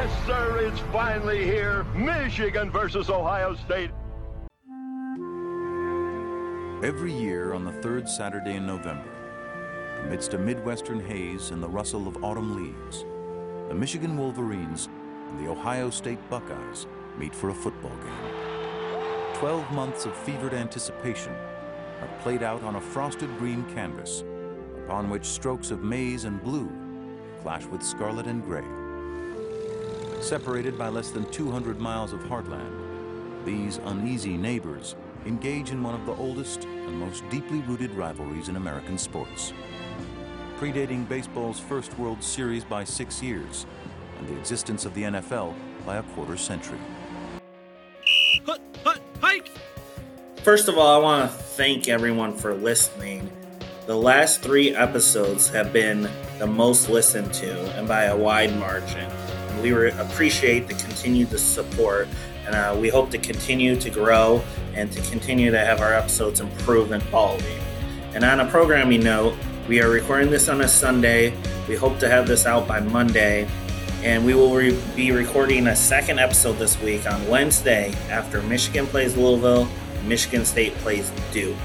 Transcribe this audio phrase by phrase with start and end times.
[0.00, 1.84] Yes, sir, it's finally here.
[1.94, 3.90] Michigan versus Ohio State.
[6.82, 9.10] Every year on the third Saturday in November,
[10.02, 13.04] amidst a Midwestern haze and the rustle of autumn leaves,
[13.68, 14.88] the Michigan Wolverines
[15.28, 16.86] and the Ohio State Buckeyes
[17.18, 19.34] meet for a football game.
[19.34, 21.34] Twelve months of fevered anticipation
[22.00, 24.24] are played out on a frosted green canvas
[24.86, 26.72] upon which strokes of maize and blue
[27.42, 28.64] clash with scarlet and gray.
[30.20, 36.04] Separated by less than 200 miles of heartland, these uneasy neighbors engage in one of
[36.04, 39.54] the oldest and most deeply rooted rivalries in American sports.
[40.58, 43.64] Predating baseball's first World Series by six years
[44.18, 45.54] and the existence of the NFL
[45.86, 46.78] by a quarter century.
[48.44, 49.50] Hut, hut, hike!
[50.42, 53.32] First of all, I want to thank everyone for listening.
[53.86, 59.10] The last three episodes have been the most listened to, and by a wide margin.
[59.62, 62.08] We re- appreciate the continued support,
[62.46, 64.42] and uh, we hope to continue to grow
[64.74, 67.56] and to continue to have our episodes improve in quality.
[68.14, 69.34] And on a programming note,
[69.68, 71.34] we are recording this on a Sunday.
[71.68, 73.48] We hope to have this out by Monday.
[74.02, 78.86] And we will re- be recording a second episode this week on Wednesday after Michigan
[78.86, 79.68] plays Louisville,
[80.04, 81.56] Michigan State plays Duke.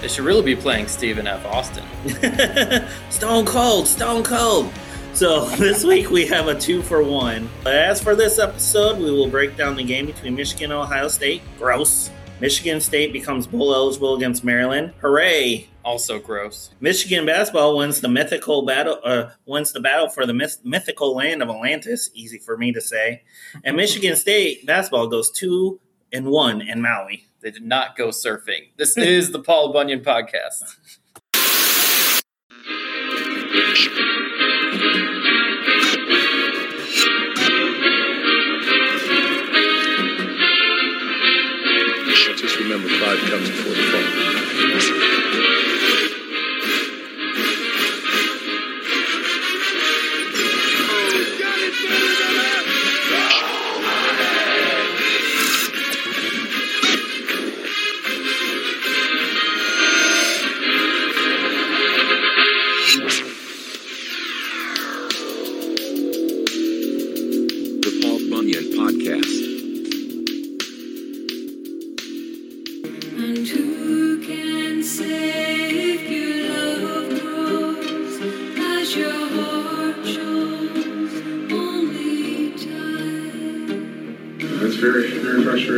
[0.00, 1.44] They should really be playing Stephen F.
[1.46, 1.84] Austin.
[3.10, 4.72] stone cold, stone cold.
[5.14, 7.48] So this week we have a two for one.
[7.66, 11.42] As for this episode, we will break down the game between Michigan and Ohio State.
[11.58, 12.10] Gross.
[12.40, 14.92] Michigan State becomes bowl eligible against Maryland.
[15.00, 15.68] Hooray!
[15.84, 16.70] Also gross.
[16.80, 18.98] Michigan basketball wins the mythical battle.
[19.04, 22.10] Uh, wins the battle for the myth- mythical land of Atlantis.
[22.14, 23.22] Easy for me to say.
[23.64, 25.80] And Michigan State basketball goes two
[26.12, 27.26] and one in Maui.
[27.42, 28.70] They did not go surfing.
[28.76, 30.62] This is the Paul Bunyan podcast.
[42.42, 44.21] Just remember, five comes before the fall.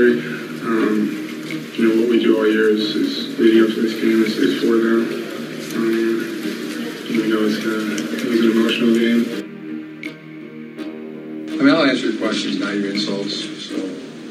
[0.05, 0.21] Very.
[0.65, 1.25] Um,
[1.75, 4.37] you know, what we do all year is, is leading up to this game is,
[4.39, 5.03] is for them.
[5.75, 6.17] Um,
[7.09, 9.25] we know it's, uh, it was an emotional game.
[11.51, 13.35] I mean, I'll answer your questions, not your insults.
[13.69, 13.77] So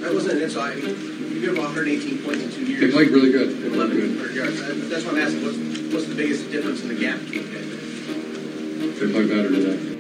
[0.02, 0.76] That wasn't an insult.
[0.76, 2.82] You give about 118 points in two years.
[2.82, 3.62] they played really good.
[3.62, 4.36] They played good.
[4.36, 4.62] yards.
[4.62, 5.44] Uh, That's what I'm asking.
[5.44, 5.58] What's,
[5.94, 8.94] what's the biggest difference in the gap between you?
[8.94, 9.94] They played better today.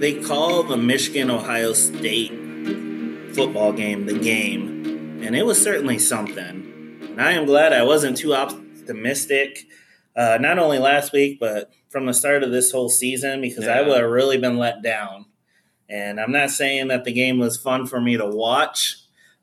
[0.00, 2.39] They call the Michigan Ohio State
[3.40, 6.98] football game the game, and it was certainly something.
[7.08, 9.60] And I am glad I wasn't too optimistic,
[10.14, 13.80] uh, not only last week, but from the start of this whole season, because I
[13.80, 15.24] would have really been let down.
[15.88, 18.98] And I'm not saying that the game was fun for me to watch,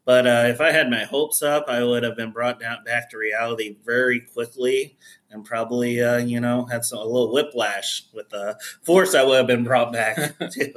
[0.06, 3.10] but uh, if I had my hopes up, I would have been brought down back
[3.10, 4.96] to reality very quickly,
[5.32, 9.38] and probably, uh, you know, had some a little whiplash with the force I would
[9.38, 10.74] have been brought back to.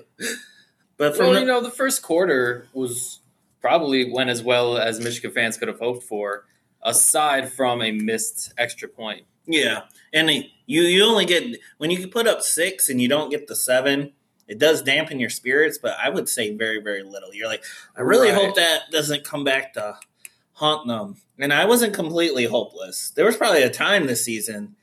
[1.00, 3.20] But well, the, you know, the first quarter was
[3.62, 6.44] probably went as well as Michigan fans could have hoped for,
[6.82, 9.22] aside from a missed extra point.
[9.46, 10.30] Yeah, and
[10.66, 14.12] you you only get when you put up six and you don't get the seven,
[14.46, 15.78] it does dampen your spirits.
[15.78, 17.32] But I would say very very little.
[17.34, 17.64] You're like,
[17.96, 18.36] I really Right.
[18.44, 19.96] hope that doesn't come back to
[20.52, 21.16] haunt them.
[21.38, 23.10] And I wasn't completely hopeless.
[23.16, 24.76] There was probably a time this season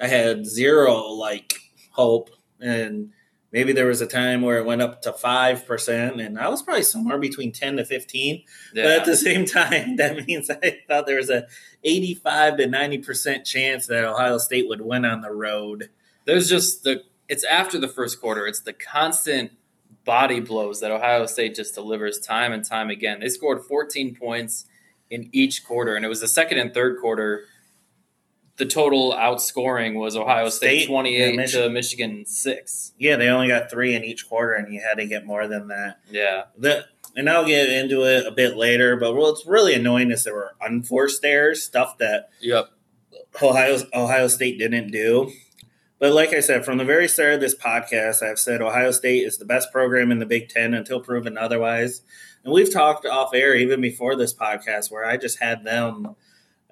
[0.00, 1.54] I had zero like
[1.92, 2.30] hope,
[2.60, 3.12] and
[3.56, 6.60] maybe there was a time where it went up to five percent, and I was
[6.60, 8.42] probably somewhere between ten to fifteen.
[8.74, 11.46] But at the same time, that means I thought there was a
[11.82, 15.88] 85 to 90% chance that Ohio State would win on the road.
[16.26, 18.46] There's just the it's after the first quarter.
[18.46, 19.52] It's the constant
[20.04, 23.20] body blows that Ohio State just delivers time and time again.
[23.20, 24.66] They scored 14 points
[25.08, 27.44] in each quarter, and it was the second and third quarter.
[28.56, 32.92] The total outscoring was Ohio State, State 28 and to Michigan 6.
[32.98, 35.68] Yeah, they only got three in each quarter, and you had to get more than
[35.68, 36.00] that.
[36.10, 36.44] Yeah.
[36.56, 40.34] The, and I'll get into it a bit later, but what's really annoying is there
[40.34, 42.70] were unforced errors, stuff that Yep.
[43.42, 45.32] Ohio Ohio State didn't do.
[45.98, 49.24] But like I said, from the very start of this podcast, I've said Ohio State
[49.24, 52.02] is the best program in the Big Ten until proven otherwise.
[52.44, 56.16] And we've talked off air even before this podcast where I just had them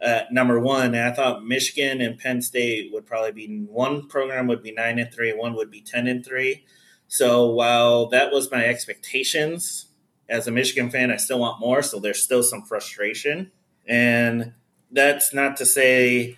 [0.01, 0.95] at number one.
[0.95, 4.99] And I thought Michigan and Penn State would probably be one program would be nine
[4.99, 6.65] and three, one would be ten and three.
[7.09, 9.87] So while that was my expectations
[10.29, 11.83] as a Michigan fan, I still want more.
[11.83, 13.53] So there's still some frustration.
[13.87, 14.55] And
[14.91, 16.37] that's not to say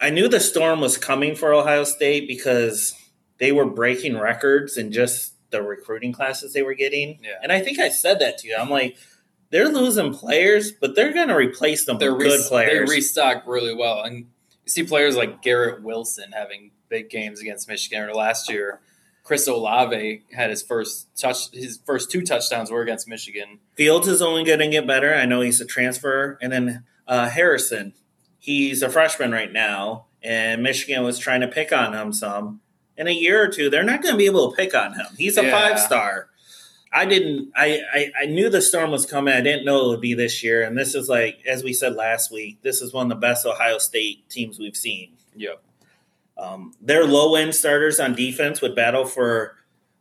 [0.00, 2.94] I knew the storm was coming for Ohio State because
[3.38, 7.18] they were breaking records and just the recruiting classes they were getting.
[7.22, 7.38] Yeah.
[7.42, 8.56] And I think I said that to you.
[8.58, 8.96] I'm like,
[9.54, 12.88] they're losing players, but they're going to replace them They're with re- good players.
[12.90, 14.26] They restock really well, and you
[14.66, 18.02] see players like Garrett Wilson having big games against Michigan.
[18.02, 18.80] Or last year,
[19.22, 21.52] Chris Olave had his first touch.
[21.52, 23.60] His first two touchdowns were against Michigan.
[23.76, 25.14] Fields is only going to get better.
[25.14, 26.36] I know he's a transfer.
[26.42, 27.94] And then uh, Harrison,
[28.40, 32.60] he's a freshman right now, and Michigan was trying to pick on him some.
[32.96, 35.06] In a year or two, they're not going to be able to pick on him.
[35.16, 35.50] He's a Yeah.
[35.52, 36.30] five star.
[36.94, 37.50] I didn't.
[37.56, 39.34] I, I I knew the storm was coming.
[39.34, 40.62] I didn't know it would be this year.
[40.62, 43.44] And this is like, as we said last week, this is one of the best
[43.44, 45.14] Ohio State teams we've seen.
[45.34, 45.60] Yep.
[46.38, 49.56] Um, their low end starters on defense would battle for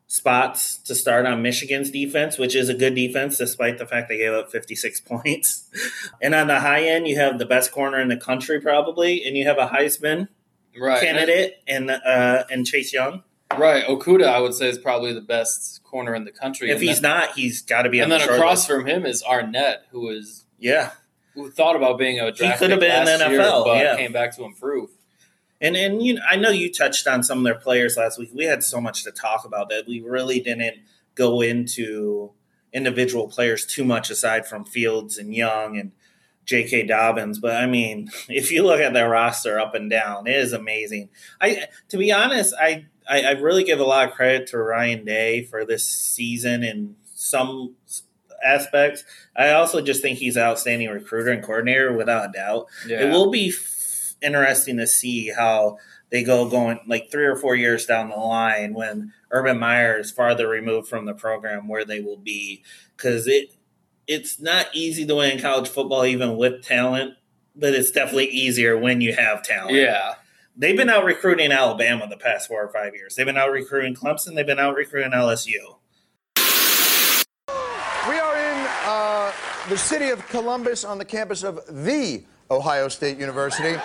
[0.07, 4.18] spots to start on Michigan's defense, which is a good defense despite the fact they
[4.18, 5.69] gave up 56 points.
[6.22, 9.36] And on the high end, you have the best corner in the country probably, and
[9.36, 10.28] you have a Heisman
[10.80, 11.01] Right.
[11.01, 13.24] candidate and uh, and Chase Young.
[13.59, 13.85] Right.
[13.85, 16.69] Okudah, I would say, is probably the best corner in the country.
[16.69, 18.00] If And he's then, not, he's got to be.
[18.00, 18.67] and then the across list.
[18.67, 20.91] from him is Arnette, who is yeah,
[21.33, 23.95] who thought about being a draft could have been in the year, NFL, but yeah.
[23.97, 24.89] came back to improve.
[25.59, 28.31] And and you, I know you touched on some of their players last week.
[28.33, 30.77] We had so much to talk about that we really didn't
[31.15, 32.31] go into
[32.73, 35.91] individual players too much aside from Fields and Young and
[36.45, 36.83] J.K.
[36.88, 37.39] Dobbins.
[37.39, 41.09] But I mean, if you look at their roster up and down, it is amazing.
[41.39, 45.03] I to be honest, I I, I really give a lot of credit to Ryan
[45.05, 47.75] Day for this season in some
[48.44, 49.03] aspects.
[49.35, 53.03] I also just think he's an outstanding recruiter and coordinator without a doubt Yeah.
[53.07, 55.77] it will be f- interesting to see how
[56.09, 60.11] they go going like three or four years down the line when Urban Meyer is
[60.11, 62.63] farther removed from the program where they will be
[62.95, 63.53] because it
[64.06, 67.13] it's not easy to win college football even with talent
[67.56, 70.15] but it's definitely easier when you have talent yeah.
[70.55, 73.15] They've been out recruiting Alabama the past four or five years.
[73.15, 74.35] They've been out recruiting Clemson.
[74.35, 75.77] They've been out recruiting LSU
[78.07, 79.31] We are in uh,
[79.69, 83.75] the city of Columbus on the campus of the Ohio State University.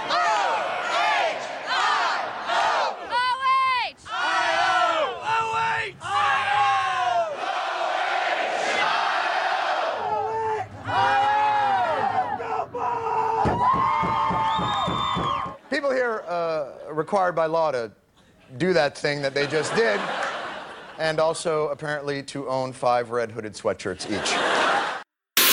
[16.09, 17.93] Here uh, required by law to
[18.57, 20.01] do that thing that they just did,
[20.99, 25.45] and also apparently to own five red hooded sweatshirts each.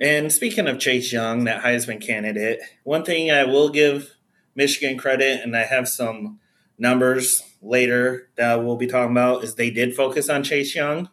[0.00, 4.14] And speaking of Chase Young, that Heisman candidate, one thing I will give
[4.54, 6.40] Michigan credit, and I have some
[6.78, 11.10] numbers later that we'll be talking about, is they did focus on Chase Young.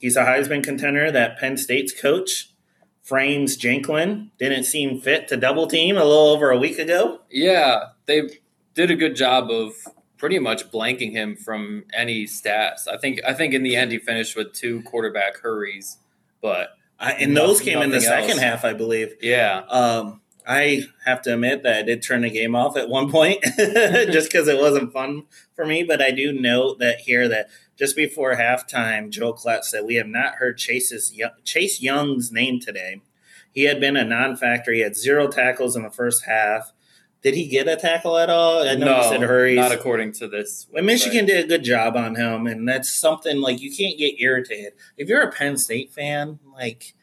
[0.00, 2.50] He's a Heisman contender that Penn State's coach,
[3.04, 7.20] Frames Janklin, didn't seem fit to double team a little over a week ago.
[7.30, 8.22] Yeah, they
[8.74, 9.74] did a good job of
[10.16, 12.88] pretty much blanking him from any stats.
[12.88, 15.98] I think I think in the end he finished with two quarterback hurries,
[16.40, 19.14] but I, and those came in the nothing second half, I believe.
[19.20, 23.10] yeah, Um, I have to admit that I did turn the game off at one
[23.10, 25.24] point just because it wasn't fun
[25.56, 25.82] for me.
[25.84, 30.06] But I do note that here that just before halftime, Joe Klatt said we have
[30.06, 31.12] not heard Chase's
[31.44, 33.00] Chase Young's name today.
[33.52, 34.72] He had been a non-factor.
[34.72, 36.72] He had zero tackles in the first half.
[37.22, 38.62] Did he get a tackle at all?
[38.68, 39.56] I know no, you said hurries.
[39.56, 40.66] not according to this.
[40.70, 44.20] Well, Michigan did a good job on him, and that's something like you can't get
[44.20, 44.74] irritated.
[44.98, 46.94] If you're a Penn State fan, like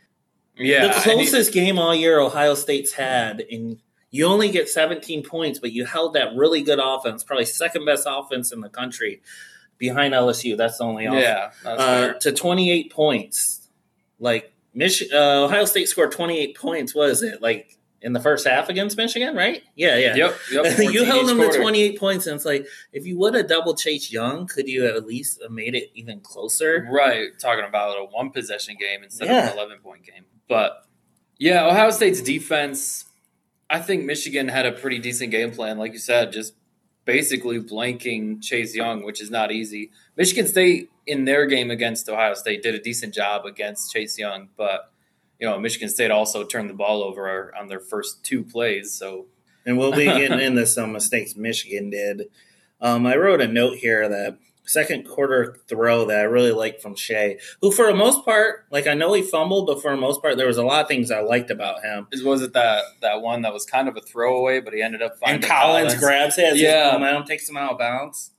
[0.55, 3.79] Yeah, the and he- closest game all year Ohio State's had, and
[4.11, 8.05] you only get 17 points, but you held that really good offense, probably second best
[8.07, 9.21] offense in the country
[9.81, 10.55] behind LSU.
[10.55, 11.23] That's the only offense.
[11.23, 13.67] yeah, that's Uh, to 28 points.
[14.19, 16.95] Like Mich- uh, Ohio State scored 28 points.
[16.95, 17.41] What is it?
[17.41, 19.61] Like in the first half against Michigan, right?
[19.75, 20.15] Yeah, yeah.
[20.15, 20.77] Yep, yep.
[20.93, 24.11] you held them to 28 points, and it's like if you would have double chased
[24.13, 26.87] Young, could you have at least have made it even closer?
[26.89, 29.39] Right, talking about a one possession game instead Yeah.
[29.47, 30.23] of an 11 point game.
[30.47, 30.85] But
[31.37, 33.05] yeah, Ohio State's defense,
[33.69, 35.77] I think Michigan had a pretty decent game plan.
[35.77, 36.53] Like you said, just
[37.11, 39.91] basically blanking Chase Young, which is not easy.
[40.15, 44.49] Michigan State, in their game against Ohio State, did a decent job against Chase Young.
[44.55, 44.91] But,
[45.39, 48.93] you know, Michigan State also turned the ball over on their first two plays.
[48.93, 49.27] So
[49.65, 52.29] and we'll be getting into some mistakes Michigan did.
[52.79, 54.37] Um, I wrote a note here that
[54.71, 58.87] second quarter throw that I really liked from Shea, who for the most part, like
[58.87, 61.11] I know he fumbled, but for the most part, there was a lot of things
[61.11, 62.07] I liked about him.
[62.23, 65.11] Was it that that one that was kind of a throwaway, but he ended up
[65.25, 66.91] And finding Collins, grabs it Yeah.
[66.93, 68.31] momentum takes him out of bounds.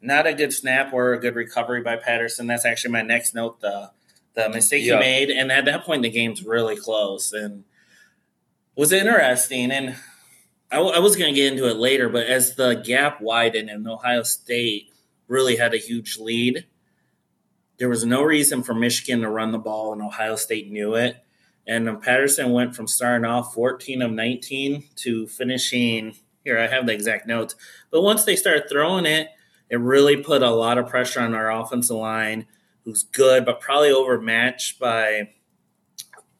[0.00, 2.46] Not a good snap or a good recovery by Patterson.
[2.46, 3.60] That's actually my next note.
[3.60, 3.90] The
[4.34, 4.94] the mistake Yeah.
[4.94, 7.64] he made, and at that point, the game's really close and
[8.76, 9.70] was interesting.
[9.72, 9.96] And
[10.70, 13.68] I, w- I was going to get into it later, but as the gap widened
[13.70, 14.92] and Ohio State
[15.28, 16.66] really had a huge lead,
[17.78, 21.16] there was no reason for Michigan to run the ball, and Ohio State knew it.
[21.66, 26.16] And Patterson went from starting off 14 of 19 to finishing.
[26.42, 27.54] Here, I have the exact notes.
[27.90, 29.28] But once they started throwing it,
[29.70, 32.46] it really put a lot of pressure on our offensive line,
[32.84, 35.30] who's good, but probably overmatched by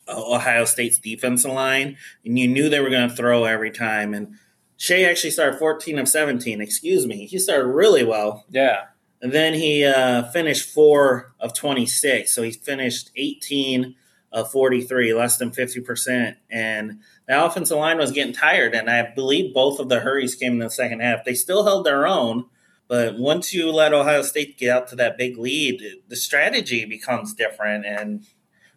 [0.09, 1.99] Ohio State's defensive line.
[2.25, 4.15] And you knew they were going to throw every time.
[4.15, 4.35] And
[4.79, 6.61] Shea actually started 14 of 17.
[6.61, 7.27] Excuse me.
[7.27, 8.45] He started really well.
[8.49, 8.85] Yeah,
[9.21, 12.33] And then he uh, finished four of 26.
[12.33, 13.97] So he finished 18
[14.31, 16.37] of 43, less than 50%.
[16.49, 18.73] And the offensive line was getting tired.
[18.73, 21.25] And I believe both of the hurries came in the second half.
[21.25, 22.45] They still held their own.
[22.87, 27.35] But once you let Ohio State get out to that big lead, the strategy becomes
[27.35, 27.85] different.
[27.85, 28.25] And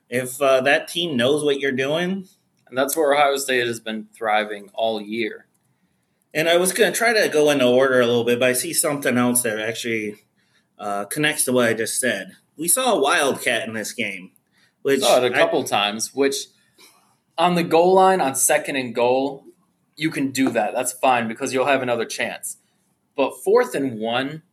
[0.10, 2.28] if uh, that team knows what you're doing,
[2.68, 5.46] and that's where Ohio State has been thriving all year.
[6.34, 8.54] And I was going to try to go into order a little bit, but I
[8.54, 10.24] see something else that actually
[10.80, 12.32] uh, connects to what I just said.
[12.58, 14.32] We saw a wildcat in this game,
[14.82, 16.36] which Saw it a I- couple times, which
[17.38, 19.44] on the goal line on second and goal,
[19.96, 20.74] you can do that.
[20.74, 22.58] That's fine because you'll have another chance.
[23.16, 24.44] But fourth and one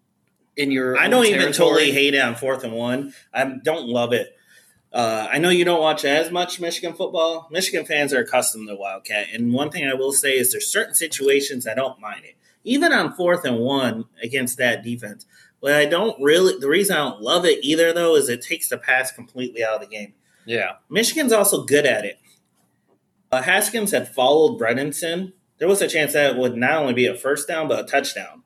[0.56, 3.14] in your I don't even territory- totally hate it on fourth and one.
[3.32, 4.37] I don't love it.
[4.92, 7.49] Uh, I know you don't watch as much Michigan football.
[7.50, 10.95] Michigan fans are accustomed to Wildcat, and one thing I will say is there's certain
[10.95, 15.26] situations I don't mind it, even on fourth and one against that defense.
[15.61, 16.59] But I don't really.
[16.59, 19.75] The reason I don't love it either, though, is it takes the pass completely out
[19.75, 20.14] of the game.
[20.47, 22.18] Yeah, Michigan's also good at it.
[23.30, 25.33] Uh, Haskins had followed Bredeson.
[25.59, 27.87] There was a chance that it would not only be a first down, but a
[27.87, 28.42] touchdown.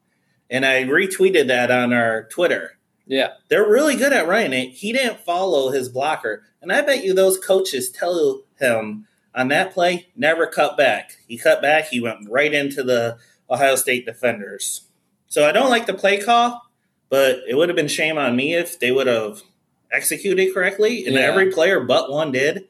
[0.51, 2.79] And I retweeted that on our Twitter.
[3.07, 3.35] Yeah.
[3.49, 4.71] They're really good at running it.
[4.73, 6.45] He didn't follow his blocker.
[6.61, 11.17] And I bet you those coaches tell him on that play, never cut back.
[11.27, 13.19] He cut back, he went right into the
[13.51, 14.83] Ohio State defenders.
[15.29, 16.63] So I don't like the play call,
[17.09, 19.43] but it would have been shame on me if they would have
[19.91, 21.07] executed correctly.
[21.07, 21.23] And Yeah.
[21.23, 22.69] every player but one did.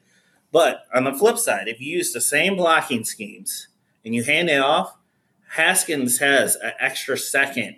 [0.51, 3.67] But on the flip side, if you use the same blocking schemes
[4.05, 4.95] and you hand it off,
[5.49, 7.75] Haskins has an extra second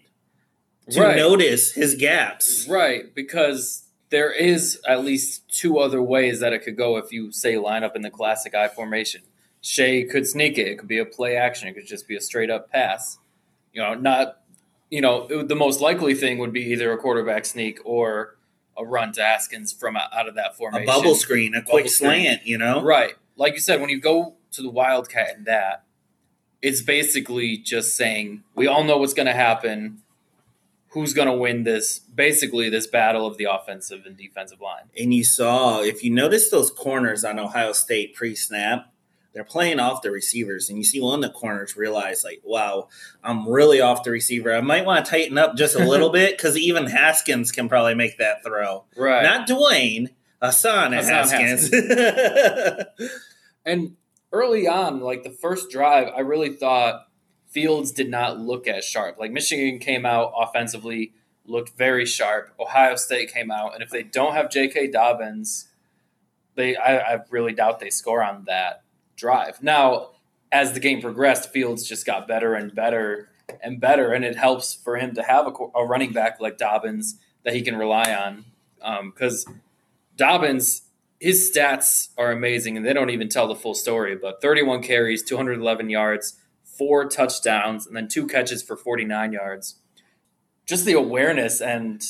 [0.91, 1.15] to Right.
[1.17, 2.67] notice his gaps.
[2.67, 7.31] Right, because there is at least two other ways that it could go if you
[7.31, 9.21] say line up in the classic I formation.
[9.61, 10.67] Shea could sneak it.
[10.67, 11.67] It could be a play action.
[11.67, 13.17] It could just be a straight up pass.
[13.73, 14.41] You know, not.
[14.91, 18.37] You know, it the most likely thing would be either a quarterback sneak or
[18.77, 20.87] a run to Askins from out out of that formation.
[20.87, 22.11] A bubble screen, a Bubble quick screen.
[22.11, 22.83] slant, you know?
[22.83, 23.15] Right.
[23.35, 25.83] Like you said, when you go to the Wildcat and that,
[26.61, 30.01] it's basically just saying, we all know what's going to happen.
[30.95, 31.99] Who's going to win this?
[31.99, 34.85] Basically, this battle of the offensive and defensive line.
[34.97, 38.93] And you saw, if you notice those corners on Ohio State pre snap,
[39.33, 40.69] they're playing off the receivers.
[40.69, 42.87] And you see one of the corners realize, like, wow,
[43.21, 44.55] I'm really off the receiver.
[44.55, 47.95] I might want to tighten up just a little bit because even Haskins can probably
[47.95, 48.85] make that throw.
[48.95, 49.21] Right.
[49.21, 50.11] Not Dwayne,
[50.41, 51.69] Hassan Hassan Haskins.
[53.65, 53.97] and
[54.31, 57.04] early on, like the first drive, I really thought
[57.55, 59.17] Fields did not look as sharp.
[59.17, 61.13] Like Michigan came out offensively,
[61.45, 62.53] looked very sharp.
[62.59, 64.91] Ohio State came out, and if they don't have J.K.
[64.91, 65.69] Dobbins,
[66.55, 68.83] they I, I really doubt they score on that
[69.15, 69.63] drive.
[69.63, 70.09] Now,
[70.51, 73.29] as the game progressed, Fields just got better and better
[73.63, 77.21] and better, and it helps for him to have a, a running back like Dobbins
[77.45, 78.43] that he can rely on
[78.81, 79.45] um, because
[80.17, 80.81] Dobbins
[81.21, 85.23] his stats are amazing and they don't even tell the full story but 31 carries
[85.23, 86.35] 211 yards
[86.77, 89.75] four touchdowns and then two catches for 49 yards.
[90.65, 92.01] Just the awareness and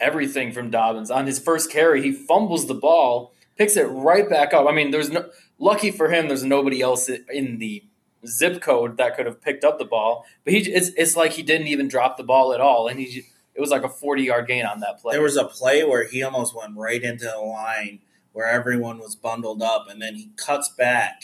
[0.00, 1.10] everything from dobbins.
[1.10, 4.66] On his first carry he fumbles the ball picks it right back up.
[4.68, 5.28] I mean there's no
[5.58, 7.84] lucky for him there's nobody else in the
[8.26, 11.42] zip code that could have picked up the ball but he it's, it's like he
[11.42, 13.24] didn't even drop the ball at all and he
[13.58, 15.14] it was like a 40 yard gain on that play.
[15.14, 17.98] There was a play where he almost went right into the line
[18.32, 21.22] where everyone was bundled up, and then he cuts back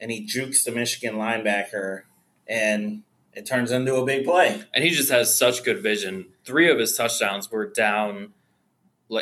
[0.00, 2.02] and he jukes the Michigan linebacker,
[2.46, 4.62] and it turns into a big play.
[4.74, 6.26] and he just has such good vision.
[6.44, 8.32] Three of his touchdowns were down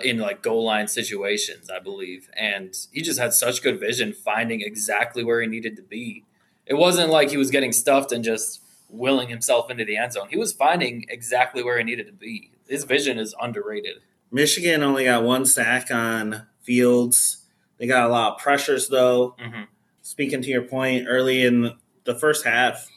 [0.02, 4.61] in like goal line situations, I believe, and he just had such good vision, finding
[4.62, 6.25] exactly where he needed to be.
[6.66, 10.28] It wasn't like he was getting stuffed and just willing himself into the end zone.
[10.31, 12.52] He was finding exactly where he needed to be.
[12.69, 13.97] His vision is underrated.
[14.31, 17.45] Michigan only got one sack on Fields.
[17.78, 19.37] They got a lot of pressures though.
[19.38, 19.66] Mhm.
[20.04, 21.73] Speaking to your point, early in
[22.04, 22.90] the first half,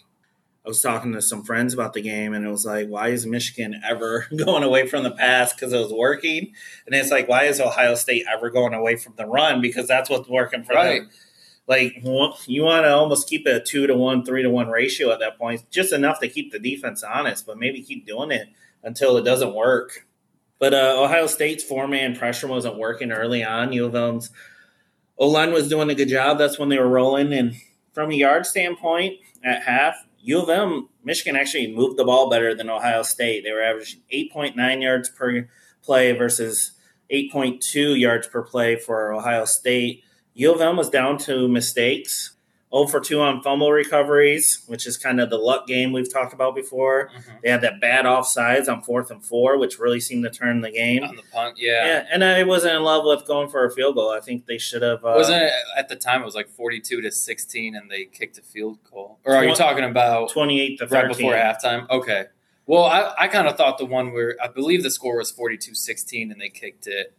[0.65, 3.25] I was talking to some friends about the game, and it was like, why is
[3.25, 6.51] Michigan ever going away from the pass because it was working?
[6.85, 10.09] And it's like, why is Ohio State ever going away from the run because that's
[10.09, 11.03] what's working for Right.
[11.03, 11.09] them?
[11.65, 12.01] Like
[12.45, 15.37] you want to almost keep a two to one, three to one ratio at that
[15.37, 18.49] point, just enough to keep the defense honest, but maybe keep doing it
[18.83, 20.05] until it doesn't work.
[20.59, 23.71] But uh, Ohio State's four man pressure wasn't working early on.
[23.71, 24.29] U of M's
[25.17, 26.38] O line was doing a good job.
[26.38, 27.33] That's when they were rolling.
[27.33, 27.55] And
[27.93, 32.53] from a yard standpoint, at half, U of M, Michigan actually moved the ball better
[32.53, 33.43] than Ohio State.
[33.43, 35.47] They were averaging 8.9 yards per
[35.81, 36.74] play versus
[37.12, 40.03] 8.2 yards per play for Ohio State.
[40.33, 42.37] U of M was down to mistakes.
[42.74, 46.33] 0 for 2 on fumble recoveries, which is kind of the luck game we've talked
[46.33, 47.09] about before.
[47.15, 47.41] Mhm.
[47.41, 50.71] They had that bad offsides on fourth and four, which really seemed to turn the
[50.71, 51.03] game.
[51.03, 51.86] On the punt, yeah.
[51.86, 54.12] Yeah, and I wasn't in love with going for a field goal.
[54.12, 55.05] I think they should have.
[55.05, 58.38] Uh, Wasn't it at the time it was like 42 to 16 and they kicked
[58.38, 59.19] a field goal?
[59.24, 61.17] Or are you talking about twenty-eight to right thirteen?
[61.17, 61.89] before halftime?
[61.89, 62.25] Okay.
[62.65, 65.74] Well, I, I kind of thought the one where I believe the score was 42
[65.74, 67.13] 16 and they kicked it.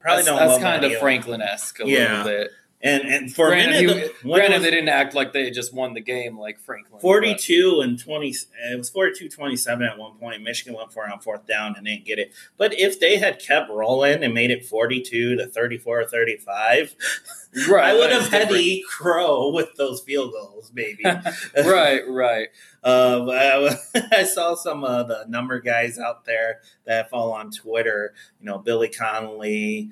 [0.00, 0.98] Probably that's, don't That's kind of.
[0.98, 2.24] Franklin esque a Yeah.
[2.24, 2.50] little bit.
[2.84, 5.50] And and for Granted, a he- minute, the, granted was they didn't act like they
[5.50, 6.92] just won the game like Franklin.
[6.92, 8.28] but- 42 and 20
[8.72, 11.86] it was 42 27 at one point michigan went for it on fourth down and
[11.86, 16.00] didn't get it but if they had kept rolling and made it 42 to 34
[16.00, 16.94] or 35
[17.70, 18.62] Right, i would have had to different.
[18.64, 21.04] eat crow with those field goals maybe
[21.56, 22.48] right, right.
[22.82, 23.76] Um, I,
[24.12, 28.12] I saw some of the number guys out there that I follow on Twitter.
[28.40, 29.90] You know, Billy Connelly,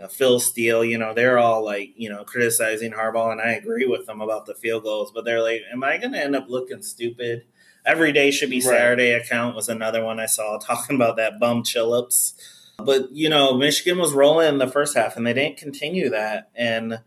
[0.00, 0.84] Uh, Phil Steele.
[0.84, 4.46] You know, they're all like, you know, criticizing Harbaugh, and I agree with them about
[4.46, 5.12] the field goals.
[5.12, 7.44] But they're like, "Am I going to end up looking stupid?"
[7.86, 8.64] Every day should be Right.
[8.64, 9.12] Saturday.
[9.12, 12.34] Account was another one I saw talking about that bum chillups.
[12.78, 16.50] But you know, Michigan was rolling in the first half, and they didn't continue that.
[16.54, 17.00] And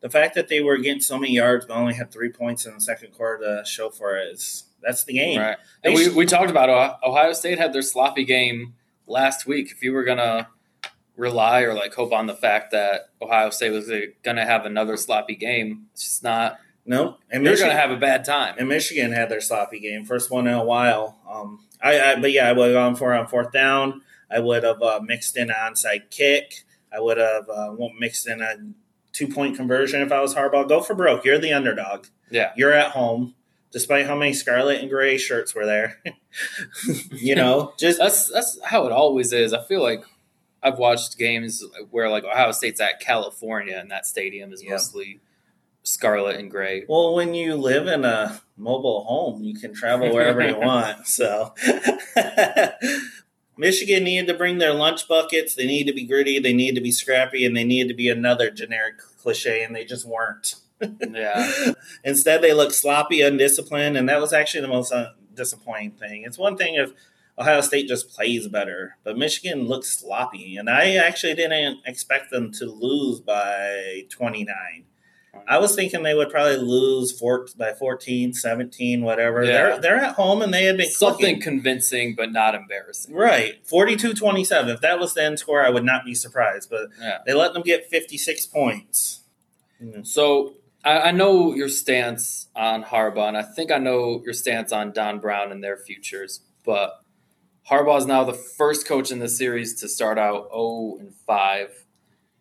[0.00, 2.74] the fact that they were getting so many yards but only had three points in
[2.74, 5.40] the second quarter to show for it is that's the game.
[5.40, 5.56] Right.
[5.82, 8.74] And we, we talked about Ohio State had their sloppy game
[9.06, 9.72] last week.
[9.72, 10.46] If you were going to
[11.18, 13.88] rely or like hope on the fact that Ohio State was
[14.22, 16.58] going to have another sloppy game, it's just not.
[16.86, 18.54] No, and You're going to have a bad time.
[18.58, 21.18] and Michigan had their sloppy game, first one in a while.
[21.28, 24.00] Um, I, I but yeah, I would have gone for it on fourth down.
[24.30, 26.64] I would have uh, mixed in an onside kick.
[26.90, 28.54] I would have uh, mixed in a
[29.12, 30.66] two point conversion if I was Harbaugh.
[30.66, 31.26] Go for broke.
[31.26, 32.06] You're the underdog.
[32.30, 32.52] Yeah.
[32.56, 33.34] You're at home,
[33.70, 36.00] despite how many scarlet and gray shirts were there.
[37.12, 39.52] you know, just That's that's how it always is.
[39.52, 40.04] I feel like
[40.62, 44.72] I've watched games where like Ohio State's at California and that stadium is Yeah.
[44.72, 45.20] mostly
[45.84, 46.84] scarlet and gray.
[46.88, 51.06] Well, when you live in a mobile home, you can travel wherever you want.
[51.06, 51.54] So,
[53.56, 55.54] Michigan needed to bring their lunch buckets.
[55.54, 56.38] They need to be gritty.
[56.38, 59.84] They need to be scrappy, and they needed to be another generic cliche, and they
[59.84, 60.54] just weren't.
[60.80, 61.72] Yeah.
[62.04, 66.22] Instead, they looked sloppy, undisciplined, and that was actually the most uh, disappointing thing.
[66.24, 66.92] It's one thing if
[67.38, 72.50] Ohio State just plays better, but Michigan looked sloppy, and I actually didn't expect them
[72.54, 74.84] to lose by 29.
[75.46, 79.44] I was thinking they would probably lose four, by 14, 17, whatever.
[79.44, 79.52] Yeah.
[79.52, 83.14] They're, they're at home and they had been Something convincing but not embarrassing.
[83.14, 83.64] Right.
[83.66, 84.68] 42 27.
[84.70, 86.68] If that was the end score, I would not be surprised.
[86.70, 87.18] But Yeah.
[87.24, 89.20] they let them get 56 points.
[89.82, 90.06] Mm.
[90.06, 94.72] So I, I know your stance on Harbaugh, and I think I know your stance
[94.72, 96.40] on Don Brown and their futures.
[96.64, 97.00] But
[97.70, 101.86] Harbaugh is now the first coach in the series to start out 0 and 5,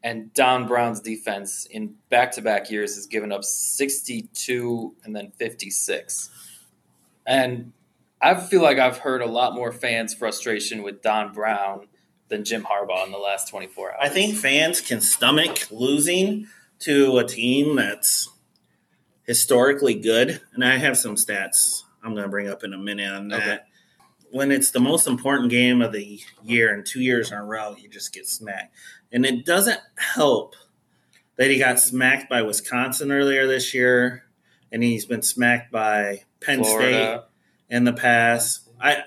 [0.04, 6.30] and Don Brown's defense in back-to-back years has given up 62 and then 56.
[7.26, 7.74] And
[8.22, 11.88] I feel like I've heard a lot more fans' frustration with Don Brown
[12.30, 14.00] than Jim Harbaugh in the last 24 hours.
[14.02, 16.48] I think fans can stomach losing
[16.80, 18.30] to a team that's
[19.24, 20.42] historically good.
[20.54, 23.42] And I have some stats I'm going to bring up in a minute on that.
[23.42, 23.60] Okay.
[24.32, 27.76] When it's the most important game of the year and two years in a row,
[27.80, 28.76] you just get smacked.
[29.12, 30.56] And it doesn't help
[31.38, 34.26] that he got smacked by Wisconsin earlier this year,
[34.72, 37.22] and he's been smacked by Penn State
[37.70, 38.68] in the past.
[38.82, 39.04] I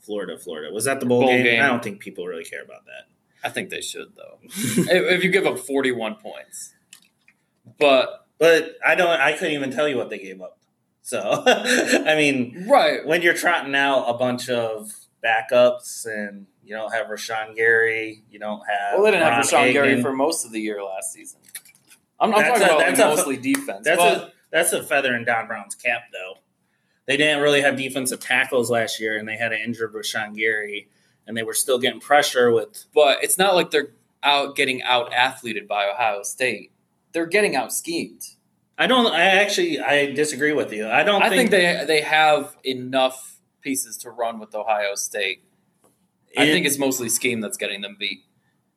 [0.00, 0.72] Florida, Florida.
[0.72, 1.44] Was that the bowl, Bowl game?
[1.44, 1.62] game.
[1.62, 3.08] I don't think people really care about that.
[3.42, 4.38] I think they should though.
[4.42, 6.74] if, if you give up 41 points.
[7.78, 9.08] But But I don't.
[9.08, 10.58] I couldn't even tell you what they gave up.
[11.04, 14.90] So I mean, right, when you're trotting out a bunch of
[15.22, 18.94] backups and you don't have Rashawn Gary, you don't have.
[18.94, 21.40] well, they didn't have Ron Rashawn Gary for most of the year last season.
[22.18, 23.84] I'm, I'm talking a- about like a- mostly defense.
[23.84, 26.40] That's but a that's a feather in Don Brown's cap, though.
[27.06, 30.88] They didn't really have defensive tackles last year, and they had an injured Rashawn Gary,
[31.26, 32.86] and they were still getting pressure with.
[32.94, 33.90] But it's not like they're
[34.22, 36.72] out getting out athleted by Ohio State.
[37.12, 38.22] They're getting out schemed.
[38.76, 39.06] I don't.
[39.06, 40.88] I actually I disagree with you.
[40.88, 41.22] I don't.
[41.22, 45.44] I think, think they they have enough pieces to run with Ohio State.
[46.36, 48.24] I think it's mostly scheme that's getting them beat.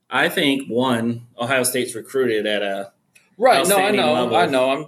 [0.10, 2.92] I think one Ohio State's recruited at a
[3.38, 3.68] Right?
[3.68, 4.14] No, I know.
[4.14, 4.36] level.
[4.36, 4.70] I know.
[4.72, 4.86] I'm.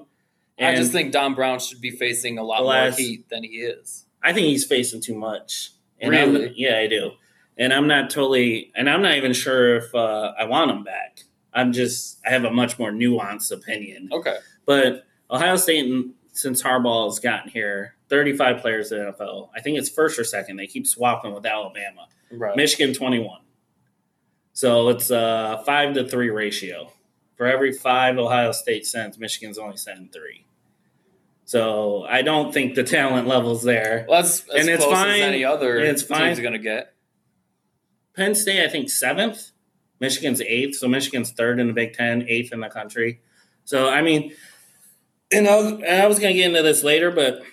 [0.61, 3.49] I just think Don Brown should be facing a lot The more heat than he
[3.59, 4.05] is.
[4.21, 5.71] I think he's facing too much.
[6.01, 6.53] And I'm- Really?
[6.57, 7.11] yeah, I do.
[7.57, 11.21] And I'm not totally, and I'm not even sure if uh, I want him back.
[11.53, 14.09] I'm just, I have a much more nuanced opinion.
[14.11, 14.37] Okay.
[14.65, 15.91] But Ohio State,
[16.31, 19.49] since Harbaugh has gotten here, 35 players in the NFL.
[19.55, 20.57] I think it's first or second.
[20.57, 22.07] They keep swapping with Alabama.
[22.31, 22.55] Right.
[22.55, 23.41] Michigan 21.
[24.53, 26.91] So it's a five to three ratio.
[27.37, 30.45] For every five Ohio State sends, Michigan's only sending three.
[31.45, 34.05] So I don't think the talent level's there.
[34.07, 35.15] Well, that's as And it's fine.
[35.15, 36.25] as any other It's fine.
[36.27, 36.93] team's going to get.
[38.15, 39.51] Penn State, I think seventh.
[39.99, 40.75] Michigan's eighth.
[40.77, 43.21] So Michigan's third in the Big Ten, eighth in the country.
[43.69, 44.33] So I mean,
[45.31, 47.43] and I was, I was going to get into this later, but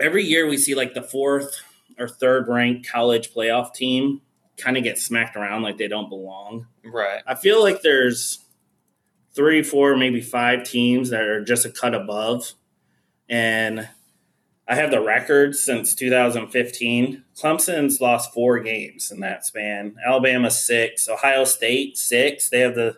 [0.00, 1.60] every year we see like the fourth
[1.98, 4.22] or third ranked college playoff team
[4.56, 6.68] kind of get smacked around like they don't belong.
[6.82, 7.22] Right.
[7.26, 8.38] I feel like there's
[9.34, 12.54] three, four, maybe five teams that are just a cut above.
[13.28, 13.90] And
[14.66, 17.24] I have the record since 2015.
[17.36, 19.96] Clemson's lost four games in that span.
[20.02, 21.10] Alabama six.
[21.10, 22.48] Ohio State six.
[22.48, 22.96] They have the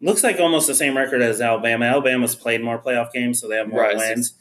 [0.00, 1.86] looks like almost the same record as Alabama.
[1.86, 3.96] Alabama's played more playoff games, so they have more Right.
[3.96, 4.34] wins.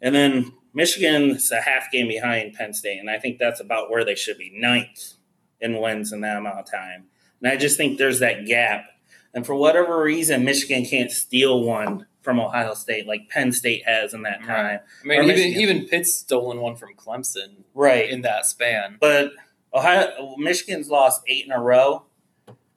[0.00, 4.04] And then Michigan's a half game behind Penn State, and I think that's about where
[4.04, 5.14] they should be ninth
[5.60, 7.06] in wins in that amount of time.
[7.42, 8.84] And I just think there's that gap.
[9.32, 14.14] And for whatever reason, Michigan can't steal one from Ohio State like Penn State has
[14.14, 14.80] in that time.
[15.02, 15.60] I mean, Or even Michigan.
[15.60, 18.08] even Pitt's stolen one from Clemson Right.
[18.08, 18.96] in that span.
[19.00, 19.32] But
[19.74, 22.06] Ohio, Michigan's lost eight in a row.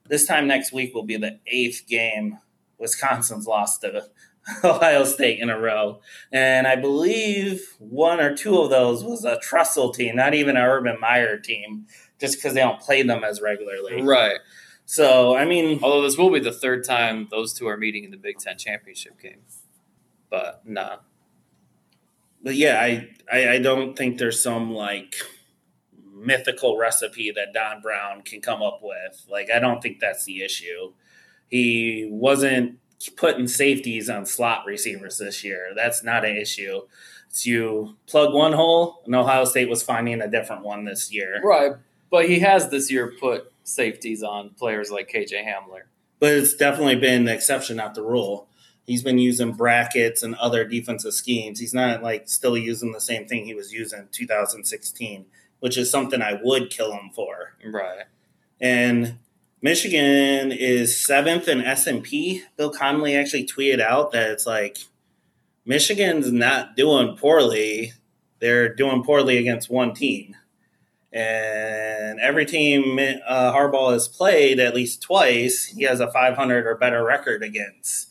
[0.08, 2.38] This time next week will be the eighth game.
[2.78, 4.04] Wisconsin's lost to
[4.64, 6.00] Ohio State in a row,
[6.32, 10.62] and I believe one or two of those was a Tressel team, not even an
[10.62, 11.86] Urban Meyer team,
[12.18, 14.02] just because they don't play them as regularly.
[14.02, 14.38] Right.
[14.86, 18.10] So I mean, Although this will be the third time those two are meeting in
[18.10, 19.42] the Big Ten championship game.
[20.30, 20.98] But nah.
[22.42, 25.16] but yeah, I, I I don't think there's some like
[26.18, 29.24] mythical recipe that Don Brown can come up with.
[29.30, 30.92] Like I don't think that's the issue.
[31.48, 32.78] He wasn't
[33.16, 35.72] putting safeties on slot receivers this year.
[35.74, 36.82] That's not an issue.
[37.30, 41.40] It's you plug one hole, and Ohio State was finding a different one this year.
[41.42, 41.72] Right.
[42.10, 45.82] But he has this year put safeties on players like KJ Hamler.
[46.20, 48.48] But it's definitely been the exception, not the rule.
[48.86, 51.60] He's been using brackets and other defensive schemes.
[51.60, 55.26] He's not like still using the same thing he was using in 2016,
[55.60, 57.54] which is something I would kill him for.
[57.64, 58.04] Right.
[58.60, 59.18] And
[59.60, 62.44] Michigan is seventh in S and P.
[62.56, 64.78] Bill Connelly actually tweeted out that it's like
[65.64, 67.92] Michigan's not doing poorly;
[68.38, 70.36] they're doing poorly against one team.
[71.12, 76.74] And every team uh, Harbaugh has played at least twice, he has a 500 or
[76.76, 78.10] better record against.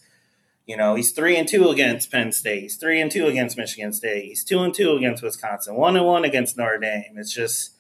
[0.68, 2.62] You know, he's three and two against Penn State.
[2.62, 4.26] He's three and two against Michigan State.
[4.26, 5.76] He's two and two against Wisconsin.
[5.76, 7.16] One and one against Notre Dame.
[7.18, 7.72] It's just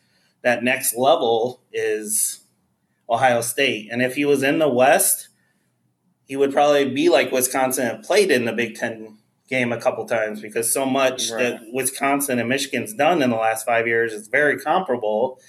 [0.42, 2.42] that next level is
[3.10, 3.90] Ohio State.
[3.92, 5.28] And if he was in the West,
[6.26, 9.18] he would probably be like Wisconsin and played in the Big Ten
[9.50, 11.44] game a couple times because so much Right.
[11.44, 15.40] that Wisconsin and Michigan's done in the last five years is very comparable.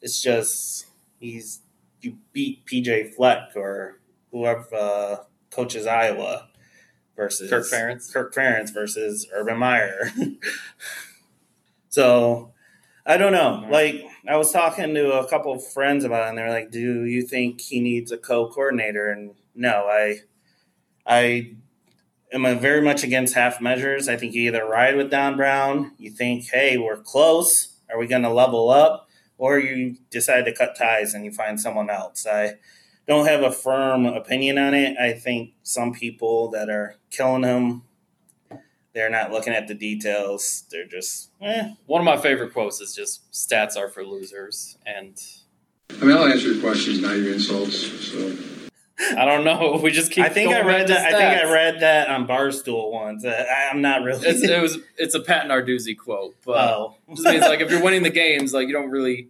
[0.00, 0.86] It's just
[1.20, 1.60] he's
[2.00, 5.16] you beat PJ Fleck or whoever uh,
[5.50, 6.48] coaches Iowa
[7.16, 8.12] versus Kirk Ferentz.
[8.12, 10.12] Kirk Ferentz versus Urban Meyer.
[11.88, 12.52] so
[13.06, 13.66] I don't know.
[13.70, 17.04] Like I was talking to a couple of friends about it, and they're like, "Do
[17.04, 20.20] you think he needs a co-coordinator?" And no, I,
[21.06, 21.52] I
[22.32, 24.08] am very much against half measures.
[24.08, 27.76] I think you either ride with Don Brown, you think, "Hey, we're close.
[27.88, 31.60] Are we going to level up?" Or you decide to cut ties and you find
[31.60, 32.26] someone else.
[32.26, 32.54] I
[33.06, 34.96] don't have a firm opinion on it.
[34.98, 37.82] I think some people that are killing him,
[38.94, 40.64] they're not looking at the details.
[40.70, 44.78] They're just, eh, One of my favorite quotes is just stats are for losers.
[44.86, 45.20] And
[45.90, 47.76] I mean, I'll answer your questions, not your insults.
[47.76, 48.32] So
[49.16, 49.78] I don't know.
[49.82, 51.14] We just keep I think I read back to that.
[51.14, 53.24] I think I read that on Barstool once.
[53.24, 54.26] Uh, I, I'm not really.
[54.26, 57.70] It's, it was it's a Pat Narduzzi quote, but oh, it just means like if
[57.70, 59.28] you're winning the games, like you don't really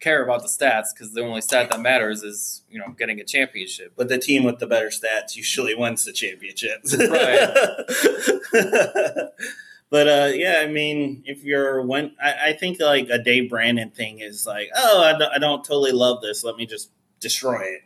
[0.00, 3.24] care about the stats because the only stat that matters is you know getting a
[3.24, 3.92] championship.
[3.96, 6.94] But the team with the better stats usually wins the championships.
[9.90, 13.90] but uh, yeah, I mean, if you're when I, I think like a Dave Brandon
[13.90, 16.44] thing is like, oh, I don't, I don't totally love this.
[16.44, 16.90] Let me just
[17.24, 17.80] destroy it.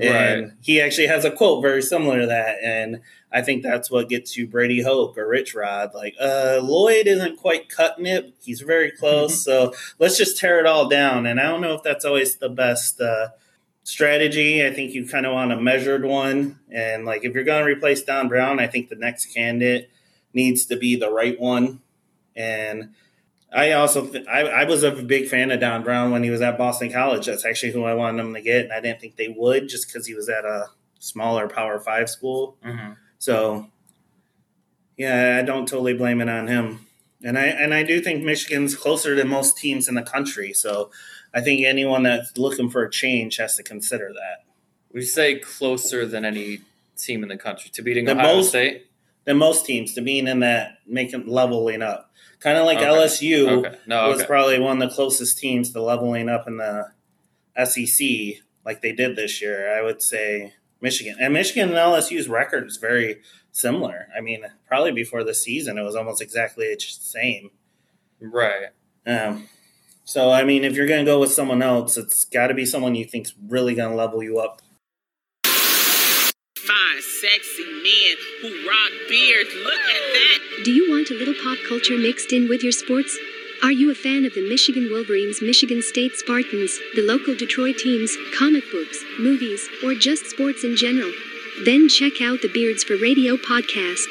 [0.00, 3.00] And he actually has a quote very similar to that, and
[3.32, 5.90] I think that's what gets you Brady Hoke or Rich Rod.
[5.92, 8.32] Like, uh, Lloyd isn't quite cutting it.
[8.40, 11.26] He's very close, so let's just tear it all down.
[11.26, 13.28] And I don't know if that's always the best uh,
[13.82, 14.64] strategy.
[14.64, 16.60] I think you kind of want a measured one.
[16.70, 19.90] And like, if you're going to replace Don Brown, I think the next candidate
[20.32, 21.80] needs to be the right one.
[22.36, 22.94] And
[23.56, 26.42] I also th- I, I was a big fan of Don Brown when he was
[26.42, 27.26] at Boston College.
[27.26, 29.88] That's actually who I wanted them to get, and I didn't think they would just
[29.88, 30.66] because he was at a
[30.98, 32.56] smaller Power Five school.
[32.64, 32.92] Mm-hmm.
[33.18, 33.68] So,
[34.96, 36.86] yeah, I don't totally blame it on him.
[37.24, 40.52] And I and I do think Michigan's closer to most teams in the country.
[40.52, 40.90] So,
[41.32, 44.44] I think anyone that's looking for a change has to consider that.
[44.92, 46.60] We say closer than any
[46.96, 48.82] team in the country to beating The Ohio most- State?
[49.24, 52.12] Than most teams to being in that making leveling up,
[52.46, 52.86] kind of like Okay.
[52.86, 53.76] LSU Okay.
[53.86, 54.26] No, was okay.
[54.28, 56.86] probably one of the closest teams to leveling up in the
[57.64, 58.06] SEC,
[58.64, 59.76] like they did this year.
[59.76, 64.06] I would say Michigan and Michigan and LSU's record is very similar.
[64.16, 67.50] I mean, probably before the season, it was almost exactly the same.
[68.20, 68.66] Right.
[69.04, 69.48] Um,
[70.04, 72.64] so, I mean, if you're going to go with someone else, it's got to be
[72.64, 74.62] someone you think's really going to level you up.
[76.66, 79.50] Fine, sexy men who rock beards.
[79.54, 80.64] Look at that.
[80.64, 83.16] Do you want a little pop culture mixed in with your sports?
[83.62, 88.16] Are you a fan of the Michigan Wolverines, Michigan State Spartans, the local Detroit teams,
[88.36, 91.12] comic books, movies, or just sports in general?
[91.64, 94.10] Then check out the Beards for Radio podcast.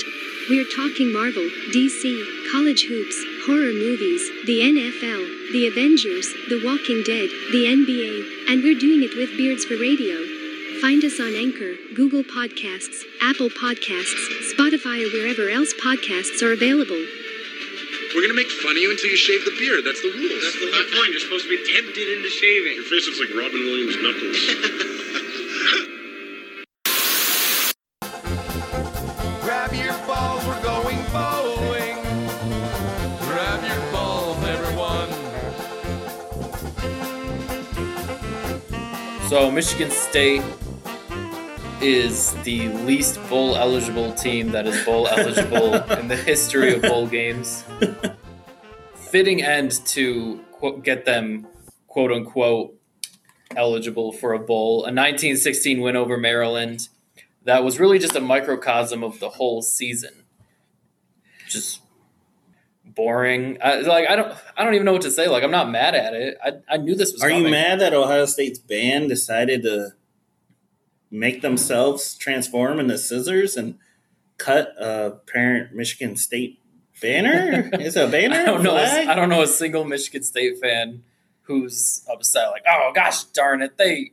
[0.50, 7.28] We're talking Marvel, DC, college hoops, horror movies, the NFL, the Avengers, The Walking Dead,
[7.52, 10.35] the NBA, and we're doing it with Beards for Radio.
[10.82, 17.00] Find us on Anchor, Google Podcasts, Apple Podcasts, Spotify, or wherever else podcasts are available.
[18.14, 19.86] We're gonna make fun of you until you shave the beard.
[19.86, 20.44] That's the rules.
[20.44, 21.12] That's the whole point.
[21.12, 22.76] You're supposed to be tempted into shaving.
[22.76, 24.40] Your face looks like Robin Williams' knuckles.
[29.44, 32.04] Grab your balls, we're going bowling.
[33.24, 35.10] Grab your balls, everyone.
[39.30, 40.44] So Michigan State
[41.82, 47.08] is the least bowl eligible team that is bowl eligible in the history of bowl
[47.08, 47.64] games.
[48.96, 51.48] Fitting end to quote, get them
[51.88, 52.76] quote unquote
[53.56, 54.80] eligible for a bowl.
[54.80, 56.90] A 1916 win over Maryland
[57.46, 60.24] that was really just a microcosm of the whole season.
[61.48, 61.82] Just
[62.84, 63.58] boring.
[63.64, 65.28] I, like I don't I don't even know what to say.
[65.28, 66.38] Like I'm not mad at it.
[66.44, 69.94] I, I knew this was Are you mad that Ohio State's band decided to
[71.16, 73.78] make themselves transform into scissors and
[74.38, 76.60] cut a parent Michigan State
[77.02, 77.70] banner?
[77.74, 78.36] Is it a banner?
[78.36, 78.72] I don't know.
[78.72, 79.08] Flag?
[79.08, 81.04] I don't know a single Michigan State fan
[81.44, 82.50] who's upset.
[82.50, 84.12] Like, oh gosh, darn it, they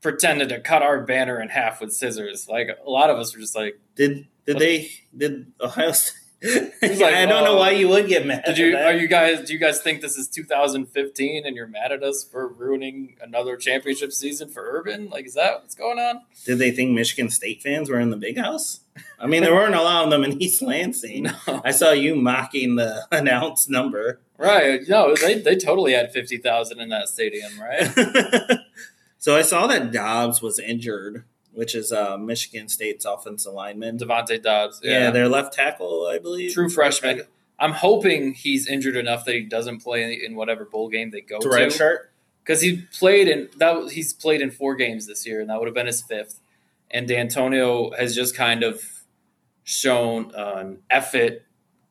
[0.00, 2.48] pretended to cut our banner in half with scissors.
[2.48, 6.16] Like a lot of us were just like, Did did they did Ohio State?
[6.82, 8.42] It's like, I don't know why um, you would get mad.
[8.46, 8.72] did at you?
[8.72, 8.86] that.
[8.86, 9.46] Are you guys?
[9.46, 13.58] Do you guys think this is 2015 and you're mad at us for ruining another
[13.58, 15.10] championship season for Urban?
[15.10, 16.22] Like, is that what's going on?
[16.46, 18.80] Did they think Michigan State fans were in the big house?
[19.18, 21.26] I mean, there weren't a lot of them in East Lansing.
[21.46, 21.60] No.
[21.64, 24.20] I saw you mocking the announced number.
[24.38, 24.80] Right?
[24.88, 28.58] No, they they totally had 50,000 in that stadium, right?
[29.20, 33.98] So I saw that Dobbs was injured, which is uh, Michigan State's offensive lineman.
[33.98, 34.80] Devontae Dobbs.
[34.82, 36.52] Yeah, their left tackle, I believe.
[36.52, 37.22] True freshman.
[37.58, 41.38] I'm hoping he's injured enough that he doesn't play in whatever bowl game they go
[41.40, 41.54] To to.
[41.54, 41.98] redshirt?
[42.42, 43.90] Because he played in that.
[43.92, 46.40] He's played in four games this year, and that would have been his fifth.
[46.90, 48.82] And D'Antonio has just kind of
[49.62, 51.42] shown an effort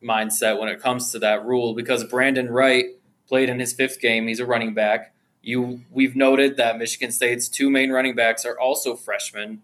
[0.02, 1.74] mindset when it comes to that rule.
[1.74, 2.86] Because Brandon Wright
[3.28, 4.26] played in his fifth game.
[4.26, 5.14] He's a running back.
[5.42, 9.62] You we've noted that Michigan State's two main running backs are also freshmen,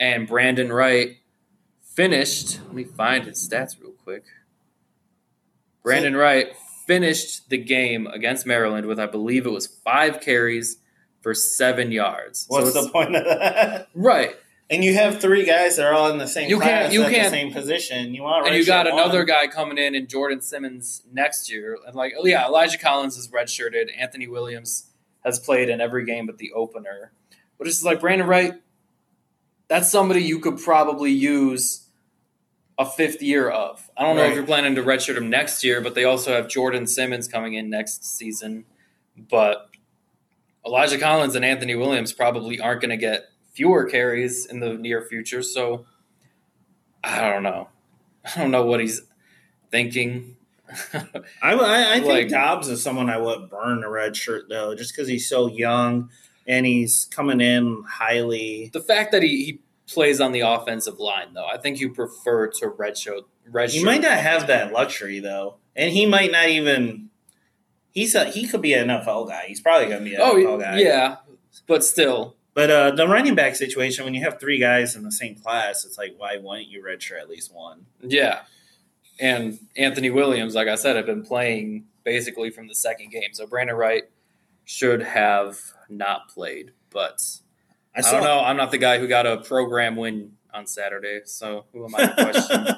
[0.00, 1.18] and Brandon Wright
[1.82, 2.58] finished.
[2.66, 4.24] Let me find his stats real quick.
[5.82, 6.48] Brandon Wright
[6.86, 10.78] finished the game against Maryland with, I believe it was five carries
[11.20, 12.46] for seven yards.
[12.48, 13.88] What's it's- the point of that?
[13.94, 14.36] Right.
[14.70, 17.24] And you have three guys that are all in the same You can't- you can't-
[17.24, 18.14] the same position.
[18.14, 21.78] You want and you got redshirt another guy coming in in Jordan Simmons next year.
[21.86, 23.88] And like, oh yeah, Elijah Collins is redshirted.
[23.96, 24.86] Anthony Williams
[25.24, 27.12] has played in every game but the opener.
[27.58, 28.54] But it's like Brandon Wright,
[29.68, 31.86] that's somebody you could probably use
[32.78, 33.88] a fifth year of.
[33.96, 36.48] I don't know if you're planning to redshirt him next year, but they also have
[36.48, 38.64] Jordan Simmons coming in next season.
[39.16, 39.70] But
[40.66, 45.02] Elijah Collins and Anthony Williams probably aren't going to get fewer carries in the near
[45.02, 45.42] future.
[45.42, 45.86] So
[47.02, 47.68] I don't know.
[48.24, 49.02] I don't know what he's
[49.70, 50.36] thinking.
[51.42, 54.74] I, I, I think Like- Dobbs is someone I would burn a red shirt though,
[54.74, 56.10] just because he's so young
[56.46, 58.70] and he's coming in highly.
[58.72, 62.46] the fact that he, he plays on the offensive line, though, I think you prefer
[62.48, 63.22] to redshirt.
[63.50, 67.10] redshirt He might not have that luxury though, and he might not even.
[67.92, 69.44] He's a he could be an NFL guy.
[69.46, 70.78] He's probably going to be an Oh, NFL guy.
[70.80, 71.16] yeah,
[71.68, 75.12] but still, But uh, the running back situation, when you have three guys in the
[75.12, 77.86] same class, it's like why wouldn't you redshirt at least one?
[78.02, 78.40] yeah.
[79.20, 83.30] And Anthony Williams, like I said, have been playing basically from the second game.
[83.32, 84.04] So Brandon Wright
[84.64, 87.20] should have not played, but
[87.94, 88.40] I I, don't know.
[88.40, 92.06] I'm not the guy who got a program win on Saturday, so who am I
[92.06, 92.66] to question?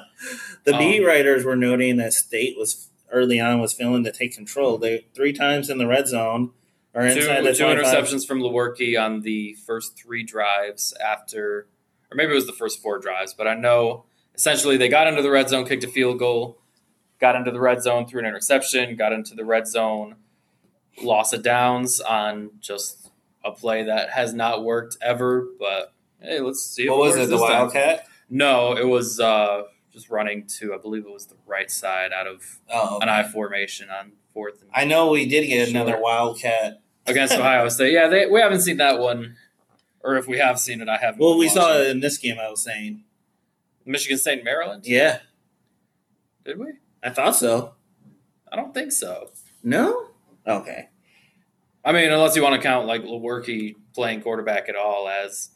[0.63, 4.33] The Um, beat writers were noting that State was early on was failing to take
[4.33, 4.79] control.
[4.79, 6.53] They three times in the red zone
[6.95, 7.85] or two, inside the two 25.
[7.85, 11.67] interceptions from Lewerke on the first three drives after,
[12.11, 14.05] or maybe it was the first four drives, but I know
[14.37, 16.59] essentially they got into the red zone, kicked a field goal,
[17.19, 20.15] got into the red zone through an interception, got into the red zone,
[21.01, 23.09] loss of downs on just
[23.43, 25.47] a play that has not worked ever.
[25.59, 26.89] But hey, let's see.
[26.89, 27.29] What was it?
[27.29, 27.41] The time.
[27.61, 28.07] Wildcat?
[28.29, 32.27] No, it was uh, just running to I believe it was the right side out
[32.27, 34.61] of Oh, an I formation on fourth.
[34.61, 35.81] And I know we did get Sure.
[35.81, 36.81] another Wildcat.
[37.05, 37.93] against Ohio State.
[37.93, 39.37] Yeah, they, we haven't seen that one,
[40.01, 41.21] or if we have seen it, I haven't.
[41.21, 42.37] Well, we saw it in this game.
[42.37, 43.03] I was saying,
[43.87, 44.85] Michigan State, and Maryland.
[44.85, 45.19] yeah,
[46.45, 46.67] Did we?
[47.03, 47.73] I thought so.
[48.51, 49.31] I don't think so.
[49.63, 50.07] No,
[50.45, 50.89] okay.
[51.83, 55.49] I mean, unless you want to count like Lewerke playing quarterback at all as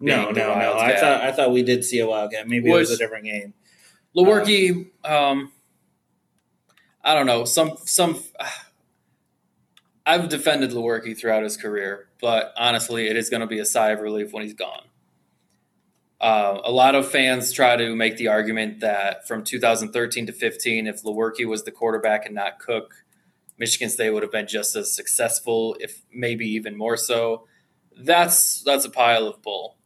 [0.00, 0.76] No, no, no.
[0.78, 2.46] I thought I thought we did see a Wildcat.
[2.46, 3.54] Maybe it was a different game.
[4.16, 4.90] Lewerke.
[5.04, 5.52] Um,
[7.02, 7.44] I don't know.
[7.44, 8.22] Some some.
[10.06, 13.90] I've defended Lewerke throughout his career, but honestly, it is going to be a sigh
[13.90, 14.84] of relief when he's gone.
[16.20, 20.86] Uh, a lot of fans try to make the argument that from 2013 to 15,
[20.86, 23.04] if Lewerke was the quarterback and not Cook,
[23.56, 27.46] Michigan State would have been just as successful, if maybe even more so.
[27.96, 29.76] That's that's a pile of bull.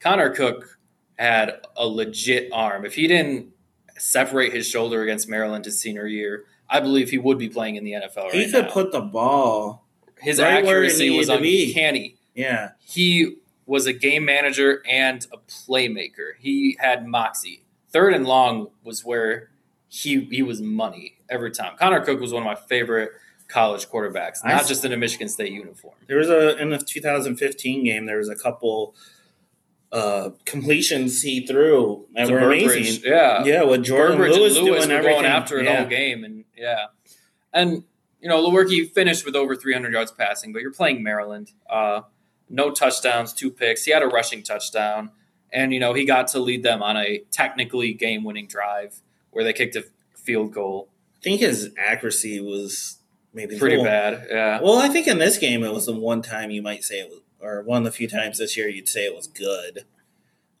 [0.00, 0.78] Connor Cook
[1.16, 2.84] had a legit arm.
[2.84, 3.50] If he didn't
[3.96, 7.84] separate his shoulder against Maryland his senior year, I believe he would be playing in
[7.84, 8.70] the NFL right he could now.
[8.72, 9.86] put the ball.
[10.18, 11.66] His right accuracy was needed to be.
[11.68, 12.16] uncanny.
[12.34, 13.36] Yeah, He
[13.66, 16.32] was a game manager and a playmaker.
[16.38, 17.64] He had moxie.
[17.90, 19.50] Third and long was where
[19.88, 21.76] he he was money every time.
[21.78, 23.12] Connor Cook was one of my favorite
[23.48, 25.94] college quarterbacks, not just in a Michigan State uniform.
[26.06, 28.06] there was a in the 2015 game.
[28.06, 28.94] There was a couple
[29.92, 33.02] uh completions he threw that To were Burbridge, amazing.
[33.04, 33.44] Yeah.
[33.44, 33.62] yeah.
[33.62, 35.80] With Jordan Burbridge Lewis, and Lewis doing were everything going after it yeah.
[35.80, 36.86] all game, and yeah,
[37.52, 37.84] and
[38.20, 41.52] you know Lewerke finished with over 300 yards passing, but you're playing Maryland.
[41.68, 42.00] Uh,
[42.52, 43.84] no touchdowns, two picks.
[43.84, 45.10] He had a rushing touchdown,
[45.52, 49.52] and you know he got to lead them on a technically game-winning drive where they
[49.52, 49.84] kicked a
[50.14, 50.88] field goal.
[51.18, 52.98] I think his accuracy was
[53.32, 54.60] maybe Pretty little- bad, yeah.
[54.60, 57.08] Well, I think in this game it was the one time you might say it
[57.08, 59.84] was, or one of the few times this year you'd say it was good.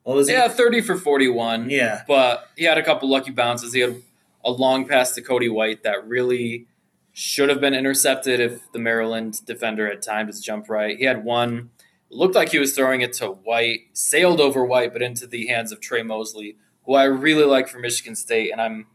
[0.04, 0.52] What was Yeah, it?
[0.52, 1.70] 30 for 41.
[1.70, 2.02] Yeah.
[2.08, 3.72] But he had a couple lucky bounces.
[3.72, 4.02] He had
[4.44, 6.66] a long pass to Cody White that really
[7.12, 10.96] should have been intercepted if the Maryland defender had timed his jump right.
[10.98, 11.70] He had one,
[12.12, 15.72] looked like he was throwing it to White, sailed over White, but into the hands
[15.72, 18.50] of Trey Mosley, who I really like for Michigan State.
[18.50, 18.86] And I'm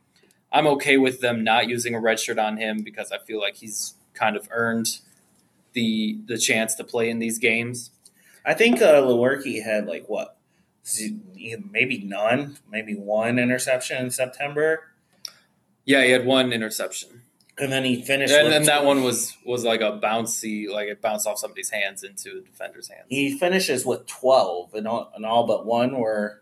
[0.51, 3.56] I'm okay with them not using a red shirt on him because I feel like
[3.56, 4.99] he's kind of earned
[5.73, 7.91] the the chance to play in these games.
[8.45, 10.38] I think uh, Lewerke had like what,
[11.69, 14.91] maybe none, maybe one interception in September,
[15.84, 17.23] Yeah, he had one interception.
[17.60, 18.34] And then he finished.
[18.34, 22.04] and then that one was was like a bouncy, like it bounced off somebody's hands
[22.04, 23.06] into a defender's hands.
[23.10, 26.41] He finishes with twelve, and all, and all but one were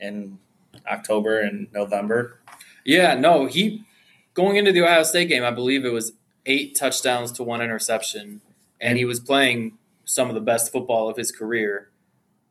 [0.00, 0.38] in
[0.90, 2.38] October and November.
[2.84, 3.84] Yeah, no, he
[4.34, 6.12] going into the Ohio State game, I believe it was
[6.46, 8.40] eight touchdowns to one interception,
[8.80, 11.90] and he was playing some of the best football of his career.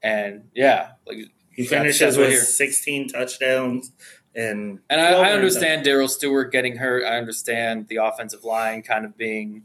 [0.01, 1.17] And yeah, like
[1.51, 2.41] He finishes with here.
[2.41, 3.91] sixteen touchdowns
[4.35, 4.79] and.
[4.89, 7.03] And I, I understand Darrell Stewart getting hurt.
[7.05, 9.63] I understand the offensive line kind of being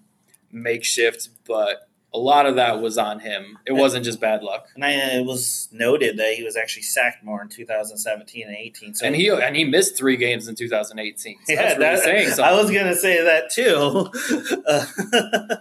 [0.51, 3.59] makeshift, but a lot of that was on him.
[3.67, 4.69] It wasn't just bad luck.
[4.75, 8.95] And I, it was noted that he was actually sacked more in 2017 and 18.
[8.95, 11.39] So and he and he missed three games in 2018.
[11.45, 12.45] So yeah, that's really that- saying something.
[12.45, 14.11] I was gonna say that too.
[14.67, 15.57] Uh,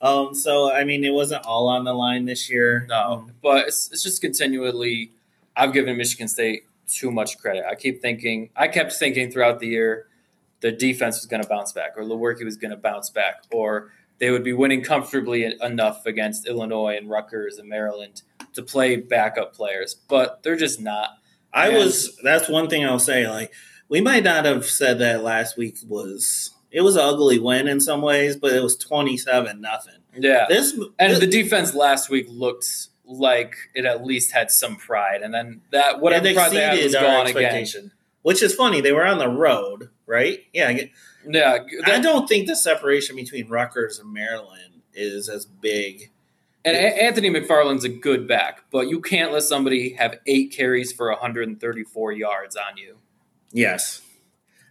[0.00, 2.86] um, so I mean, it wasn't all on the line this year.
[2.88, 5.12] No, but it's, it's just continually.
[5.56, 7.64] I've given Michigan State too much credit.
[7.68, 8.50] I keep thinking.
[8.56, 10.06] I kept thinking throughout the year,
[10.60, 13.92] the defense was going to bounce back, or Lewerke was going to bounce back, or
[14.18, 18.22] they would be winning comfortably enough against Illinois and Rutgers and Maryland
[18.54, 21.10] to play backup players, but they're just not.
[21.52, 22.16] I And- was.
[22.22, 23.28] That's one thing I'll say.
[23.28, 23.52] Like
[23.88, 26.50] we might not have said that last week was.
[26.70, 29.94] It was an ugly win in some ways, but it was twenty-seven nothing.
[30.16, 30.46] Yeah.
[30.48, 32.66] This and the defense last week looked
[33.06, 36.94] like it at least had some pride, and then that whatever pride they had was
[36.94, 37.92] gone again.
[38.22, 38.80] Which is funny.
[38.80, 40.40] They were on the road, right?
[40.54, 40.68] Yeah.
[40.68, 40.90] I
[41.26, 46.10] Yeah, I don't think the separation between Rutgers and Maryland is as big.
[46.64, 51.10] And Anthony McFarland's a good back, but you can't let somebody have eight carries for
[51.10, 52.96] 134 yards on you.
[53.52, 54.00] Yes.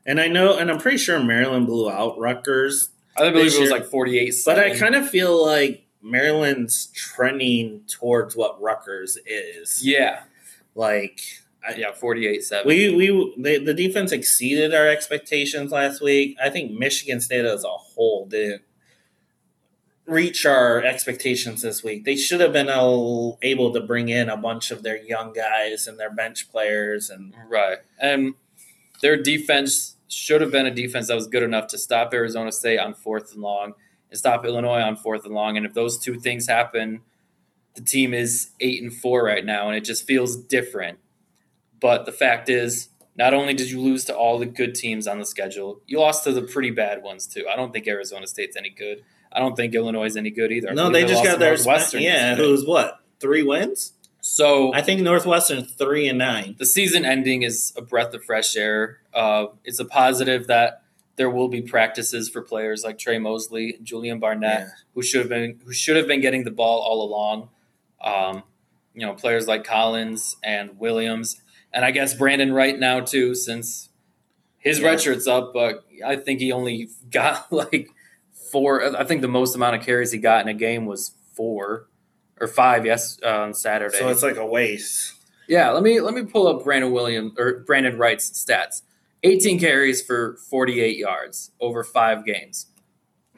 [0.06, 2.90] And I know, and I'm pretty sure Maryland blew out Rutgers.
[3.16, 3.70] I believe it was year.
[3.70, 4.34] like 48.
[4.44, 9.86] But I kind of feel like Maryland's trending towards what Rutgers is.
[9.86, 10.24] yeah,
[10.76, 11.22] Like,
[11.68, 12.68] I, yeah, 48 7.
[12.68, 16.36] we we the, the defense exceeded our expectations last week.
[16.44, 18.64] I think Michigan State as a whole didn't
[20.06, 22.04] reach our expectations this week.
[22.04, 25.88] They should have been able, able to bring in a bunch of their young guys
[25.88, 27.78] and their bench players and Right.
[27.98, 28.34] And
[29.02, 32.80] their defense should have been a defense that was good enough to stop Arizona State
[32.80, 33.74] on fourth and long
[34.14, 35.58] and stop Illinois on fourth and long.
[35.58, 37.02] And if those two things happen,
[37.74, 41.00] the team is eight and four right now, and it just feels different.
[41.82, 45.18] But the fact is, not only did you lose to all the good teams on
[45.18, 47.48] the schedule, you lost to the pretty bad ones too.
[47.52, 49.04] I don't think Arizona State's any good.
[49.32, 50.74] I don't think Illinois is any good either.
[50.76, 52.30] No, believe they just got their Northwestern yeah.
[52.30, 52.48] yesterday.
[52.48, 53.94] Who's what three wins?
[54.22, 56.56] So I think Northwestern three and nine.
[56.60, 59.00] the season ending is a breath of fresh air.
[59.12, 60.83] Uh, it's a positive that
[61.16, 64.68] there will be practices for players like Trey Mosley, Julian Barnett, Yeah.
[64.96, 67.50] who should have been who should have been getting the ball all along.
[68.02, 68.44] Um,
[68.94, 71.42] you know, players like Collins and Williams,
[71.72, 73.90] and I guess Brandon Wright now too, since
[74.58, 74.88] his Yeah.
[74.90, 75.54] red shirt's up.
[75.54, 77.90] But I think he only got like
[78.52, 78.84] four.
[78.98, 81.88] I think the most amount of carries he got in a game was four
[82.40, 82.86] or five.
[82.86, 83.98] Yes, uh, on Saturday.
[83.98, 85.14] So it's like a waste.
[85.48, 88.82] Yeah, let me let me pull up Brandon Williams or Brandon Wright's stats.
[89.24, 92.68] 18 carries for 48 yards over five games.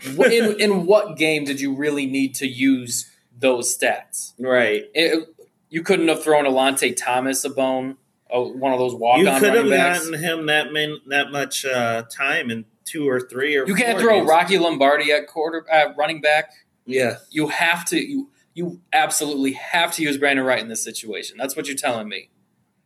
[0.05, 4.33] In, in what game did you really need to use those stats?
[4.39, 4.85] Right.
[4.93, 5.29] It-
[5.69, 7.97] you couldn't have thrown Alante Thomas a bone,
[8.29, 9.41] oh, one of those walk on backs.
[9.41, 10.67] You could have gotten him that
[11.07, 14.29] that much uh, time in two or three or You can't throw games.
[14.29, 16.51] Rocky Lombardi at quarter at running back.
[16.85, 17.17] Yeah.
[17.29, 21.35] You have to you you absolutely have to use Brandon Wright in this situation.
[21.37, 22.29] That's what you're telling me.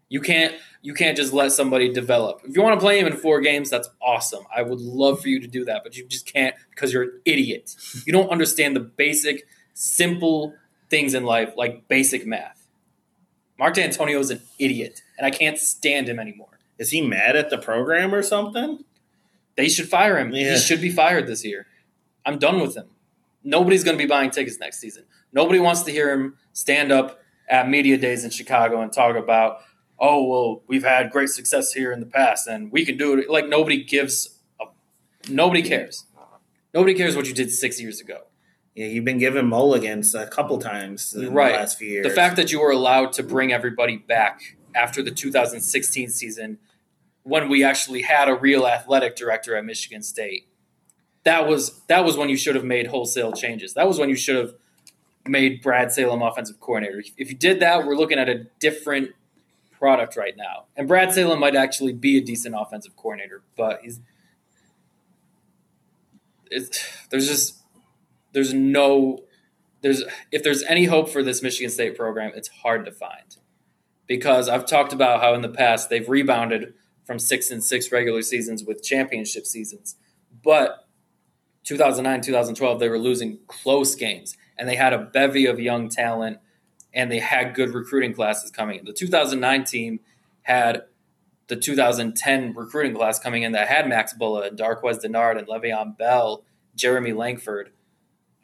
[0.09, 2.41] You can't you can't just let somebody develop.
[2.43, 4.43] If you want to play him in four games, that's awesome.
[4.55, 7.21] I would love for you to do that, but you just can't because you're an
[7.25, 7.75] idiot.
[8.05, 10.53] You don't understand the basic, simple
[10.89, 12.67] things in life like basic math.
[13.57, 16.59] Mark Dantonio is an idiot, and I can't stand him anymore.
[16.77, 18.83] Is he mad at the program or something?
[19.57, 20.31] They should fire him.
[20.31, 20.53] Yeah.
[20.53, 21.67] He should be fired this year.
[22.25, 22.87] I'm done with him.
[23.43, 25.03] Nobody's going to be buying tickets next season.
[25.33, 29.59] Nobody wants to hear him stand up at media days in Chicago and talk about,
[29.99, 33.29] oh, well, we've had great success here in the past and we can do it.
[33.29, 34.65] Like, nobody gives a,
[35.29, 36.05] nobody cares.
[36.73, 38.21] Nobody cares what you did six years ago.
[38.75, 41.51] Yeah, you've been given mulligans a couple times in right.
[41.51, 42.07] the last few years.
[42.07, 46.59] The fact that you were allowed to bring everybody back after the 2016 season
[47.23, 50.47] when we actually had a real athletic director at Michigan State.
[51.23, 53.73] That was that was when you should have made wholesale changes.
[53.73, 54.53] That was when you should have
[55.27, 57.03] made Brad Salem offensive coordinator.
[57.17, 59.11] If you did that, we're looking at a different
[59.79, 60.65] product right now.
[60.75, 64.01] And Brad Salem might actually be a decent offensive coordinator, but he's
[66.49, 67.63] there's just
[68.33, 69.23] there's no
[69.81, 73.37] there's if there's any hope for this Michigan State program, it's hard to find.
[74.05, 76.73] Because I've talked about how in the past they've rebounded
[77.05, 79.95] from 6 and 6 regular seasons with championship seasons.
[80.43, 80.87] But
[81.63, 86.39] 2009, 2012 they were losing close games and they had a bevy of young talent
[86.99, 88.85] and they had good recruiting classes coming in.
[88.85, 90.01] The 2009 team
[90.41, 90.83] had
[91.47, 95.97] the 2010 recruiting class coming in that had Max Bullough and Darqueze Dennard and Le'Veon
[95.97, 96.43] Bell,
[96.75, 97.71] Jeremy Langford.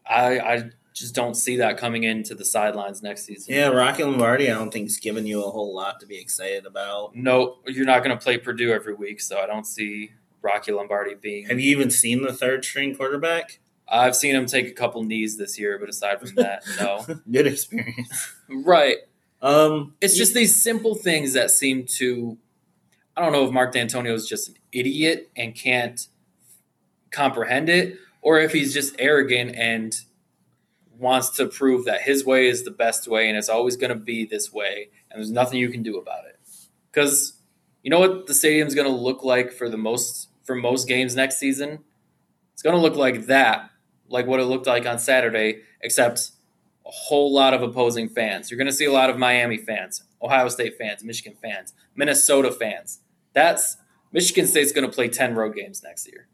[0.10, 3.54] I, I just don't see that coming into the sidelines next season.
[3.54, 6.66] yeah, Rocky Lombardi, I don't think is giving you a whole lot to be excited
[6.66, 7.14] about.
[7.14, 11.16] No, you're not going to play Purdue every week, so I don't see Rocky Lombardi
[11.16, 11.48] being.
[11.48, 13.60] Have you even seen the third string quarterback?
[13.88, 17.06] I've seen him take a couple knees this year, but aside from that, no.
[17.32, 18.34] Good experience.
[18.50, 18.98] right.
[19.42, 22.38] Um, It's just these simple things that seem to.
[23.18, 26.08] I don't know if Mark Dantonio is just an idiot and can't
[27.12, 29.96] comprehend it, or if he's just arrogant and
[30.98, 33.96] wants to prove that his way is the best way and it's always going to
[33.96, 36.40] be this way, and there's nothing you can do about it.
[36.92, 37.34] Because
[37.84, 41.16] you know what the stadium's going to look like for the most for most games
[41.16, 41.80] next season.
[42.54, 43.70] It's going to look like that
[44.10, 46.32] like what it looked like on Saturday, except
[46.86, 48.50] a whole lot of opposing fans.
[48.50, 52.52] You're going to see a lot of Miami fans, Ohio State fans, Michigan fans, Minnesota
[52.52, 53.00] fans.
[53.34, 53.78] That's
[54.12, 56.28] Michigan State's going to play 10 road games next year.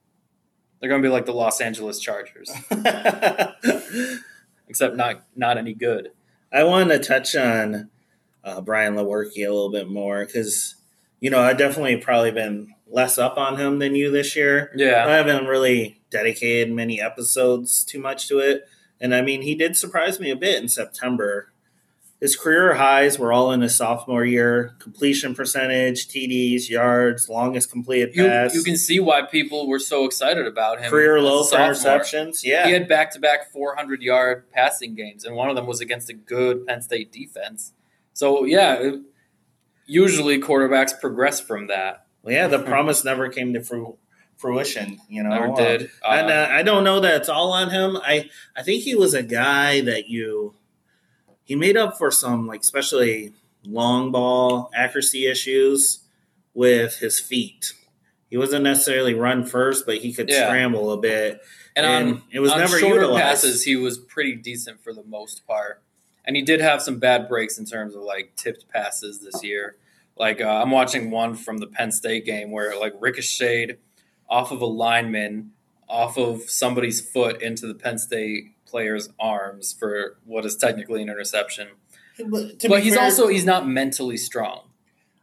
[0.80, 2.52] They're going to be like the Los Angeles Chargers,
[4.68, 6.10] except not not any good.
[6.52, 7.90] I want to touch on
[8.44, 10.76] uh, Brian Lewerke a little bit more because,
[11.22, 14.72] you know, I definitely probably been less up on him than you this year.
[14.76, 15.08] Yeah.
[15.08, 18.68] I haven't really dedicated many episodes too much to it.
[19.00, 21.48] And I mean, he did surprise me a bit in September.
[22.20, 28.16] His career highs were all in his sophomore year completion percentage, TDs, yards, longest completed
[28.16, 28.54] You, pass.
[28.54, 30.92] you can see why people were so excited about him.
[30.92, 32.44] Career low for interceptions.
[32.44, 32.68] Yeah.
[32.68, 36.10] He had back to back 400 yard passing games, and one of them was against
[36.10, 37.74] a good Penn State defense.
[38.14, 39.02] So, yeah, it-
[39.92, 42.06] usually quarterbacks progress from that.
[42.24, 43.98] Well, yeah, the promise never came to fru-
[44.38, 45.00] fruition.
[45.10, 45.82] You know, Never Uh, did.
[46.08, 47.98] and Uh, uh, I don't know that it's all on him.
[47.98, 50.56] I I think he was a guy that you
[51.44, 53.34] he made up for some like especially
[53.66, 56.00] long ball accuracy issues
[56.54, 57.74] with his feet.
[58.30, 60.48] He wasn't necessarily run first, but he could Yeah.
[60.48, 61.42] scramble a bit.
[61.76, 63.24] And, on, it was on never shorter utilized.
[63.24, 65.82] passes, he was pretty decent for the most part.
[66.26, 69.76] And he did have some bad breaks in terms of like tipped passes this year.
[70.22, 73.80] Like uh, I'm watching one from the Penn State game where it like ricocheted
[74.30, 75.50] off of a lineman,
[75.90, 81.10] off of somebody's foot into the Penn State player's arms for what is technically an
[81.10, 81.70] interception.
[82.24, 84.68] But, but he's fair- also he's not mentally strong.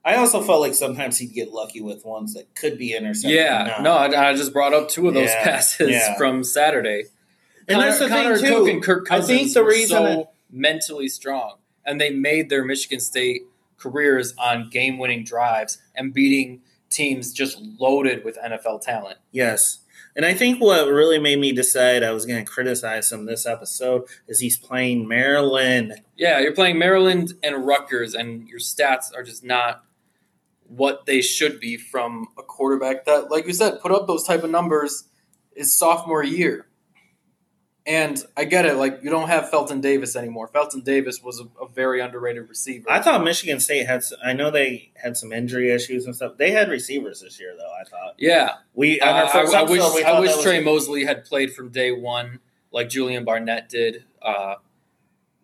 [0.05, 3.39] I also felt like sometimes he'd get lucky with ones that could be intercepted.
[3.39, 6.17] Yeah, no, I, I just brought up two of those Yeah, passes yeah.
[6.17, 7.05] from Saturday.
[7.69, 8.49] And that's the thing, Connor too.
[8.49, 12.49] Cook and Kirk I Cousins think the reason so that- mentally strong, and they made
[12.51, 13.43] their Michigan State
[13.79, 16.61] careers on game-winning drives and beating
[16.91, 19.19] teams just loaded with NFL talent.
[19.33, 19.81] Yes.
[20.17, 23.47] And I think what really made me decide I was going to criticize him this
[23.47, 25.95] episode is he's playing Maryland.
[26.17, 29.85] Yeah, you're playing Maryland and Rutgers, and your stats are just not
[30.67, 34.43] what they should be from a quarterback that, like you said, put up those type
[34.43, 35.05] of numbers
[35.55, 36.67] his sophomore year.
[37.89, 40.47] And I get it, like you don't have Felton Davis anymore.
[40.49, 42.85] Felton Davis was a, a very underrated receiver.
[42.91, 44.03] I thought Michigan State had.
[44.23, 46.37] I know they had some injury issues and stuff.
[46.37, 47.73] They had receivers this year, though.
[47.81, 48.15] I thought.
[48.19, 49.01] Yeah, We.
[49.01, 52.41] Uh, I, I wish we I wish was- Trey Mosley had played from day one,
[52.71, 54.05] like Julian Barnett did.
[54.21, 54.57] Uh,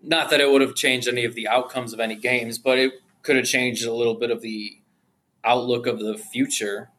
[0.03, 2.92] not that it would have changed any of the outcomes of any games, but it
[3.22, 4.78] could have changed a little bit of the
[5.42, 6.90] outlook of the future.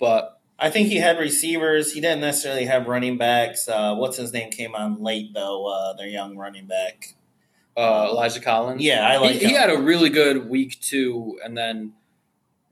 [0.00, 1.92] But I think he had receivers.
[1.92, 3.68] He didn't necessarily have running backs.
[3.68, 5.66] Uh, what's his name came on late though.
[5.66, 7.14] Uh, their young running back.
[7.76, 11.56] uh, Elijah Collins, Yeah, I like he, he had a really good week two, and
[11.56, 11.92] then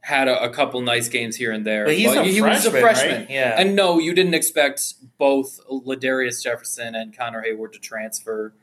[0.01, 1.85] had a, a couple nice games here and there.
[1.85, 3.31] But he's a he was a freshman, freshman, right?
[3.31, 3.55] Yeah.
[3.61, 8.55] And no, you didn't expect both Ladarius Jefferson and Connor Heyward to transfer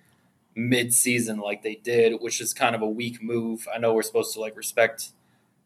[0.55, 3.67] mid-season like they did, which is kind of a weak move.
[3.73, 5.09] I know we're supposed to like respect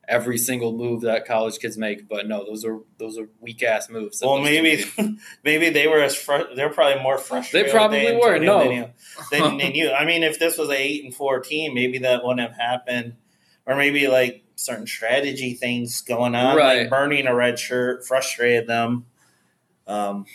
[0.07, 3.89] every single move that college kids make, but no, those are those are weak ass
[3.89, 4.21] moves.
[4.23, 4.85] Well, maybe
[5.43, 7.67] maybe they were as fr- they're probably more frustrated.
[7.69, 8.59] They probably were, no.
[8.59, 8.89] than you,
[9.31, 9.91] than, than you.
[9.91, 13.15] I mean, if this was an eight and four team, maybe that wouldn't have happened,
[13.65, 16.81] or maybe like certain strategy things going on, Right.
[16.81, 19.05] like burning a red shirt frustrated them.
[19.87, 20.25] Um,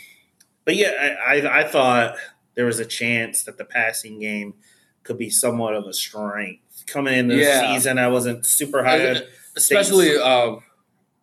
[0.64, 2.16] but yeah, I, I I thought
[2.54, 4.54] there was a chance that the passing game
[5.02, 7.74] could be somewhat of a strength coming into the Yeah.
[7.74, 7.98] season.
[7.98, 9.10] I wasn't super high.
[9.12, 9.22] I-
[9.56, 10.56] especially uh,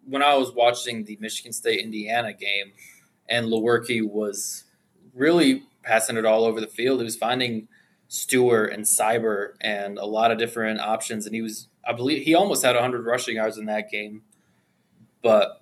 [0.05, 2.73] when I was watching the Michigan State Indiana game,
[3.30, 4.63] and Lewerke was
[5.13, 6.99] really passing it all over the field.
[6.99, 7.67] He was finding
[8.07, 12.36] Stewart and Cyber and a lot of different options, and he was, I believe, he
[12.36, 14.23] almost had 100 rushing yards in that game.
[15.21, 15.61] But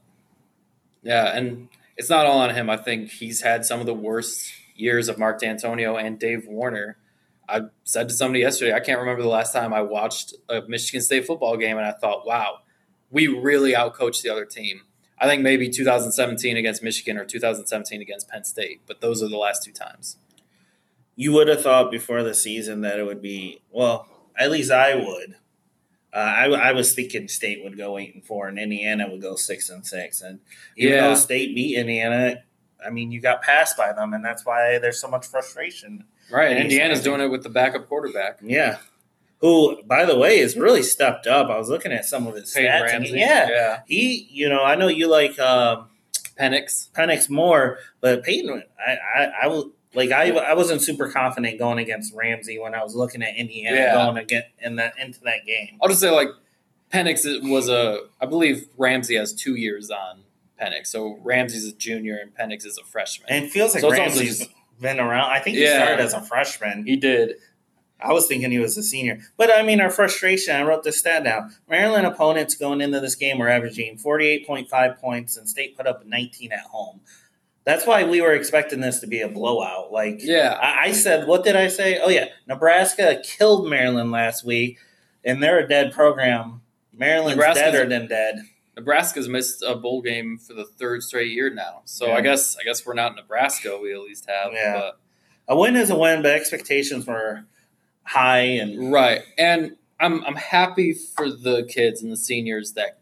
[1.02, 2.70] yeah, and it's not all on him.
[2.70, 6.98] I think he's had some of the worst years of Mark Dantonio and Dave Warner.
[7.48, 11.02] I said to somebody yesterday, I can't remember the last time I watched a Michigan
[11.02, 12.60] State football game and I thought, wow,
[13.12, 14.82] we really outcoached the other team.
[15.20, 19.38] I think maybe 2017 against Michigan or 2017 against Penn State, but those are the
[19.38, 20.18] last two times.
[21.16, 24.06] you would have thought before the season that it would be well
[24.38, 25.36] at least i would
[26.14, 29.36] uh, I, I was thinking state would go eight and four and indiana would go
[29.36, 30.40] six and six and
[30.76, 31.08] even Yeah.
[31.08, 32.44] though state beat indiana
[32.86, 36.52] i mean you got passed by them and that's why there's so much frustration Right,
[36.52, 38.40] and Indiana's doing it with the backup quarterback.
[38.42, 38.78] yeah
[39.42, 42.52] who by the way has really stepped up i was looking at some of his
[42.54, 43.20] Peyton stats and Ramsey.
[43.20, 43.80] yeah, Yeah.
[43.86, 45.90] he you know i know you like um
[46.40, 46.90] Penix.
[46.92, 51.80] Penix more, but Peyton, I, I, I was like, I, I wasn't super confident going
[51.80, 53.94] against Ramsey when I was looking at Indiana Yeah.
[53.94, 55.78] going to get in that into that game.
[55.82, 56.28] I'll just say like
[56.94, 60.24] Penix was a I believe Ramsey has two years on
[60.62, 60.88] Penix.
[60.88, 63.30] So Ramsey's a junior and Penix is a freshman.
[63.32, 64.46] And it feels like So Ramsey's
[64.80, 65.32] been around.
[65.32, 65.84] I think he Yeah.
[65.84, 66.86] started as a freshman.
[66.86, 67.36] He did.
[68.00, 69.20] I was thinking he was a senior.
[69.38, 71.56] But I mean, our frustration, I wrote this stat down.
[71.70, 76.52] Maryland opponents going into this game were averaging 48.5 points, and State put up 19
[76.52, 77.00] at home.
[77.64, 79.92] That's why we were expecting this to be a blowout.
[79.92, 80.58] Like, Yeah.
[80.62, 81.98] I, I said, what did I say?
[82.00, 84.78] Oh, yeah, Nebraska killed Maryland last week,
[85.24, 86.62] and they're a dead program.
[86.94, 88.42] Maryland's Nebraska's deader than dead.
[88.76, 91.82] Nebraska's missed a bowl game for the third straight year now.
[91.86, 92.16] So Yeah.
[92.16, 93.78] I guess I guess we're not Nebraska.
[93.82, 94.54] We at least have.
[94.54, 94.74] Yeah.
[94.74, 95.00] But,
[95.48, 97.46] A win is a win, but expectations were
[98.04, 99.22] high and right.
[99.38, 103.00] And I'm I'm happy for the kids and the seniors that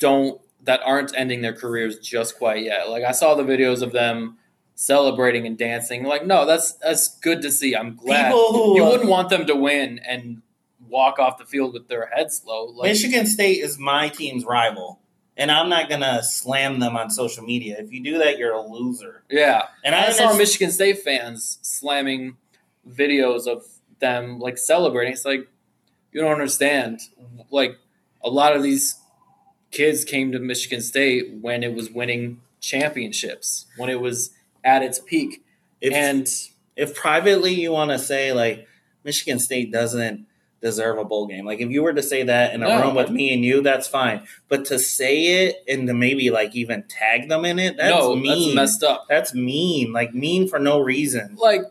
[0.00, 2.90] don't that aren't ending their careers just quite yet.
[2.90, 4.38] Like I saw the videos of them
[4.74, 6.04] celebrating and dancing.
[6.04, 7.74] Like no, that's that's good to see.
[7.76, 8.32] I'm glad.
[8.32, 10.42] People you uh, wouldn't want them to win and
[10.88, 12.66] walk off the field with their heads low.
[12.66, 15.00] Like, Michigan State is my team's rival,
[15.36, 17.76] and I'm not gonna slam them on social media.
[17.78, 19.22] If you do that, you're a loser.
[19.30, 22.36] Yeah, And I I, saw Michigan State fans slamming
[22.88, 23.64] videos of
[24.00, 25.12] them like celebrating.
[25.12, 25.48] It's like
[26.12, 27.00] you don't understand.
[27.50, 27.78] Like
[28.22, 29.00] a lot of these
[29.70, 34.30] kids came to Michigan State when it was winning championships, when it was
[34.64, 35.44] at its peak,
[35.80, 36.28] If, and
[36.76, 38.66] if privately you want to say like
[39.04, 40.26] Michigan State doesn't
[40.60, 42.82] deserve a bowl game, like if you were to say that in a No.
[42.82, 44.22] room with me and you, that's fine.
[44.48, 48.16] But to say it and to maybe like even tag them in it, that's no,
[48.16, 48.54] mean.
[48.56, 49.06] that's messed up.
[49.08, 49.92] That's mean.
[49.92, 51.36] Like mean for no reason.
[51.40, 51.62] like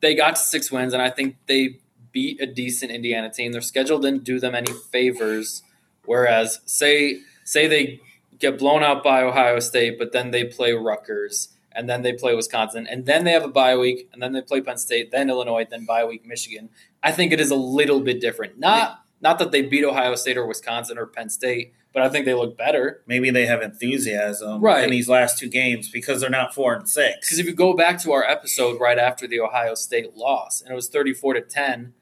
[0.00, 1.78] they got to six wins, and I think they
[2.12, 3.52] beat a decent Indiana team.
[3.52, 5.62] Their schedule didn't do them any favors.
[6.06, 8.00] Whereas, say say they
[8.38, 12.34] get blown out by Ohio State, but then they play Rutgers, and then they play
[12.34, 15.30] Wisconsin, and then they have a bye week, and then they play Penn State, then
[15.30, 16.68] Illinois, then bye week Michigan.
[17.02, 18.58] I think it is a little bit different.
[18.58, 22.24] Not not that they beat Ohio State or Wisconsin or Penn State, but I think
[22.24, 23.02] they look better.
[23.06, 24.84] Maybe they have enthusiasm Right.
[24.84, 27.26] in these last two games because they're not four and six.
[27.26, 30.70] Because if you go back to our episode right after the Ohio State loss, and
[30.72, 31.92] it was 34 to 10,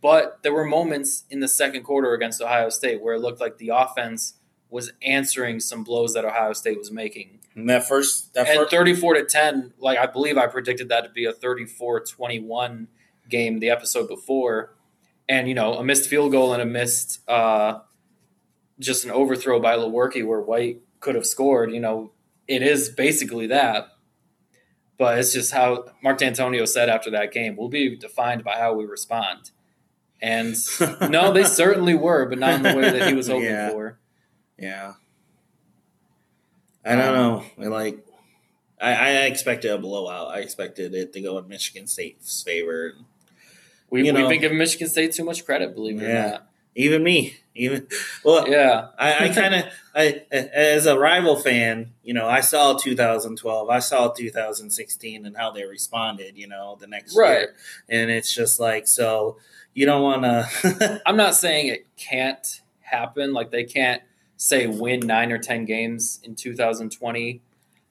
[0.00, 3.58] but there were moments in the second quarter against Ohio State where it looked like
[3.58, 4.34] the offense
[4.70, 7.37] was answering some blows that Ohio State was making.
[7.58, 11.02] And that first, that And first, 34 to 10, like I believe I predicted that
[11.04, 12.88] to be a 34 21
[13.28, 14.74] game the episode before.
[15.28, 17.80] And, you know, a missed field goal and a missed uh,
[18.78, 22.12] just an overthrow by Lewerke where White could have scored, you know,
[22.46, 23.88] it is basically that.
[24.96, 28.74] But it's just how Mark Dantonio said after that game, we'll be defined by how
[28.74, 29.50] we respond.
[30.22, 30.56] And
[31.10, 33.70] no, they certainly were, but not in the way that he was hoping Yeah.
[33.70, 33.98] for.
[34.58, 34.94] Yeah.
[36.88, 37.44] I don't know.
[37.64, 38.04] I Like,
[38.80, 40.28] I, I expected a blowout.
[40.28, 42.94] I expected it to go in Michigan State's favor.
[43.90, 44.28] We, You we've know.
[44.28, 46.30] been giving Michigan State too much credit, believe it or Yeah.
[46.30, 46.44] not.
[46.74, 47.88] Even me, even
[48.24, 48.88] well, Yeah.
[48.96, 49.64] I, I kind of,
[49.96, 55.50] I as a rival fan, you know, I saw 2012, I saw 2016, and how
[55.50, 56.36] they responded.
[56.36, 57.38] You know, the next Right.
[57.40, 57.54] year,
[57.88, 59.38] and it's just like so.
[59.74, 61.02] You don't want to.
[61.06, 63.32] I'm not saying it can't happen.
[63.32, 64.02] Like they can't
[64.38, 67.42] say win nine or ten games in 2020.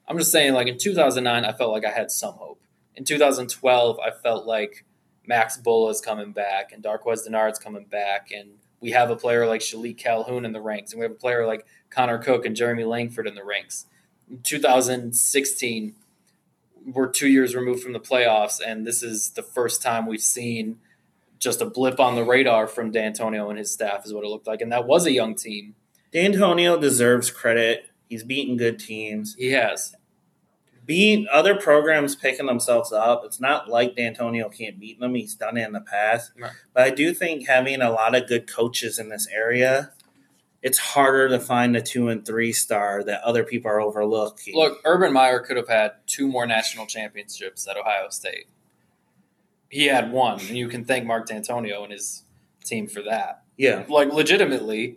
[0.08, 2.60] I'm just saying, like in 2009, I felt like I had some hope.
[2.96, 4.84] In 2012, I felt like
[5.24, 9.60] Max Bullough's coming back and Darqueze Dennard's coming back, and we have a player like
[9.60, 12.84] Shilique Calhoun in the ranks, and we have a player like Connor Cook and Jeremy
[12.84, 13.86] Langford in the ranks.
[14.30, 15.94] In 2016,
[16.86, 20.78] we're two years removed from the playoffs, and this is the first time we've seen
[21.38, 24.46] just a blip on the radar from Dantonio and his staff is what it looked
[24.46, 25.74] like, and that was a young team.
[26.12, 27.86] Dantonio deserves credit.
[28.08, 29.34] He's beaten good teams.
[29.38, 29.94] He has.
[30.86, 33.22] beat other programs picking themselves up.
[33.24, 35.14] It's not like Dantonio can't beat them.
[35.14, 36.32] He's done it in the past.
[36.40, 36.52] Right.
[36.72, 39.92] But I do think having a lot of good coaches in this area,
[40.62, 44.56] it's harder to find a two and three star that other people are overlooking.
[44.56, 48.46] Look, Urban Meyer could have had two more national championships at Ohio State.
[49.68, 52.24] He had one, and you can thank Mark Dantonio and his
[52.64, 53.42] team for that.
[53.58, 54.96] yeah, Like legitimately,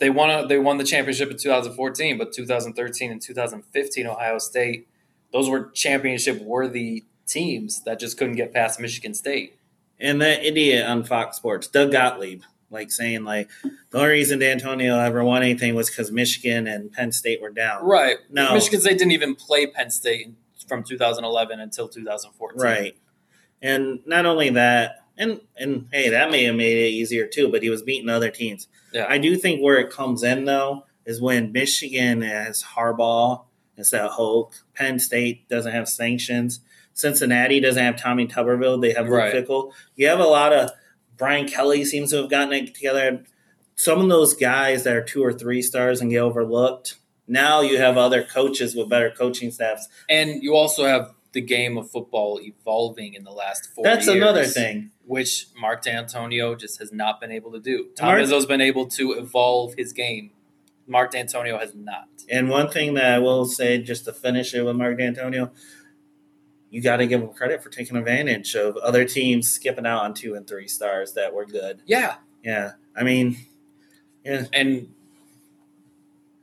[0.00, 4.88] they won a, they won the championship in 2014, but 2013 and 2015 Ohio State,
[5.32, 9.56] those were championship worthy teams that just couldn't get past Michigan State.
[10.00, 13.48] and that idiot on Fox Sports, Doug Gottlieb, like saying like
[13.90, 17.84] the only reason Dantonio ever won anything was because Michigan and Penn State were down.
[17.84, 18.16] Right.
[18.30, 18.54] No.
[18.54, 20.32] Michigan State didn't even play Penn State
[20.66, 22.60] from 2011 until 2014.
[22.60, 22.96] Right.
[23.60, 27.62] And not only that, and and hey, that may have made it easier too, but
[27.62, 28.66] he was beating other teams.
[28.92, 29.06] Yeah.
[29.08, 33.44] I do think where it comes in though is when Michigan has Harbaugh
[33.76, 34.54] instead of Hoke.
[34.74, 36.60] Penn State doesn't have sanctions.
[36.94, 38.80] Cincinnati doesn't have Tommy Tuberville.
[38.80, 39.34] They have Luke Right.
[39.34, 39.72] Fickell.
[39.96, 40.70] You have a lot of
[41.16, 43.22] Brian Kelly seems to have gotten it together.
[43.76, 46.96] Some of those guys that are two or three stars and get overlooked.
[47.26, 49.88] Now you have other coaches with better coaching staffs.
[50.08, 54.16] And you also have the game of football evolving in the last four That's years,
[54.16, 54.90] another thing.
[55.06, 57.88] which Mark Dantonio just has not been able to do.
[57.96, 60.32] Tom Mark- Izzo's been able to evolve his game.
[60.86, 62.08] Mark Dantonio has not.
[62.28, 65.50] And one thing that I will say, just to finish it with Mark Dantonio,
[66.68, 70.14] you got to give him credit for taking advantage of other teams skipping out on
[70.14, 71.82] two and three stars that were good.
[71.86, 73.36] Yeah, Yeah, I mean,
[74.24, 74.88] yeah, and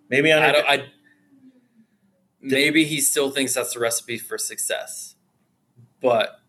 [0.10, 0.52] maybe on I.
[0.68, 0.86] I
[2.50, 5.16] maybe he still thinks that's the recipe for success,
[6.02, 6.40] but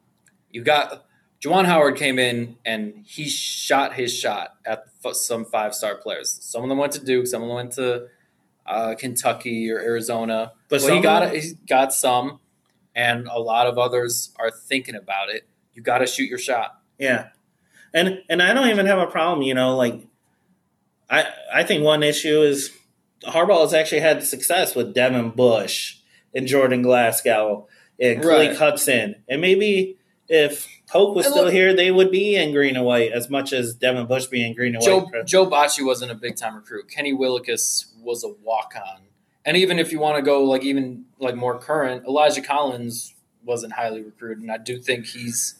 [0.50, 1.04] you got
[1.40, 6.38] Juwan Howard came in and he shot his shot at f- some five star players.
[6.40, 8.08] Some of them went to Duke, some of them went to
[8.66, 12.40] uh, Kentucky or Arizona, But some he got he got some,
[12.94, 15.46] and a lot of others are thinking about it.
[15.72, 16.78] You got to shoot your shot.
[16.98, 17.28] Yeah,
[17.94, 19.42] and and I don't even have a problem.
[19.42, 20.06] You know, like
[21.08, 22.70] I I think one issue is
[23.24, 25.98] Harbaugh has actually had success with Devin Bush
[26.34, 27.66] and Jordan Glasgow
[28.00, 28.56] and Clay Right.
[28.56, 29.96] Hudson, and maybe
[30.28, 33.52] if Polk was And still here, they would be in green and white as much
[33.52, 35.26] as Devin Bush being green and Joe white.
[35.26, 36.88] Joe Bachie wasn't a big time recruit.
[36.88, 39.02] Kenny Willekes was a walk on,
[39.44, 43.14] and even if you want to go like even like more current, Elijah Collins
[43.44, 45.54] wasn't highly recruited, and I do think he's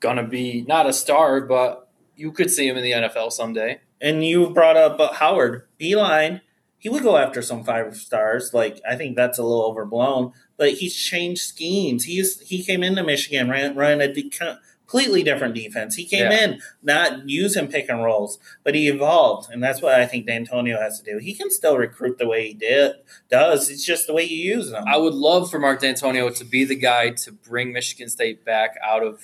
[0.00, 3.80] gonna be not a star, but you could see him in the NFL someday.
[4.00, 6.40] And you brought up Howard Beilein.
[6.78, 8.54] He would go after some five stars.
[8.54, 12.04] Like I think that's a little overblown, but he's changed schemes.
[12.04, 15.96] He's he came into Michigan ran ran a de- completely different defense.
[15.96, 16.44] He came Yeah.
[16.44, 20.80] in not using pick and rolls, but he evolved, and that's what I think Dantonio
[20.80, 21.18] has to do.
[21.18, 22.92] He can still recruit the way he did
[23.28, 23.68] does.
[23.68, 24.84] It's just the way you use them.
[24.86, 28.76] I would love for Mark Dantonio to be the guy to bring Michigan State back
[28.82, 29.20] out of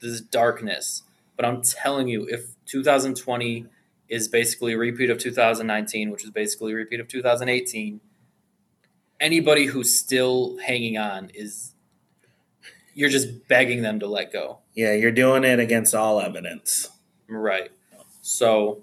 [0.00, 1.02] this darkness.
[1.36, 3.66] But I'm telling you, if 2020
[4.10, 8.00] is basically a repeat of 2019, which is basically a repeat of 2018,
[9.20, 11.74] anybody who's still hanging on is
[12.92, 14.58] you're just begging them to let go.
[14.74, 16.90] yeah, you're doing it against all evidence.
[17.28, 17.70] Right.
[18.20, 18.82] So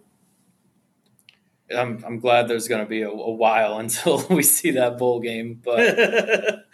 [1.76, 5.20] I'm, I'm glad there's going to be a, a while until we see that bowl
[5.20, 5.62] game.
[5.64, 6.66] But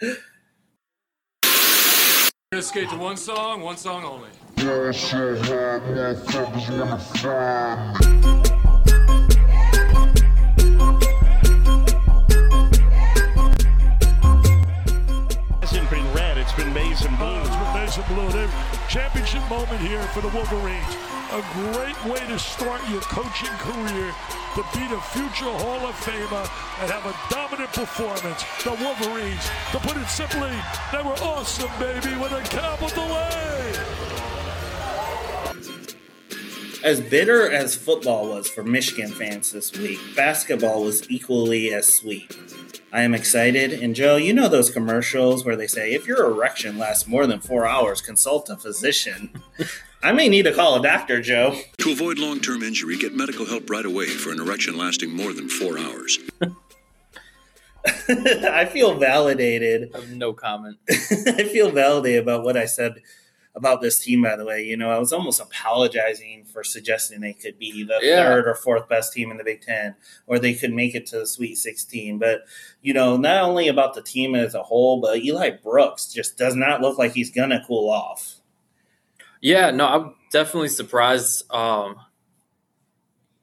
[2.52, 4.28] Gonna skate to one song, one song only.
[15.60, 17.26] Hasn't been red, it's been maize and blue.
[17.28, 18.30] Oh, it's been blue.
[18.30, 20.96] They've- championship moment here for the Wolverines.
[21.32, 24.14] A great way to start your coaching career
[24.54, 26.48] to beat a future Hall of Famer
[26.80, 28.44] and have a dominant performance.
[28.62, 30.52] The Wolverines, to put it simply,
[30.92, 34.03] they were awesome, baby, with a capital A.
[36.84, 42.36] As bitter as football was for Michigan fans this week, basketball was equally as sweet.
[42.92, 46.76] I am excited, and Joe, you know those commercials where they say, if your erection
[46.76, 49.30] lasts more than four hours, consult a physician.
[50.02, 51.58] I may need to call a doctor, Joe.
[51.78, 55.32] To avoid long term injury, get medical help right away for an erection lasting more
[55.32, 56.18] than four hours.
[58.10, 59.90] I feel validated.
[59.94, 60.76] I have no comment.
[60.90, 63.00] I feel validated about what I said
[63.56, 64.64] about this team, by the way.
[64.64, 68.24] You know, I was almost apologizing for suggesting they could be the Yeah.
[68.24, 69.94] third or fourth best team in the Big Ten,
[70.26, 72.18] or they could make it to the Sweet 16.
[72.18, 72.40] But,
[72.82, 76.56] you know, not only about the team as a whole, but Eli Brooks just does
[76.56, 78.40] not look like he's going to cool off.
[79.40, 81.96] Yeah, no, I'm definitely surprised um,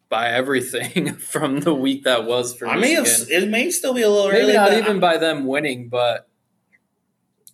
[0.09, 3.34] by everything from the week that was for I may Michigan.
[3.34, 4.53] have, it may still be a little Maybe early.
[4.53, 6.28] not even by them winning, but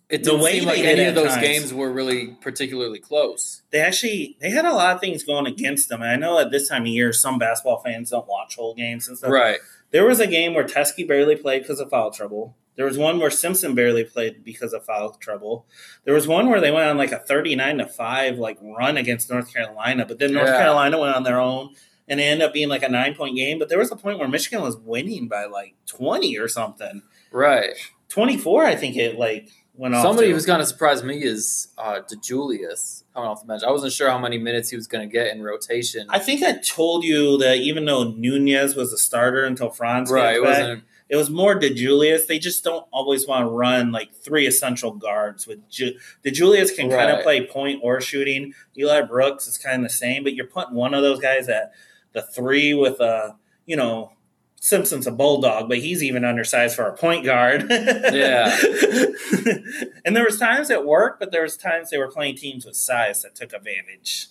[0.10, 1.42] it The didn't way seem like any of those times.
[1.42, 3.62] games were really particularly close.
[3.72, 6.02] they actually they had a lot of things going against them.
[6.02, 9.08] And I know at this time of year, some basketball fans don't watch whole games
[9.08, 9.32] and stuff.
[9.32, 9.60] Right.
[9.92, 12.56] There was a game where Teske barely played because of foul trouble.
[12.76, 15.66] There was one where Simpson barely played because of foul trouble.
[16.06, 19.30] There was one where they went on like a thirty-nine to five like run against
[19.32, 20.58] North Carolina, but then North Yeah.
[20.60, 21.74] Carolina went on their own
[22.08, 23.58] and it ended up being like a nine-point game.
[23.60, 27.02] But there was a point where Michigan was winning by like twenty or something.
[27.32, 27.76] Right.
[28.10, 30.02] Twenty-four, I think it like went off.
[30.04, 30.34] Somebody to.
[30.34, 33.64] who's kind of surprised me is uh, DeJulius coming off the bench.
[33.66, 36.08] I wasn't sure how many minutes he was going to get in rotation.
[36.10, 40.34] I think I told you that even though Nunez was a starter until Franz right.
[40.34, 40.84] gets It back, wasn't.
[41.10, 42.28] it was more DeJulius.
[42.28, 45.48] They just don't always want to run like three essential guards.
[45.48, 48.54] With Ju- DeJulius can kind of play point or shooting.
[48.78, 51.72] Eli Brooks is kind of the same, but you're putting one of those guys at
[52.14, 54.12] the three with a you know.
[54.60, 57.68] Simpson's a bulldog, but he's even undersized for a point guard.
[57.70, 58.58] Yeah.
[60.06, 62.76] and there was times it worked, but there was times they were playing teams with
[62.76, 64.28] size that took advantage.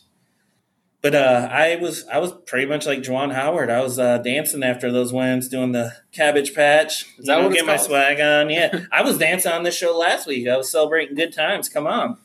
[1.03, 3.70] But uh, I was I was pretty much like Juwan Howard.
[3.70, 7.07] I was uh, dancing after those wins, doing the cabbage patch.
[7.18, 8.51] Is that you know, what it's get my swag on?
[8.51, 10.49] Yeah, I was dancing on this show last week.
[10.49, 11.68] I was celebrating good times.
[11.68, 12.18] Come on.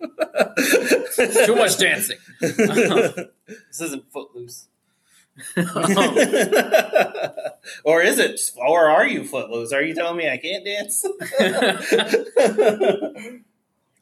[0.00, 2.18] Too much dancing.
[2.40, 4.68] this isn't footloose.
[7.84, 8.40] or is it?
[8.56, 9.72] Or are you footloose?
[9.72, 11.04] Are you telling me I can't dance?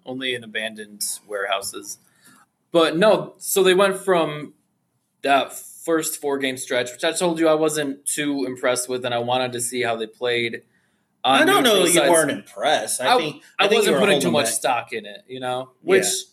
[0.05, 1.99] Only in abandoned warehouses.
[2.71, 4.55] But no, so they went from
[5.23, 9.15] that first four game stretch, which I told you I wasn't too impressed with, and
[9.15, 10.63] I wanted to see how they played.
[11.25, 11.85] I don't um, know.
[11.85, 12.11] You sides.
[12.11, 13.01] weren't impressed.
[13.01, 14.55] I, I, think I, think you wasn't putting too much back.
[14.55, 16.32] stock in it, you know, which Yeah.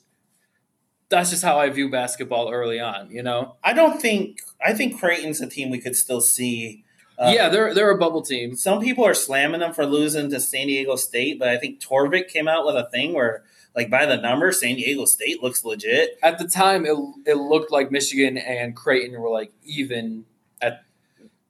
[1.10, 3.56] That's just how I view basketball early on, you know.
[3.64, 4.42] I don't think.
[4.66, 6.84] I think Creighton's a team we could still see.
[7.18, 8.56] uh, yeah, they're they're a bubble team.
[8.56, 12.28] Some people are slamming them for losing to San Diego State, but I think Torvik
[12.28, 13.44] came out with a thing where,
[13.76, 16.18] like, by the numbers, San Diego State looks legit.
[16.22, 16.96] At the time, it
[17.26, 20.26] it looked like Michigan and Creighton were like even
[20.62, 20.84] at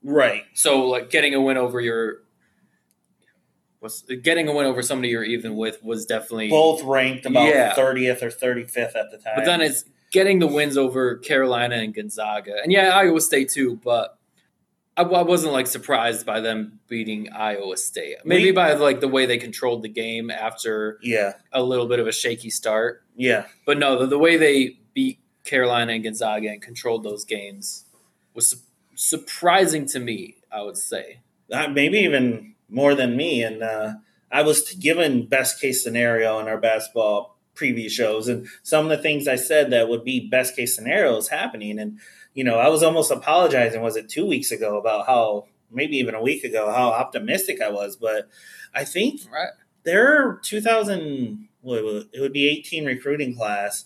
[0.02, 0.46] Right.
[0.54, 2.22] so like getting a win over your
[3.82, 7.74] was getting a win over somebody you're even with was definitely Both ranked about Yeah.
[7.76, 9.34] 30th or 35th at the time.
[9.38, 13.80] But then it's getting the wins over Carolina and Gonzaga, and yeah, Iowa State too.
[13.84, 14.18] But
[14.98, 18.18] I, I wasn't like surprised by them beating Iowa State.
[18.26, 22.00] Maybe We- by like the way they controlled the game after yeah, a little bit
[22.00, 23.04] of a shaky start.
[23.16, 23.46] yeah.
[23.66, 27.86] But no, the, the way they beat Carolina and Gonzaga and controlled those games
[28.34, 28.58] was su-
[28.96, 30.36] surprising to me.
[30.52, 31.20] I would say.
[31.54, 33.44] uh, maybe even more than me.
[33.44, 33.94] And uh,
[34.32, 39.04] I was given best case scenario in our basketball preview shows, and some of the
[39.04, 41.78] things I said that would be best case scenarios happening.
[41.80, 42.00] And
[42.34, 43.82] you know, I was almost apologizing.
[43.82, 47.70] Was it two weeks ago about how maybe even a week ago how optimistic I
[47.70, 47.96] was?
[47.98, 48.30] But
[48.74, 49.50] I think Right.
[49.84, 52.10] their 2000 what was it?
[52.14, 53.86] it would be 18 recruiting class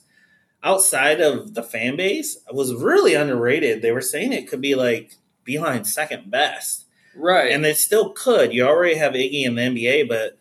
[0.62, 3.82] outside of the fan base was really underrated.
[3.82, 5.16] They were saying it could be like
[5.48, 6.86] Beilein's second best.
[7.16, 7.52] Right.
[7.52, 8.54] And they still could.
[8.54, 10.38] You already have Iggy in the NBA, but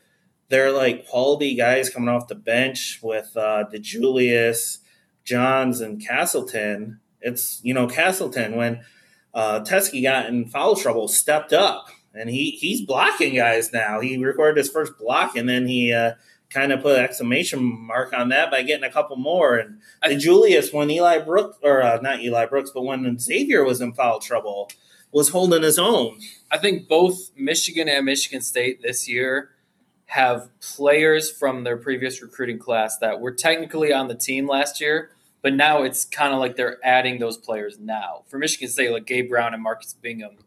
[0.49, 4.79] they're like quality guys coming off the bench with uh, DeJulius,
[5.25, 7.01] Johns, and Castleton.
[7.21, 8.83] It's, you know, Castleton, when
[9.35, 11.89] uh, Teske got in foul trouble, stepped up.
[12.15, 14.01] And he he's blocking guys now.
[14.01, 16.13] He recorded his first block, and then he uh,
[16.51, 19.57] kind of put an exclamation mark on that by getting a couple more.
[19.57, 23.95] And DeJulius when Eli Brooks, or uh, not Eli Brooks, but when Zavier was in
[23.95, 24.71] foul trouble,
[25.13, 26.19] was holding his own.
[26.51, 29.51] I think both Michigan and Michigan State this year
[30.07, 35.11] have players from their previous recruiting class that were technically on the team last year,
[35.43, 38.25] but now it's kind of like they're adding those players now.
[38.27, 40.39] For Michigan State, like Gabe Brown and Marcus Bingham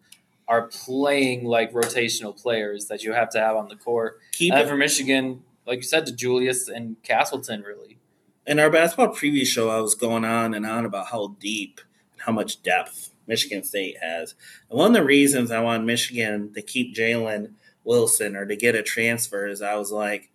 [0.48, 4.20] are playing like rotational players that you have to have on the court.
[4.34, 7.98] Keep and for Michigan, like you said, DeJulius and Castleton, really.
[8.46, 11.82] In our basketball preview show, I was going on and on about how deep
[12.14, 14.36] and how much depth Michigan State has.
[14.70, 17.54] And one of the reasons I wanted Michigan to keep Jalen
[17.84, 20.30] Wilson or to get a transfer is I was like,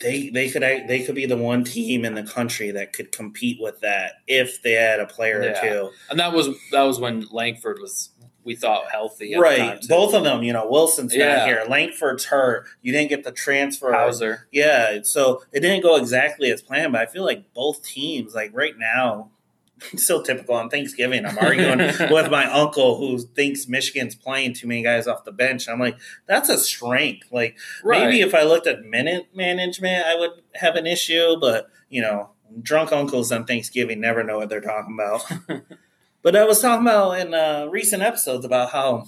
[0.00, 3.58] they they could they could be the one team in the country that could compete
[3.60, 5.50] with that if they had a player Yeah.
[5.58, 5.90] or two.
[6.10, 8.10] And that was that was when Langford was
[8.42, 9.32] we thought healthy.
[9.32, 10.42] At the Right, both of them.
[10.42, 11.36] You know, Wilson's Yeah.
[11.36, 11.64] not here.
[11.68, 12.66] Langford's hurt.
[12.82, 13.90] You didn't get the transfer.
[13.92, 14.48] Hauser.
[14.52, 16.92] Yeah, so it didn't go exactly as planned.
[16.92, 19.30] But I feel like both teams, like right now,
[19.96, 21.26] so typical on Thanksgiving.
[21.26, 21.78] I'm arguing
[22.10, 25.68] with my uncle who thinks Michigan's playing too many guys off the bench.
[25.68, 27.28] I'm like, that's a strength.
[27.32, 31.36] Like maybe if I looked at minute management, I would have an issue.
[31.40, 32.30] But you know,
[32.62, 35.64] drunk uncles on Thanksgiving never know what they're talking about.
[36.22, 39.06] but I was talking about in uh, recent episodes about how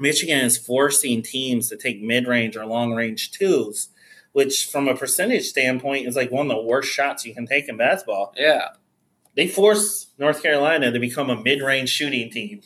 [0.00, 3.88] Michigan is forcing teams to take mid range or long range twos,
[4.32, 7.68] which from a percentage standpoint is like one of the worst shots you can take
[7.68, 8.34] in basketball.
[8.36, 8.70] Yeah.
[9.36, 12.60] They forced North Carolina to become a mid range shooting team.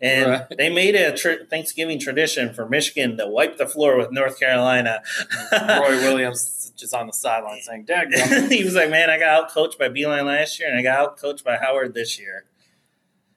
[0.00, 0.42] And Right.
[0.58, 5.00] they made a tr- Thanksgiving tradition for Michigan to wipe the floor with North Carolina.
[5.52, 8.08] Roy Williams just on the sideline saying, Dad,
[8.50, 10.98] he was like, "Man, I got out coached by Beilein last year, and I got
[10.98, 12.44] out coached by Howard this year."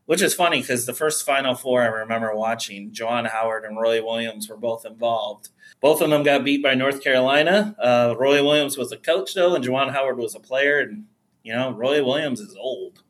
[0.08, 4.04] Which is funny because the first Final Four I remember watching, Juwan Howard and Roy
[4.04, 5.50] Williams were both involved.
[5.82, 7.76] Both of them got beat by North Carolina.
[7.78, 10.80] Uh, Roy Williams was a coach though, and Juwan Howard was a player.
[10.80, 11.06] And
[11.44, 13.04] you know, Roy Williams is old.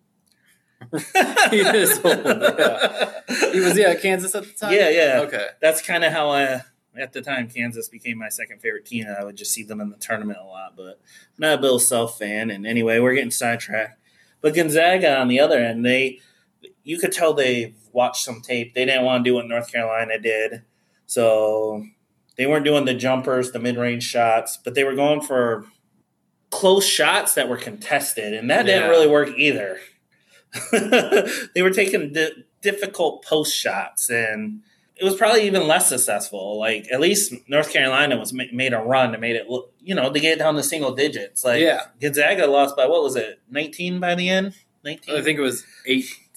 [0.91, 2.25] he is old.
[2.25, 3.11] Yeah.
[3.51, 4.73] He was yeah Kansas at the time.
[4.73, 5.21] Yeah, yeah.
[5.25, 5.47] Okay.
[5.61, 6.61] That's kind of how I,
[6.95, 9.05] at the time, Kansas became my second favorite team.
[9.07, 11.80] I would just see them in the tournament a lot, but I'm not a Bill
[11.80, 12.49] Self fan.
[12.49, 13.99] And anyway, we're getting sidetracked.
[14.41, 16.19] But Gonzaga, on the other end, they,
[16.84, 18.73] you could tell they watched some tape.
[18.73, 20.63] They didn't want to do what North Carolina did,
[21.05, 21.84] so
[22.38, 25.65] they weren't doing the jumpers, the mid-range shots, but they were going for
[26.60, 28.74] close shots that were contested, and that Yeah.
[28.76, 29.78] didn't really work either.
[30.72, 34.62] they were taking di- difficult post shots, and
[34.95, 36.58] it was probably even less successful.
[36.60, 39.93] Like at least North Carolina was ma- made a run and made it look, you
[39.93, 41.43] know, to get down to single digits.
[41.43, 41.82] Like Yeah.
[42.01, 44.55] Gonzaga lost by what was it, nineteen by the end?
[44.84, 45.16] Nineteen.
[45.16, 45.64] I think it was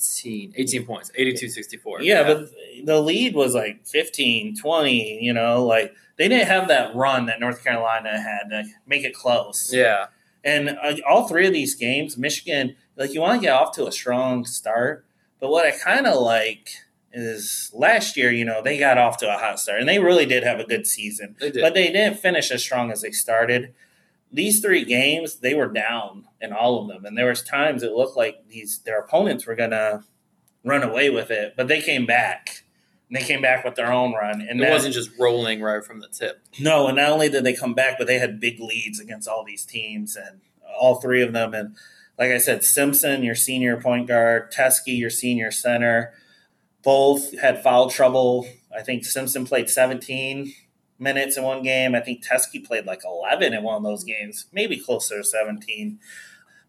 [0.00, 1.98] 18, 18 points, 82-64.
[2.00, 2.50] Yeah, but
[2.84, 7.40] the lead was like 15, 20, you know, like they didn't have that run that
[7.40, 9.72] North Carolina had to make it close.
[9.72, 10.06] yeah,
[10.44, 13.86] And uh, all three of these games, Michigan, like you want to get off to
[13.86, 15.04] a strong start.
[15.40, 16.70] But what I kind of like
[17.12, 20.26] is last year, you know, they got off to a hot start and they really
[20.26, 21.36] did have a good season.
[21.40, 21.62] They did.
[21.62, 23.74] But they didn't finish as strong as they started.
[24.32, 27.04] These three games, they were down in all of them.
[27.04, 30.04] And there was times it looked like these their opponents were gonna
[30.64, 32.64] run away with it, but they came back.
[33.08, 34.40] And they came back with their own run.
[34.40, 36.40] And it that- wasn't just rolling right from the tip.
[36.60, 39.44] no, and not only did they come back, but they had big leads against all
[39.44, 40.40] these teams and
[40.78, 41.52] all three of them.
[41.52, 41.74] And
[42.16, 46.12] like I said, Simpson, your senior point guard, Teske, your senior center,
[46.82, 48.46] both had foul trouble.
[48.74, 50.54] I think Simpson played 17
[51.00, 51.94] minutes in one game.
[51.94, 55.98] I think Teske played like 11 in one of those games, maybe closer to 17.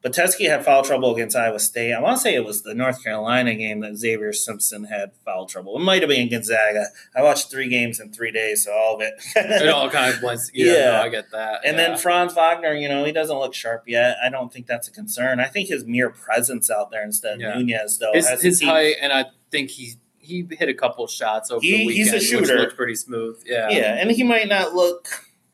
[0.03, 1.93] But Teske had foul trouble against Iowa State.
[1.93, 5.45] I want to say it was the North Carolina game that Zavier Simpson had foul
[5.45, 5.75] trouble.
[5.77, 6.85] It might have been Gonzaga.
[7.15, 9.13] I watched three games in three days, so all of it.
[9.35, 10.49] It all kind of blends.
[10.55, 10.91] Yeah, Yeah.
[10.93, 11.61] no, I get that.
[11.63, 11.89] And yeah.
[11.89, 14.17] then Franz Wagner, you know, he doesn't look sharp yet.
[14.25, 15.39] I don't think that's a concern.
[15.39, 17.53] I think his mere presence out there instead of Yeah.
[17.59, 21.49] Nunez, though, his, has his height, and I think he he hit a couple shots
[21.51, 22.41] over He- the he's weekend, a shooter.
[22.41, 23.41] which looked pretty smooth.
[23.45, 25.07] Yeah, Yeah, and he might not look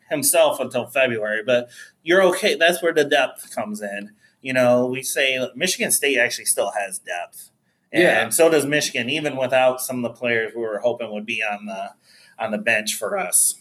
[0.09, 1.70] himself until February, but
[2.03, 2.55] you're okay.
[2.55, 4.11] That's where the depth comes in.
[4.41, 7.49] You know, we say Michigan State actually still has depth,
[7.91, 8.30] and Yeah.
[8.30, 11.65] so does Michigan, even without some of the players we were hoping would be on
[11.65, 11.91] the
[12.39, 13.55] on the bench for us.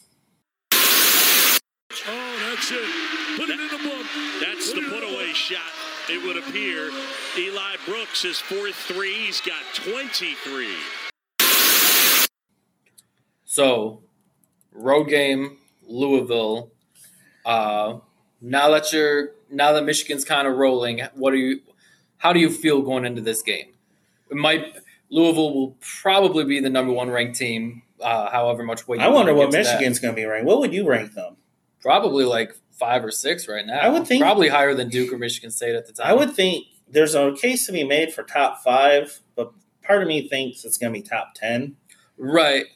[2.08, 3.38] Oh, that's it.
[3.38, 4.06] Put it in the book.
[4.40, 5.60] That's the put away shot,
[6.08, 6.90] it would appear.
[7.38, 9.14] Eli Brooks, his fourth three.
[9.14, 10.68] He's got 23.
[13.44, 14.02] So,
[14.72, 16.70] road game, Louisville.
[17.44, 17.98] Uh,
[18.40, 21.60] now that you're now that Michigan's kind of rolling, what do you?
[22.18, 23.72] How do you feel going into this game?
[24.30, 24.76] It might
[25.10, 27.82] Louisville will probably be the number one ranked team.
[27.98, 29.00] Uh, however much weight.
[29.00, 29.72] I wonder what give to that.
[29.76, 30.46] Michigan's going to be ranked.
[30.46, 31.38] What would you rank them?
[31.80, 33.78] Probably like five or six right now.
[33.78, 36.06] I would think- probably higher than Duke or Michigan State at the time.
[36.06, 39.52] I would think there's a case to be made for top five, but
[39.82, 41.76] part of me thinks it's going to be top ten.
[42.16, 42.66] right.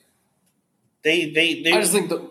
[1.02, 1.72] They they they.
[1.72, 2.30] I just think the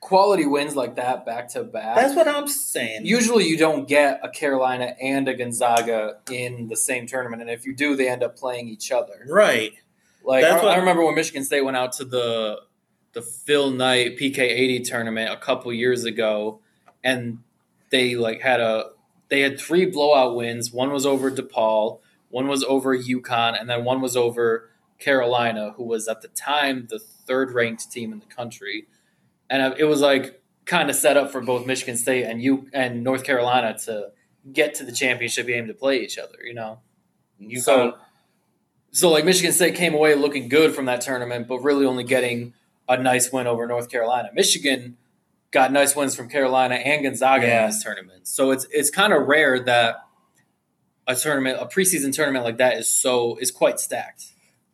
[0.00, 1.96] quality wins like that back to back.
[1.96, 3.04] that's what I'm saying.
[3.04, 7.66] Usually, you don't get a Carolina and a Gonzaga in the same tournament, and if
[7.66, 9.26] you do, they end up playing each other.
[9.28, 9.72] right?
[10.24, 12.60] Like That's I, what- I remember when Michigan State went out to the
[13.12, 16.60] the Phil Knight PK eighty tournament a couple years ago,
[17.04, 17.38] and
[17.90, 18.90] they like had a
[19.28, 20.72] they had three blowout wins.
[20.72, 22.00] One was over DePaul,
[22.30, 26.86] one was over UConn, and then one was over Carolina, who was at the time
[26.88, 28.86] the third ranked team in the country.
[29.48, 33.04] And it was like kind of set up for both Michigan State and you and
[33.04, 34.10] North Carolina to
[34.52, 36.38] get to the championship game to play each other.
[36.42, 36.80] You know,
[37.38, 37.98] You so
[38.90, 42.54] so like Michigan State came away looking good from that tournament, but really only getting
[42.88, 44.30] a nice win over North Carolina.
[44.32, 44.96] Michigan
[45.54, 47.62] got nice wins from Carolina and Gonzaga Yeah.
[47.64, 48.28] in this tournament.
[48.28, 49.96] So it's it's kind of rare that
[51.06, 54.24] a tournament, a preseason tournament like that is so is quite stacked.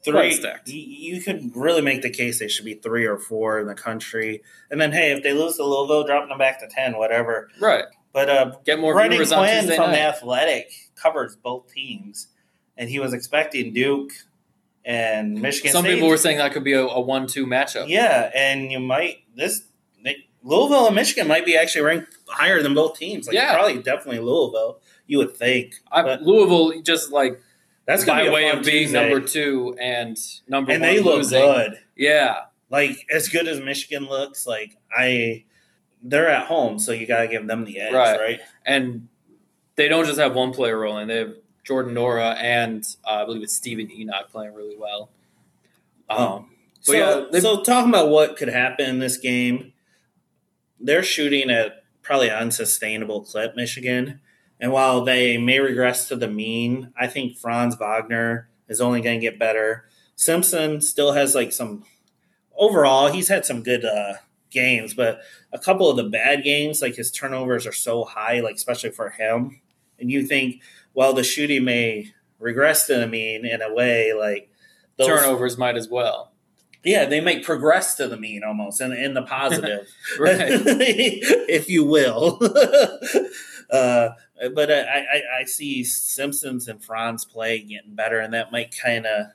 [0.05, 0.13] three.
[0.15, 0.69] Quite stacked.
[0.69, 0.81] You,
[1.17, 4.43] you could really make the case they should be three or four in the country,
[4.71, 7.49] and then hey, if they lose to Louisville, dropping them back to ten, whatever.
[7.61, 7.85] Right.
[8.13, 9.99] But uh, Get more Brendan viewers Quinn from night.
[10.01, 12.29] Athletic covers both teams,
[12.77, 14.11] and he was expecting Duke
[14.85, 15.71] and Michigan.
[15.73, 15.95] Some State.
[15.97, 17.89] people were saying that could be a, a one-two matchup.
[17.89, 19.63] yeah, and you might this
[20.43, 23.27] Louisville and Michigan might be actually ranked higher than both teams.
[23.27, 23.53] Like Yeah.
[23.55, 24.81] probably definitely Louisville.
[25.07, 25.75] You would think.
[26.23, 27.41] Louisville just like
[27.87, 29.11] that's by be way of being Tuesday.
[29.11, 30.17] number two and
[30.49, 31.41] number and one they look losing.
[31.43, 31.79] good.
[31.97, 32.37] Yeah,
[32.71, 35.45] like as good as Michigan looks, like I,
[36.03, 38.19] they're at home, so you got to give them the edge, Right.
[38.21, 38.41] right?
[38.65, 39.09] and
[39.77, 41.35] they don't just have one player rolling; they have
[41.65, 45.11] Jordan Nwora and uh, I believe it's Steven Enoch playing really well.
[46.09, 49.73] Um, but So, yeah, so talking about what could happen in this game,
[50.81, 54.21] they're shooting at probably unsustainable clip, Michigan.
[54.59, 59.21] And while they may regress to the mean, I think Franz Wagner is only going
[59.21, 59.87] to get better.
[60.17, 61.85] Simpson still has like some
[62.57, 64.15] overall, he's had some good uh,
[64.51, 65.21] games, but
[65.53, 69.11] a couple of the bad games, like his turnovers are so high, like especially for
[69.11, 69.61] him.
[69.99, 70.63] And you think,
[70.95, 74.51] well, the shooting may regress to the mean in a way, like
[74.97, 76.30] those- turnovers might as well.
[76.85, 79.87] Yeah, they might progress to the mean almost in, in the positive,
[80.19, 80.39] Right.
[80.49, 82.39] if you will.
[83.71, 84.11] uh,
[84.55, 89.07] but I, I, I see Simpsons and Franz play getting better, and that might kind
[89.07, 89.27] of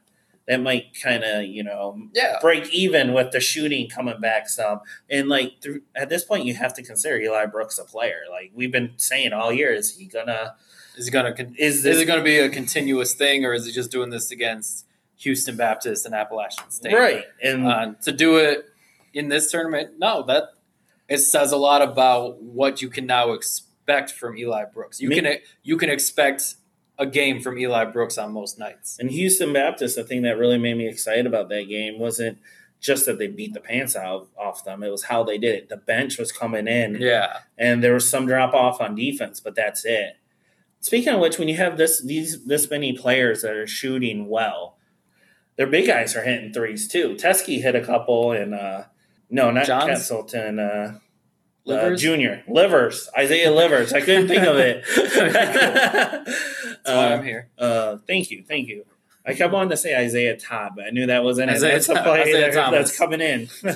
[0.48, 2.38] that might kind of you know Yeah.
[2.42, 4.82] break even with the shooting coming back some.
[5.10, 8.22] And like through, at this point, you have to consider Eli Brooks a player.
[8.30, 10.56] Like we've been saying all year, is he gonna?
[10.98, 13.72] Is it gonna Is is, this- it gonna be a continuous thing, or is he
[13.72, 14.85] just doing this against
[15.18, 16.94] Houston Baptist and Appalachian State?
[16.94, 18.66] Right, and uh, to do it
[19.14, 20.44] in this tournament, no, that
[21.08, 25.00] it says a lot about what you can now expect from Eli Brooks.
[25.00, 26.56] You Me- can you can expect
[26.98, 28.98] a game from Eli Brooks on most nights.
[29.00, 32.38] And Houston Baptist, the thing that really made me excited about that game wasn't
[32.80, 34.84] just that they beat the pants out off them.
[34.84, 35.70] It was how they did it.
[35.70, 39.56] The bench was coming in, Yeah, and there was some drop off on defense, but
[39.56, 40.18] that's it.
[40.80, 44.75] Speaking of which, when you have this these this many players that are shooting well,
[45.58, 47.16] their big guys are hitting threes too.
[47.16, 48.84] Teske hit a couple, and uh,
[49.30, 49.86] no, not Johns?
[49.88, 50.60] Castleton.
[50.60, 51.00] Uh,
[51.68, 53.92] uh, Junior Livers, Isaiah Livers.
[53.92, 54.84] I couldn't think of it.
[54.96, 57.50] that's why I'm here.
[57.58, 58.86] Uh, thank you, thank you.
[59.26, 61.56] I kept wanting to say Isaiah Todd, but I knew that wasn't it.
[61.56, 63.50] Isaiah That's Isaiah that's coming in.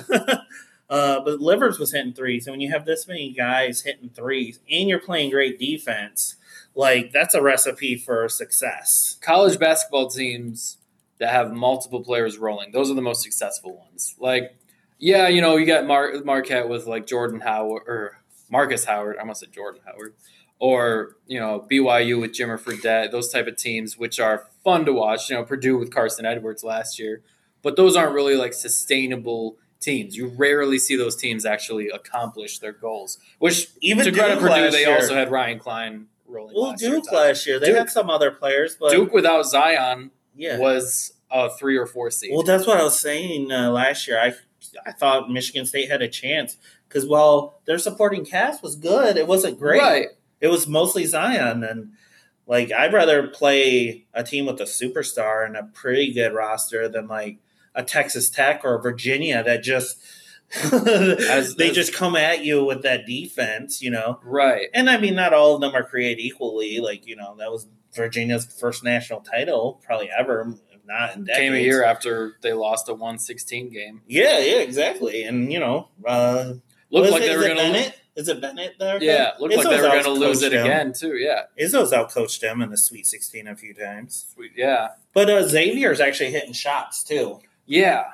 [0.88, 4.60] uh, but Livers was hitting threes, and when you have this many guys hitting threes,
[4.70, 6.36] and you're playing great defense,
[6.76, 9.18] like that's a recipe for success.
[9.20, 10.76] College basketball teams
[11.20, 14.16] that have multiple players rolling, those are the most successful ones.
[14.18, 14.56] Like,
[14.98, 18.18] yeah, you know, you got Mar- Marquette with like Jordan Howard or
[18.50, 19.16] Marcus Howard.
[19.16, 20.14] I almost said Jordan Howard.
[20.58, 24.92] Or, you know, BYU with Jimmer Fredette, those type of teams, which are fun to
[24.92, 25.30] watch.
[25.30, 27.22] You know, Purdue with Carson Edwards last year.
[27.62, 30.16] But those aren't really like sustainable teams.
[30.16, 33.18] You rarely see those teams actually accomplish their goals.
[33.38, 34.96] Which, Even to credit Purdue, they year.
[34.96, 36.54] also had Ryan Cline rolling.
[36.54, 37.16] Well, last Duke too.
[37.16, 40.10] last year they Duke- had some other players, but Duke without Zion
[40.40, 40.58] yeah.
[40.58, 42.30] was a three or four seed.
[42.32, 44.18] Well, that's what I was saying uh, last year.
[44.20, 44.34] I
[44.84, 46.56] I thought Michigan State had a chance
[46.88, 49.80] because while their supporting cast was good, it wasn't great.
[49.80, 50.08] Right.
[50.40, 51.92] It was mostly Zion, and
[52.46, 57.06] like I'd rather play a team with a superstar and a pretty good roster than
[57.08, 57.38] like
[57.74, 60.02] a Texas Tech or Virginia that just
[60.72, 64.18] As- they as- just come at you with that defense, you know.
[64.24, 64.68] Right.
[64.74, 66.80] And I mean, not all of them are created equally.
[66.80, 71.38] Like you know, that was Virginia's first national title, probably ever, if not in decades.
[71.40, 74.02] Came a year after they lost a 116 game.
[74.06, 75.24] Yeah, yeah, exactly.
[75.24, 76.54] And you know, uh,
[76.90, 77.96] Looked like it- they were going to Bennett.
[78.16, 79.02] Is it Bennett there?
[79.02, 80.62] Yeah, looked like they Izzo's were going to lose it him.
[80.66, 81.16] again too.
[81.16, 81.42] Yeah.
[81.58, 84.26] Izzo's outcoached him in the Sweet 16 a few times.
[84.34, 84.50] Sweet.
[84.56, 84.88] Yeah.
[85.14, 87.38] But uh, Zavier's actually hitting shots too.
[87.66, 88.06] Yeah.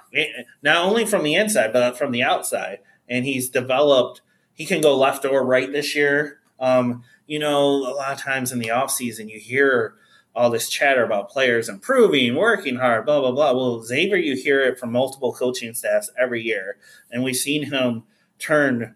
[0.62, 2.80] Not only from the inside, but from the outside.
[3.08, 4.20] And he's developed,
[4.52, 6.40] he can go left or right this year.
[6.60, 9.94] Um, you know, a lot of times in the offseason, you hear
[10.36, 13.52] all this chatter about players improving, working hard, blah, blah, blah.
[13.52, 16.76] Well, Zavier, you hear it from multiple coaching staffs every year.
[17.10, 18.04] And we've seen him
[18.38, 18.94] turn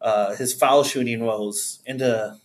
[0.00, 2.36] uh, his foul shooting woes into,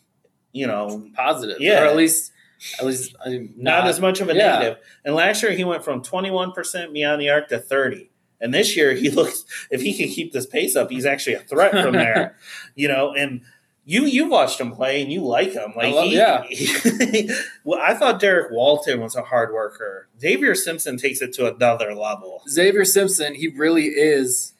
[0.51, 1.57] you know, Positive.
[1.59, 1.83] Yeah.
[1.83, 2.31] Or at least,
[2.79, 4.53] at least I mean, not, as much of a yeah.
[4.53, 4.77] negative.
[5.05, 8.09] And last year he went from 21% beyond the arc to 30.
[8.41, 11.39] And this year he looks if he can keep this pace up, he's actually a
[11.41, 12.35] threat from there.
[12.73, 13.41] you know, and
[13.85, 15.73] you you watched him play and you like him.
[15.75, 17.35] Like love- he, yeah.
[17.63, 20.07] well, I thought Derrick Walton was a hard worker.
[20.21, 22.43] Zavier Simpson takes it to another level.
[22.47, 24.53] Zavier Simpson, he really is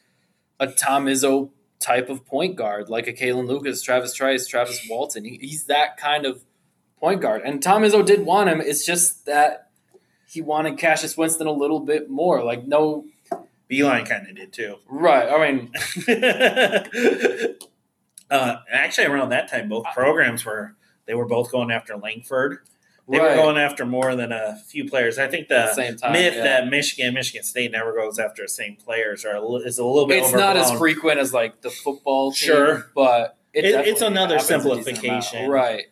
[0.59, 5.25] a Tom Izzo type of point guard, like a Kalin Lucas, Travis Trice, Travis Walton.
[5.25, 6.43] He, he's that kind of
[6.99, 7.41] point guard.
[7.45, 8.61] And Tom Izzo did want him.
[8.61, 9.69] It's just that
[10.27, 12.43] he wanted Cassius Winston a little bit more.
[12.43, 13.05] Like, no.
[13.69, 14.75] Beilein kind of did too.
[14.87, 15.29] Right.
[15.29, 15.71] I mean,
[18.33, 20.75] Uh, actually, around that time, both programs were
[21.05, 22.59] they were both going after Langford.
[23.09, 25.19] They were going after more than a few players.
[25.19, 26.43] I think the the same time, myth yeah.
[26.43, 30.07] that Michigan, Michigan State never goes after the same players are a is a little
[30.07, 30.23] bit.
[30.23, 32.85] it's not as frequent as like the football team, Sure.
[32.95, 35.23] but it It- it's another happens a decent amount.
[35.25, 35.49] simplification.
[35.49, 35.83] Right.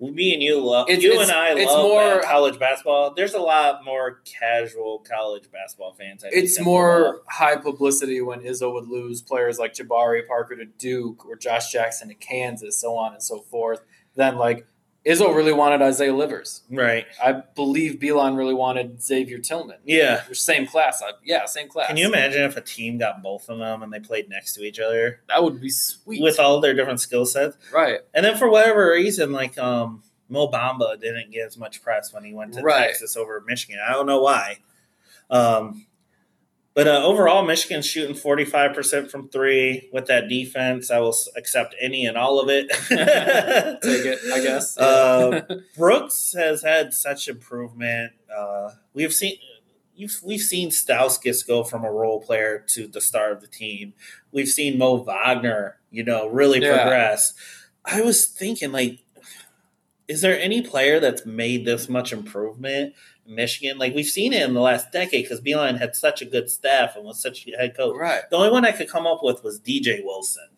[0.00, 3.14] Me and you love It's- you it's- and I it's love more- uh, college basketball.
[3.14, 6.22] There's a lot more casual college basketball fans.
[6.24, 11.26] I It's more high publicity when Izzo would lose players like Jabari Parker to Duke
[11.26, 13.80] or Josh Jackson to Kansas, so on and so forth.
[14.14, 14.66] Than like
[15.08, 16.62] Izzo really wanted Isaiah Livers.
[16.70, 17.06] Right.
[17.24, 19.78] I believe Beilein really wanted Xavier Tillman.
[19.84, 20.22] Yeah.
[20.32, 21.02] Same class.
[21.02, 21.88] I, yeah, same class.
[21.88, 24.62] Can you imagine if a team got both of them and they played next to
[24.62, 26.22] each other That would be sweet.
[26.22, 27.56] with all their different skill sets?
[27.72, 28.00] right.
[28.12, 32.22] And then for whatever reason, like um, Mo Bamba didn't get as much press when
[32.24, 32.88] he went to Right.
[32.88, 33.80] Texas over Michigan.
[33.84, 34.58] I don't know why.
[35.30, 35.86] Um,
[36.78, 40.92] but uh, overall, Michigan's shooting forty five percent from three with that defense.
[40.92, 42.68] I will accept any and all of it.
[43.82, 44.78] Take it, I guess.
[44.78, 45.40] Uh,
[45.76, 48.12] Brooks has had such improvement.
[48.32, 49.38] Uh, we've seen.
[50.24, 53.94] We've seen Stauskas go from a role player to the star of the team.
[54.30, 56.74] We've seen Mo Wagner, you know, really Yeah.
[56.74, 57.34] progress.
[57.84, 59.00] I was thinking, like,
[60.06, 62.94] is there any player that's made this much improvement
[63.28, 63.78] Michigan?
[63.78, 66.96] Like, we've seen it in the last decade because Beilein had such a good staff
[66.96, 67.96] and was such a head coach.
[67.96, 68.22] Right.
[68.30, 70.48] The only one I could come up with was DJ Wilson.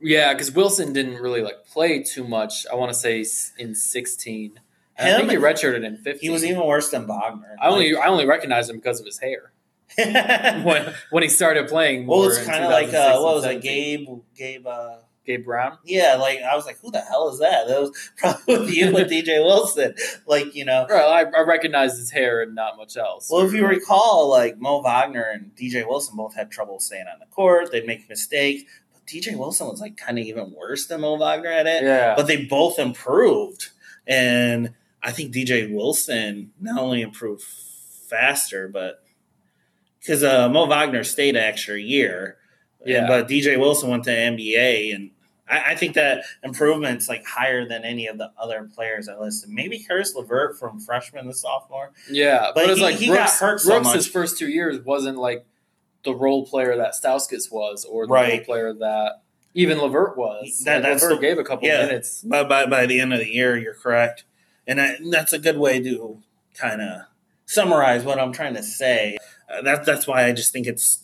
[0.00, 2.66] Yeah, because Wilson didn't really like play too much.
[2.70, 3.24] I want to say
[3.58, 4.60] in sixteen.
[4.96, 6.28] And I Him- think he redshirted in fifteen.
[6.28, 7.56] He was even worse than Wagner.
[7.60, 9.52] I only I only recognized him because of his hair
[10.64, 12.06] when when he started playing.
[12.06, 14.04] Well, it's kind of like uh, what was it, 17.
[14.04, 14.18] Gabe?
[14.36, 14.66] Gabe?
[14.66, 14.96] Uh,
[15.26, 15.78] Gabe Brown.
[15.84, 17.66] yeah, like I was like, who the hell is that?
[17.68, 19.94] That was probably you with DJ Wilson.
[20.26, 23.30] Like you know, Right, I, I recognized his hair and not much else.
[23.30, 27.18] Well, if you recall, like Mo Wagner and DJ Wilson both had trouble staying on
[27.20, 27.72] the court.
[27.72, 28.64] They'd make mistakes.
[28.92, 31.82] But DJ Wilson was like kind of even worse than Mo Wagner at it.
[31.82, 32.14] Yeah.
[32.16, 33.70] But they both improved.
[34.06, 39.02] And I think DJ Wilson not only improved faster, but
[40.00, 42.36] because uh, Mo Wagner stayed an extra year.
[42.84, 42.98] Yeah.
[42.98, 45.10] And- but DJ Wilson went to NBA and
[45.48, 49.50] I, I think that improvement's like higher than any of the other players I listed.
[49.50, 51.92] Maybe Caris Levert from freshman to sophomore.
[52.10, 53.96] Yeah, but, But it's he- like he got Brooks, hurt so Brooks much.
[53.96, 55.44] his first two years wasn't like
[56.04, 58.32] the role player that Stauskas was, or the Right.
[58.38, 59.22] role player that
[59.54, 60.62] even Levert was.
[60.64, 61.86] That- Like, that's Levert the- gave a couple yeah.
[61.86, 62.22] minutes.
[62.22, 64.24] By, by by the end of the year, you're correct,
[64.66, 66.22] and I, that's a good way to
[66.54, 67.02] kind of
[67.46, 69.18] summarize what I'm trying to say.
[69.48, 71.03] Uh, that that's why I just think it's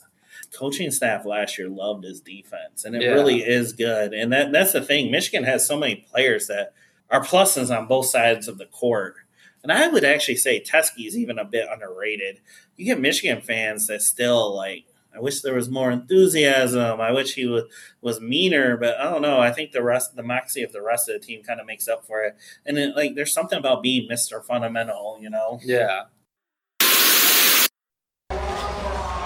[0.60, 3.12] coaching staff last year loved his defense, and it Yeah.
[3.12, 4.12] really is good.
[4.12, 5.10] And that that's the thing.
[5.10, 6.74] Michigan has so many players that
[7.10, 9.14] are pluses on both sides of the court.
[9.62, 12.40] And I would actually say Teske is even a bit underrated.
[12.76, 14.84] You get Michigan fans that still like.
[15.12, 17.00] I wish there was more enthusiasm.
[17.00, 17.64] I wish he was
[18.00, 19.40] was meaner, but I don't know.
[19.40, 21.88] I think the rest, the moxie of the rest of the team, kind of makes
[21.88, 22.36] up for it.
[22.64, 25.58] And it, like, there's something about being Mister Fundamental, you know.
[25.64, 26.04] Yeah.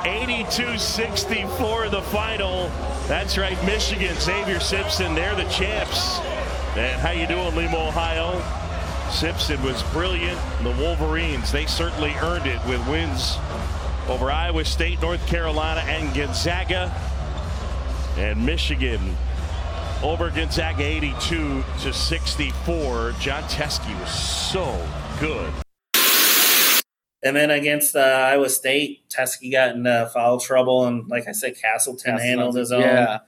[0.04, 2.68] 82-64 the final.
[3.08, 6.18] That's right, Michigan, Zavier Simpson, they're the champs.
[6.76, 8.42] And how you doing, Limo, Ohio?
[9.10, 10.38] Simpson was brilliant.
[10.62, 13.38] The Wolverines, they certainly earned it with wins
[14.08, 16.92] over Iowa State, North Carolina, and Gonzaga.
[18.16, 19.16] And Michigan
[20.02, 23.14] over Gonzaga 82 to 64.
[23.20, 24.86] John Teske was so
[25.18, 25.63] good.
[27.24, 31.56] And then against uh, Iowa State, Teske got into foul trouble, and like I said,
[31.60, 32.82] Castleton handled his own.
[32.82, 33.20] Yeah.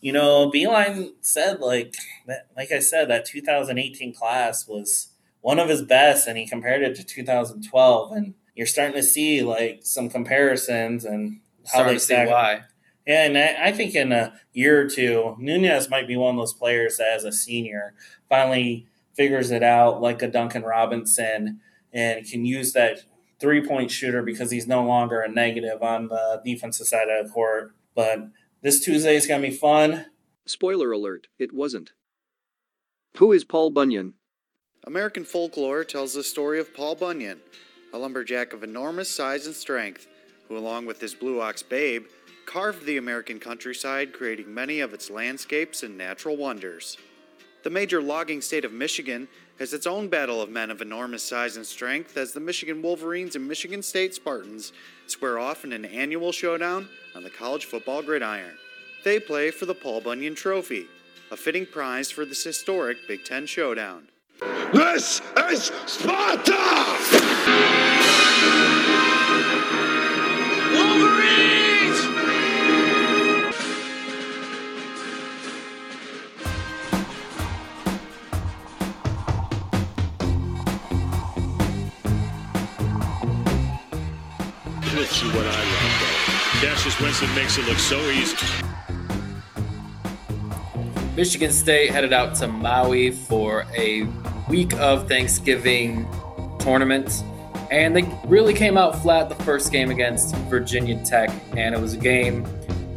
[0.00, 1.94] You know, Beilein said like
[2.26, 5.10] that, like I said, that 2018 class was
[5.40, 9.42] one of his best, and he compared it to 2012, and you're starting to see
[9.42, 12.28] like some comparisons and how Starting they see stack.
[12.30, 12.60] why.
[13.06, 16.40] Yeah, and I, I think in a year or two, Nunez might be one of
[16.40, 17.94] those players that, as a senior,
[18.28, 21.60] finally figures it out like a Duncan Robinson
[21.92, 23.02] and can use that
[23.44, 27.32] three point shooter because he's no longer a negative on the defensive side of the
[27.32, 27.74] court.
[27.94, 28.30] But
[28.62, 30.06] this Tuesday is going to be fun.
[30.46, 31.92] Spoiler alert, it wasn't.
[33.18, 34.14] Who is Paul Bunyan?
[34.86, 37.38] American folklore tells the story of Paul Bunyan,
[37.92, 40.06] a lumberjack of enormous size and strength,
[40.48, 42.06] who, along with his blue ox Babe,
[42.46, 46.96] carved the American countryside, creating many of its landscapes and natural wonders.
[47.62, 49.28] The major logging state of Michigan
[49.58, 53.36] has its own battle of men of enormous size and strength as the Michigan Wolverines
[53.36, 54.72] and Michigan State Spartans
[55.06, 58.56] square off in an annual showdown on the college football gridiron.
[59.04, 60.86] They play for the Paul Bunyan Trophy,
[61.30, 64.08] a fitting prize for this historic Big Ten showdown.
[64.72, 65.20] This
[65.50, 66.52] is Sparta!
[70.72, 71.63] Wolverines!
[85.32, 86.60] What I love.
[86.60, 88.36] Cassius Winston makes it look so easy.
[91.16, 94.06] Michigan State headed out to Maui for a
[94.48, 96.06] week of Thanksgiving
[96.58, 97.24] tournament,
[97.70, 101.94] and they really came out flat the first game against Virginia Tech, and it was
[101.94, 102.44] a game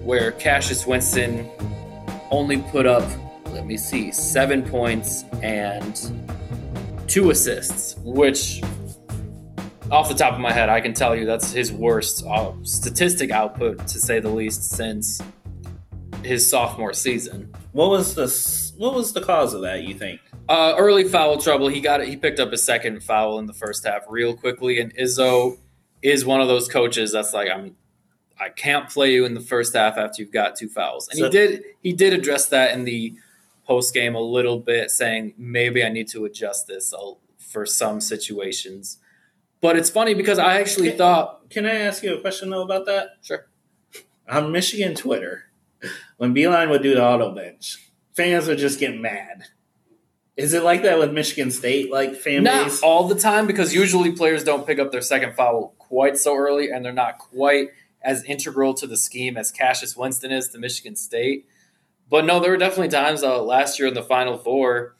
[0.03, 1.49] where Cassius Winston
[2.29, 3.09] only put up,
[3.47, 6.11] let me see, seven points and
[7.07, 8.61] two assists, which
[9.91, 13.31] off the top of my head, I can tell you that's his worst uh, statistic
[13.31, 15.21] output, to say the least, since
[16.23, 17.53] his sophomore season.
[17.71, 18.27] What was the
[18.77, 19.83] what was the cause of that?
[19.83, 20.19] You think?
[20.49, 21.67] Uh, early foul trouble.
[21.67, 22.07] He got it.
[22.07, 24.79] He picked up a second foul in the first half real quickly.
[24.79, 25.57] And Izzo
[26.01, 27.75] is one of those coaches that's like, I'm,
[28.39, 31.07] I can't play you in the first half after you've got two fouls.
[31.09, 31.63] And So- he did.
[31.81, 33.15] He did address that in the
[33.65, 36.93] post game a little bit, saying maybe I need to adjust this
[37.37, 38.97] for some situations.
[39.61, 41.49] But it's funny because I actually thought.
[41.49, 43.09] Can I ask you a question though about that?
[43.21, 43.47] Sure.
[44.29, 45.45] On Michigan Twitter,
[46.17, 49.45] when Beilein would do the auto bench, fans would just get mad.
[50.35, 52.83] Is it like that with Michigan State, like fan Not base?
[52.83, 56.69] all the time because usually players don't pick up their second foul quite so early
[56.69, 57.69] and they're not quite
[58.03, 61.47] as integral to the scheme as Cassius Winston is to Michigan State.
[62.09, 64.95] But no, there were definitely times uh, last year in the Final Four,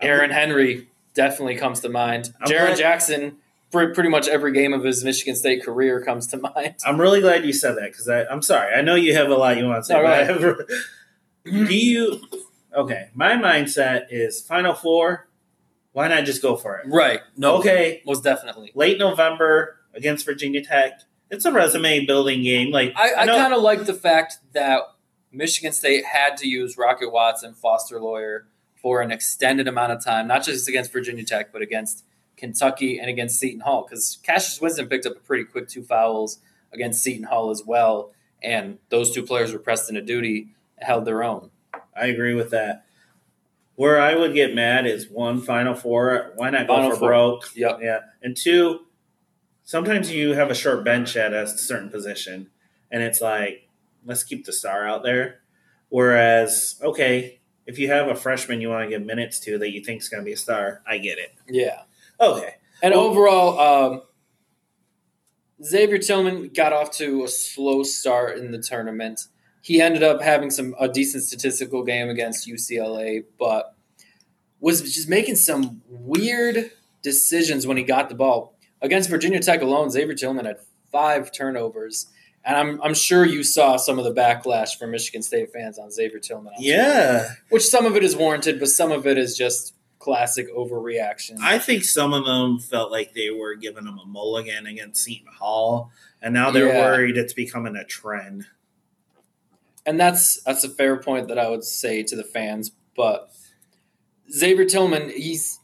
[0.00, 2.32] Aaron Henry definitely comes to mind.
[2.46, 3.36] Jaren Jackson,
[3.70, 6.76] pretty much every game of his Michigan State career comes to mind.
[6.86, 8.74] I'm really glad you said that because I'm sorry.
[8.74, 9.94] I know you have a lot you want to say.
[9.94, 10.40] No, go but I ahead.
[10.40, 12.20] have- do you?
[12.74, 15.28] Okay, my mindset is Final Four.
[15.92, 16.86] Why not just go for it?
[16.88, 17.20] Right.
[17.36, 17.56] No.
[17.56, 18.02] Okay.
[18.06, 18.70] Most definitely.
[18.74, 21.00] Late November against Virginia Tech.
[21.30, 22.70] It's a resume building game.
[22.70, 24.82] Like I, I know- kind of like the fact that
[25.32, 28.46] Michigan State had to use Rocket Watts, Foster Lawyer
[28.80, 32.04] for an extended amount of time, not just against Virginia Tech, but against
[32.38, 33.86] Kentucky and against Seton Hall.
[33.88, 36.38] Because Cassius Winston picked up a pretty quick two fouls
[36.72, 38.12] against Seton Hall as well,
[38.42, 40.48] and those two players were pressed into duty,
[40.78, 41.50] held their own.
[41.96, 42.84] I agree with that.
[43.74, 46.32] Where I would get mad is one Final Four.
[46.36, 47.08] Why not go for Four.
[47.08, 47.56] broke?
[47.56, 47.78] Yep.
[47.82, 48.00] Yeah.
[48.22, 48.80] And two,
[49.64, 52.50] sometimes you have a short bench at a certain position,
[52.90, 53.68] and it's like,
[54.04, 55.40] let's keep the star out there.
[55.90, 59.82] Whereas, okay, if you have a freshman you want to give minutes to that you
[59.82, 61.34] think is going to be a star, I get it.
[61.48, 61.82] Yeah.
[62.20, 62.54] Okay.
[62.82, 63.58] And Well- overall,
[63.94, 64.02] um,
[65.62, 69.22] Xavier Tillman got off to a slow start in the tournament.
[69.62, 73.74] He ended up having some a decent statistical game against UCLA, but
[74.60, 76.70] was just making some weird
[77.02, 78.56] decisions when he got the ball.
[78.80, 80.58] Against Virginia Tech alone, Xavier Tillman had
[80.92, 82.06] five turnovers.
[82.44, 85.90] And I'm, I'm sure you saw some of the backlash from Michigan State fans on
[85.90, 86.52] Xavier Tillman.
[86.56, 87.18] on Yeah.
[87.18, 91.38] Twitter, Which some of it is warranted, but some of it is just classic overreaction.
[91.40, 95.32] I think some of them felt like they were giving them a mulligan against Seton
[95.32, 95.90] Hall,
[96.22, 96.78] and now they're Yeah.
[96.90, 98.46] worried it's becoming a trend.
[99.86, 102.70] and that's that's a fair point that I would say to the fans.
[102.94, 103.30] But
[104.30, 105.58] Xavier Tillman, he's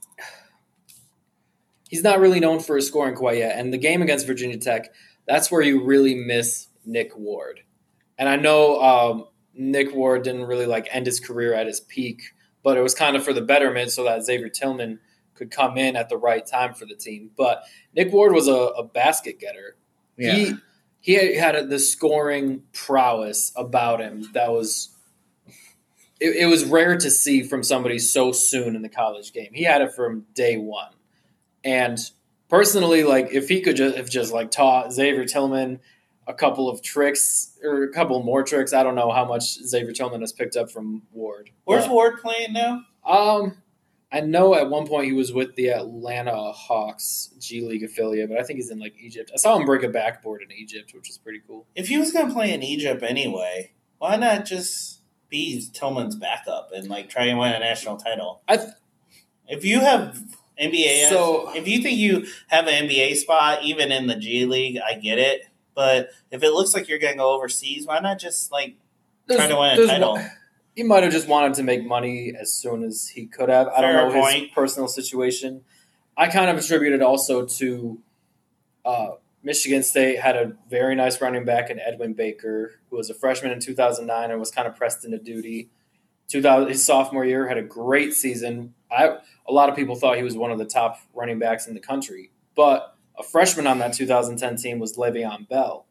[1.91, 3.59] he's not really known for his scoring quite yet.
[3.59, 4.93] And the game against Virginia Tech,
[5.27, 7.61] that's where you really miss Nick Ward.
[8.19, 12.23] And I know um, Nick Ward didn't really like end his career at his peak,
[12.65, 14.99] but it was kind of for the betterment so that Xavier Tillman
[15.35, 17.31] could come in at the right time for the team.
[17.37, 17.63] But
[17.95, 19.77] Nick Ward was a, a basket getter.
[20.35, 20.55] He
[21.01, 24.97] he had the scoring prowess about him that was
[26.19, 29.51] it, it was rare to see from somebody so soon in the college game.
[29.53, 30.93] He had it from day one,
[31.63, 31.99] and
[32.49, 35.81] personally, like if he could just if just like taught Xavier Tillman
[36.27, 39.93] a couple of tricks or a couple more tricks, I don't know how much Xavier
[39.93, 41.51] Tillman has picked up from Ward.
[41.65, 42.83] Where's Ward playing now?
[43.07, 43.57] um,
[44.13, 48.39] I know at one point he was with the Atlanta Hawks G League affiliate, but
[48.39, 49.33] I think he's in like Egypt.
[49.35, 51.67] I saw him break a backboard in Egypt, which is pretty cool.
[51.75, 56.71] If he was going to play in Egypt anyway, why not just be Tillman's backup
[56.73, 58.41] and like try and win a national title?
[58.47, 58.69] I th-
[59.49, 60.23] if you have
[60.63, 64.79] NBA, So- if you think you have an NBA spot even in the G League,
[64.79, 65.47] I get it.
[65.75, 68.77] But if it looks like you're going to go overseas, why not just like
[69.31, 70.13] try to win a title?
[70.13, 70.31] one-
[70.75, 73.69] he might have just wanted to make money as soon as he could have.
[73.69, 75.63] I don't Fair know his personal situation.
[76.17, 78.01] I kind of attribute it also to
[78.85, 79.11] uh,
[79.43, 83.53] Michigan State had a very nice running back in Edwin Baker, who was a freshman
[83.53, 85.71] in 2009 and was kind of pressed into duty.
[86.29, 88.75] 2000, his sophomore year had a great season.
[88.91, 91.75] I a lot of people thought he was one of the top running backs in
[91.75, 95.87] the country, but a freshman on that 2010 team was Le'Veon Bell.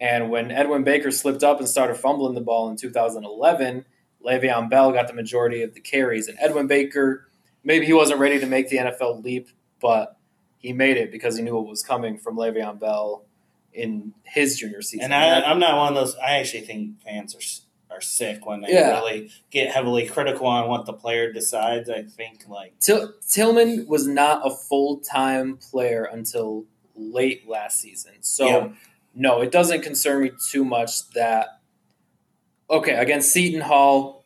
[0.00, 3.84] And when Edwin Baker slipped up and started fumbling the ball in 2011,
[4.24, 6.28] Le'Veon Bell got the majority of the carries.
[6.28, 7.28] And Edwin Baker,
[7.62, 9.48] maybe he wasn't ready to make the NFL leap,
[9.80, 10.16] but
[10.58, 13.24] he made it because he knew what was coming from Le'Veon Bell
[13.72, 15.12] in his junior season.
[15.12, 16.14] And I, I'm not one of those.
[16.16, 17.40] I actually think fans are
[17.92, 18.90] are sick when they Yeah.
[19.00, 21.88] really get heavily critical on what the player decides.
[21.90, 26.64] I think like Till, Tillman was not a full time player until
[26.96, 28.12] late last season.
[28.20, 28.68] So, Yeah.
[29.14, 31.60] no, it doesn't concern me too much that,
[32.70, 34.24] okay, against Seton Hall,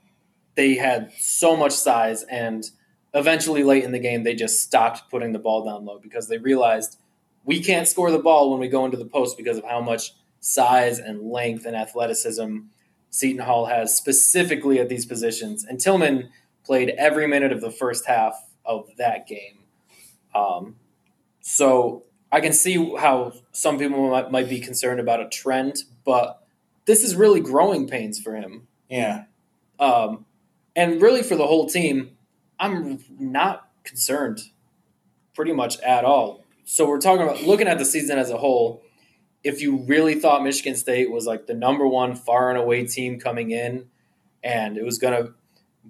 [0.55, 2.71] they had so much size, and
[3.15, 6.39] eventually late in the game, they just stopped putting the ball down low because they
[6.39, 6.99] realized
[7.45, 10.13] we can't score the ball when we go into the post because of how much
[10.41, 12.59] size and length and athleticism
[13.11, 15.65] Seton Hall has specifically at these positions.
[15.65, 16.31] And Tillman
[16.65, 18.35] played every minute of the first half
[18.65, 19.59] of that game.
[20.35, 20.77] Um,
[21.41, 26.43] so I can see how some people might, might be concerned about a trend, but
[26.85, 28.67] this is really growing pains for him.
[28.89, 29.25] yeah,
[29.79, 30.27] Um,
[30.75, 32.17] and really for the whole team,
[32.59, 34.41] I'm not concerned
[35.35, 36.45] pretty much at all.
[36.65, 38.83] So we're talking about looking at the season as a whole.
[39.45, 43.21] If you really thought Michigan State was like the number one far and away team
[43.21, 43.87] coming in,
[44.43, 45.33] and it was going to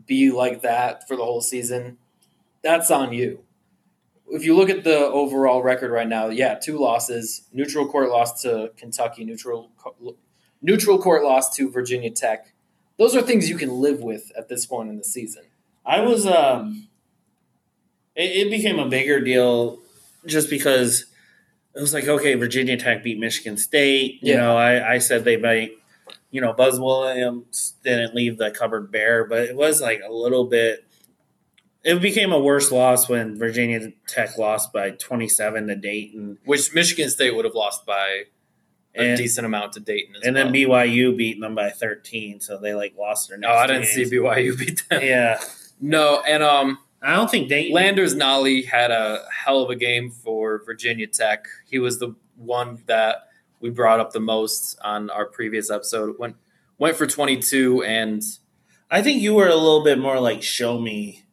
[0.06, 1.98] be like that for the whole season,
[2.62, 3.40] that's on you.
[4.28, 8.42] If you look at the overall record right now, yeah, two losses, neutral court loss
[8.42, 9.70] to Kentucky, neutral
[10.60, 12.52] neutral court loss to Virginia Tech.
[12.98, 15.44] Those are things you can live with at this point in the season.
[15.84, 16.88] I was um
[18.16, 19.78] it, it became a bigger deal
[20.26, 21.06] just because
[21.76, 24.18] it was like, okay, Virginia Tech beat Michigan State.
[24.22, 24.40] You Yeah.
[24.40, 25.72] know, I, I said they might
[26.30, 30.44] you know, Buzz Williams didn't leave the cupboard bare, but it was like a little
[30.44, 30.84] bit
[31.84, 36.38] it became a worse loss when Virginia Tech lost by twenty seven to Dayton.
[36.44, 38.24] Which Michigan State would have lost by
[38.94, 40.44] a And- decent amount to Dayton And well.
[40.46, 43.82] then BYU beat them by thirteen, so they like lost their next Oh, I didn't
[43.82, 43.94] games.
[44.10, 45.02] see BYU beat them.
[45.02, 45.40] Yeah.
[45.80, 50.10] No, and um, I don't think Dayton Landers Nolley had a hell of a game
[50.10, 51.46] for Virginia Tech.
[51.64, 53.28] He was the one that
[53.60, 56.16] we brought up the most on our previous episode.
[56.18, 56.34] Went
[56.78, 58.22] went for twenty two, and
[58.90, 61.24] I think you were a little bit more like show me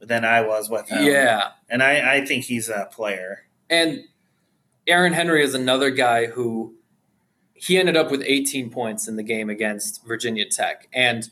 [0.00, 1.04] than I was with him.
[1.04, 3.44] yeah, And I, I think he's a player.
[3.68, 4.04] and
[4.86, 6.74] Aaron Henry is another guy who
[7.52, 11.28] he ended up with 18 points in the game against Virginia Tech, and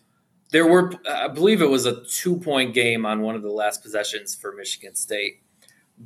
[0.53, 3.83] there were I believe it was a two point game on one of the last
[3.83, 5.43] possessions for Michigan State,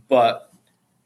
[0.09, 0.53] but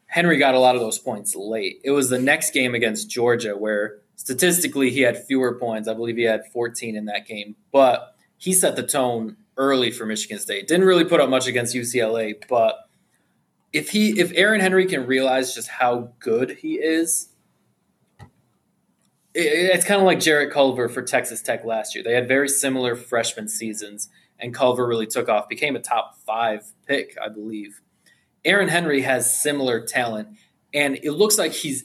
[0.07, 1.81] Henry got a lot of those points late.
[1.83, 5.89] It was the next game against Georgia where statistically he had fewer points.
[5.89, 10.07] I believe he had 14 in that game, but he set the tone early for
[10.07, 10.69] Michigan State.
[10.69, 12.77] Didn't really put up much against UCLA, but
[13.73, 17.31] if he if Aaron Henry can realize just how good he is,
[19.35, 22.05] it's kind of like Jarrett Culver for Texas Tech last year.
[22.05, 24.09] They had very similar freshman seasons,
[24.39, 27.81] and Culver really took off, became a top five pick, I believe.
[28.45, 30.29] Aaron Henry has similar talent,
[30.73, 31.85] and it looks like he's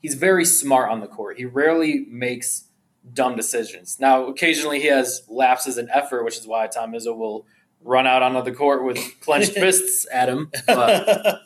[0.00, 1.38] he's very smart on the court.
[1.38, 2.64] He rarely makes
[3.12, 3.98] dumb decisions.
[3.98, 7.46] Now, occasionally he has lapses in effort, which is why Tom Izzo will
[7.82, 10.50] run out onto the court with clenched fists at him.
[10.66, 11.40] But,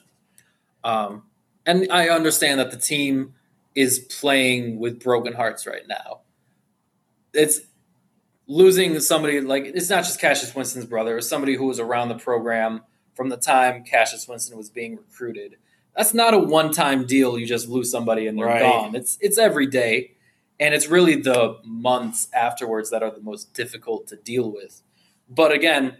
[0.83, 1.25] um,
[1.65, 3.35] and I understand that the team
[3.75, 6.21] is playing with broken hearts right now.
[7.33, 7.61] It's
[8.47, 12.19] losing somebody like it's not just Cassius Winston's brother, it's somebody who was around the
[12.19, 12.83] program
[13.15, 15.57] from the time Cassius Winston was being recruited.
[15.97, 17.39] That's not a one-time deal.
[17.39, 18.61] You just lose somebody and they're Right.
[18.61, 18.95] gone.
[18.97, 20.13] It's it's every day,
[20.61, 24.83] and it's really the months afterwards that are the most difficult to deal with.
[25.29, 25.99] But again,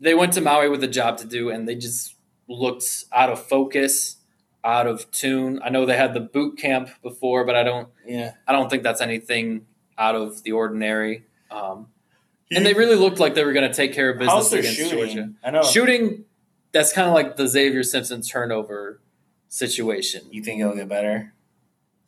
[0.00, 2.16] they went to Maui with a job to do, and they just
[2.48, 4.16] looked out of focus,
[4.64, 5.60] out of tune.
[5.62, 7.88] I know they had the boot camp before, but I don't.
[8.06, 8.34] Yeah.
[8.46, 9.66] I don't think that's anything
[9.98, 11.24] out of the ordinary.
[11.50, 11.88] Um,
[12.50, 14.98] and they really looked like they were going to take care of business against shooting?
[14.98, 15.32] Georgia.
[15.42, 15.62] I know.
[15.62, 16.24] Shooting,
[16.72, 19.00] that's kind of like the Zavier Simpson turnover
[19.48, 20.22] situation.
[20.30, 21.32] You think it'll get better?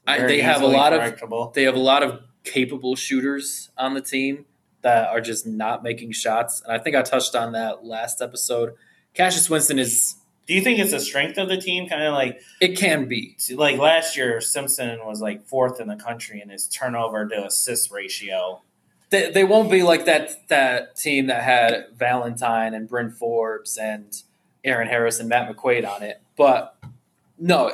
[0.07, 4.03] I, they have a lot of they have a lot of capable shooters on the
[4.03, 4.45] team
[4.83, 8.75] that are just not making shots, and I think I touched on that last episode.
[9.15, 11.89] Cassius Winston is Do you think it's a strength of the team?
[11.89, 15.97] Kind of like it can be like last year, Simpson was like fourth in the
[15.97, 18.61] country in his turnover to assist ratio.
[19.11, 24.23] they, they won't be like that that team that had Valentine and Bryn Forbes and
[24.65, 26.21] Eron Harris and Matt McQuaid on it.
[26.37, 26.77] But
[27.39, 27.73] no,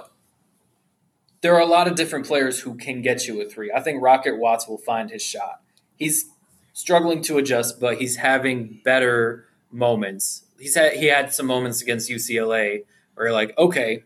[1.40, 3.72] there are a lot of different players who can get you a three.
[3.72, 5.62] I think Rocket Watts will find his shot.
[5.96, 6.26] He's
[6.72, 10.44] struggling to adjust, but he's having better moments.
[10.60, 12.84] He's had he had some moments against UCLA
[13.14, 14.04] where like, okay,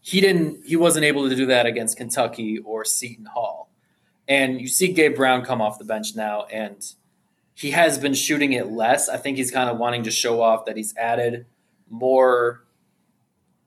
[0.00, 3.70] he didn't he wasn't able to do that against Kentucky or Seton Hall.
[4.28, 6.82] And you see Gabe Brown come off the bench now, and
[7.54, 9.08] he has been shooting it less.
[9.08, 11.46] I think he's kind of wanting to show off that he's added
[11.90, 12.64] more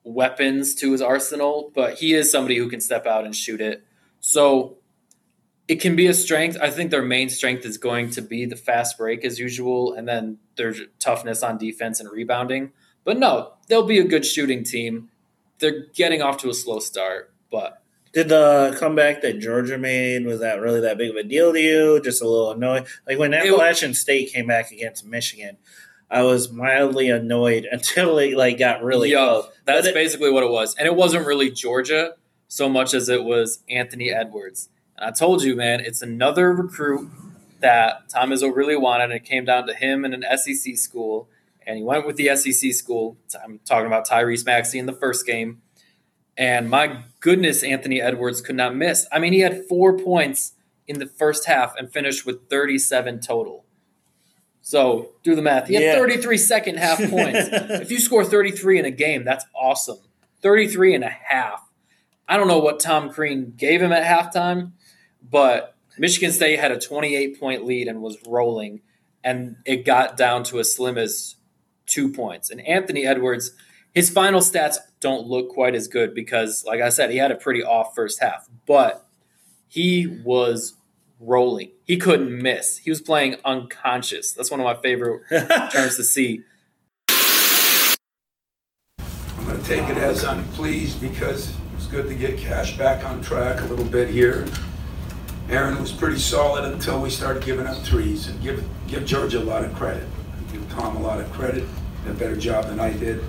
[0.04, 3.84] weapons to his arsenal, but he is somebody who can step out and shoot it.
[4.20, 4.78] So
[5.68, 6.58] it can be a strength.
[6.62, 10.08] I think their main strength is going to be the fast break as usual, and
[10.08, 12.72] then their toughness on defense and rebounding.
[13.04, 15.10] But no, they'll be a good shooting team.
[15.60, 17.82] They're getting off to a slow start, but
[18.14, 21.60] Did the comeback that Georgia made was that really that big of a deal to
[21.60, 22.02] you?
[22.02, 22.86] Just a little annoying.
[23.08, 25.58] Like when Appalachian State came back against Michigan,
[26.10, 29.52] I was mildly annoyed until it like got really Yo, close.
[29.66, 30.76] That's it- basically what it was.
[30.76, 32.14] And it wasn't really Georgia
[32.48, 34.70] so much as it was Anthony Edwards.
[34.98, 37.10] And I told you, man, it's another recruit
[37.60, 39.06] that Tom Izzo really wanted.
[39.06, 41.30] And it came down to him and an SEC school.
[41.66, 43.18] And he went with the SEC school.
[43.44, 45.62] I'm talking about Tyrese Maxey in the first game.
[46.38, 49.08] And my goodness, Anthony Edwards could not miss.
[49.12, 50.54] I mean, he had four points
[50.88, 53.66] in the first half and finished with 37 total.
[54.62, 55.68] So do the math.
[55.68, 55.96] He had Yeah.
[55.96, 57.40] 33 second half points.
[57.52, 60.00] if you score 33 in a game, that's awesome.
[60.42, 61.64] 33 and a half.
[62.28, 64.74] I don't know what Tom Crean gave him at halftime,
[65.22, 68.82] but Michigan State had a 28 point lead and was rolling.
[69.24, 71.36] and it got down to as slim as
[71.86, 72.50] two points.
[72.50, 73.52] And Anthony Edwards,
[73.94, 77.36] his final stats don't look quite as good because, like I said, he had a
[77.36, 79.06] pretty off first half, but
[79.68, 80.76] he was
[81.20, 81.72] rolling.
[81.84, 82.78] He couldn't miss.
[82.78, 84.32] He was playing unconscious.
[84.34, 85.24] That's one of my favorite
[85.72, 86.44] terms to see.
[89.10, 93.04] I'm going to take it as I'm pleased because it's good to get Cash back
[93.04, 94.46] on track a little bit here.
[95.50, 99.40] Aaron was pretty solid until we started giving up threes and give give George a
[99.40, 100.04] lot of credit.
[100.52, 101.66] Give Tom a lot of credit.
[102.04, 103.24] Did a better job than I did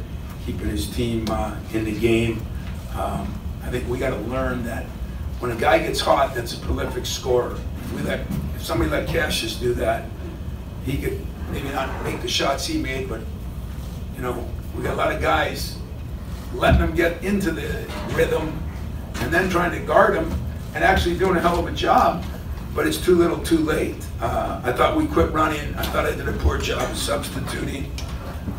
[0.44, 2.40] keeping his team uh, in the game.
[2.96, 4.86] Um, I think we got to learn that
[5.40, 7.52] when a guy gets hot, that's a prolific scorer.
[7.52, 8.20] If we let
[8.56, 10.08] if somebody let Cassius do that,
[10.84, 13.20] he could maybe not make the shots he made, but
[14.16, 14.44] you know
[14.76, 15.76] we got a lot of guys
[16.52, 18.60] letting them get into the rhythm
[19.16, 20.47] and then trying to guard them
[20.78, 22.24] and actually doing a hell of a job,
[22.72, 23.96] but it's too little too late.
[24.20, 25.74] Uh, I thought we quit running.
[25.74, 27.90] I thought I did a poor job substituting.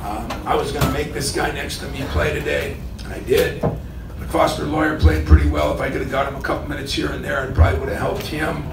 [0.01, 2.75] Um, I was going to make this guy next to me play today,
[3.05, 3.61] and I did.
[3.61, 5.73] But Foster Lawyer played pretty well.
[5.73, 7.87] If I could have got him a couple minutes here and there, it probably would
[7.87, 8.65] have helped him.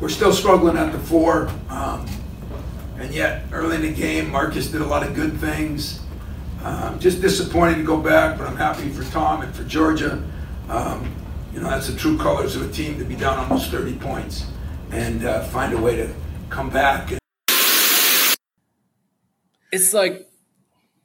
[0.00, 1.50] We're still struggling at the four.
[1.68, 2.06] Um,
[2.98, 6.00] and yet, early in the game, Marcus did a lot of good things.
[6.62, 10.24] Um, just disappointed to go back, but I'm happy for Tom and for Georgia.
[10.70, 11.12] Um,
[11.56, 14.44] you know, that's the true colors of a team to be down almost 30 points
[14.90, 16.12] and uh, find a way to
[16.50, 17.14] come back.
[19.72, 20.28] It's like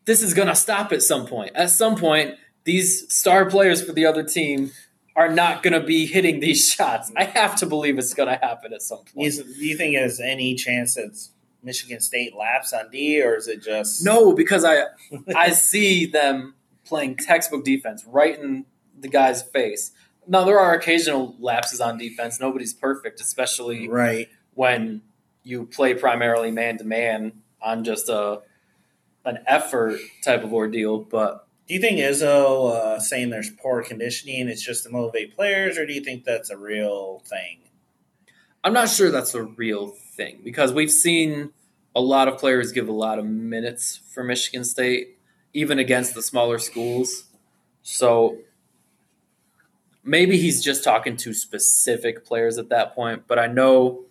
[0.03, 1.51] this is going to stop at some point.
[1.55, 4.71] At some point, these star players for the other team
[5.15, 7.13] are not going to be hitting these shots.
[7.15, 9.27] I have to believe it's going to happen at some point.
[9.27, 11.17] Is, do you think there's any chance that
[11.63, 14.83] Michigan State laps on D, or is it just No, because I
[15.33, 18.65] I see them playing textbook defense right in
[18.99, 19.91] the guy's face.
[20.31, 22.39] Now there are occasional lapses on defense.
[22.39, 25.01] Nobody's perfect, especially right when
[25.43, 28.41] you play primarily man to man on just a
[29.25, 30.99] an effort type of ordeal.
[30.99, 35.77] But Do you think Izzo uh, saying there's poor conditioning it's just to motivate players,
[35.77, 37.59] or do you think that's a real thing?
[38.63, 41.51] I'm not sure that's a real thing because we've seen
[41.93, 45.17] a lot of players give a lot of minutes for Michigan State,
[45.53, 47.25] even against the smaller schools.
[47.83, 48.37] So
[50.03, 53.23] maybe he's just talking to specific players at that point.
[53.27, 54.05] But I know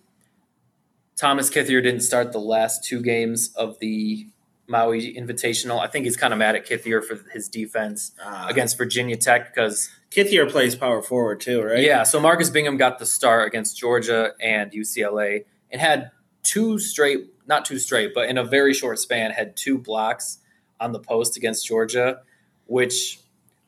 [1.15, 4.27] Thomas Kithier didn't start the last two games of the
[4.67, 5.79] Maui Invitational.
[5.79, 8.47] I think he's kind of mad at Kithier for his defense Ah.
[8.49, 11.83] against Virginia Tech because Kithier plays power forward too, right?
[11.83, 16.11] yeah, so Marcus Bingham got the start against Georgia and UCLA and had
[16.43, 20.39] two straight, not two straight, but in a very short span, had two blocks
[20.79, 22.21] on the post against Georgia,
[22.65, 23.19] which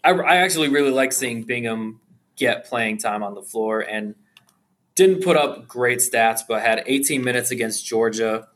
[0.04, 2.00] I, I actually really like seeing Bingham
[2.36, 4.16] get playing time on the floor and
[4.96, 8.48] didn't put up great stats, but had 18 minutes against Georgia,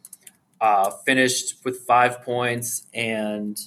[0.61, 3.59] uh, finished with five points and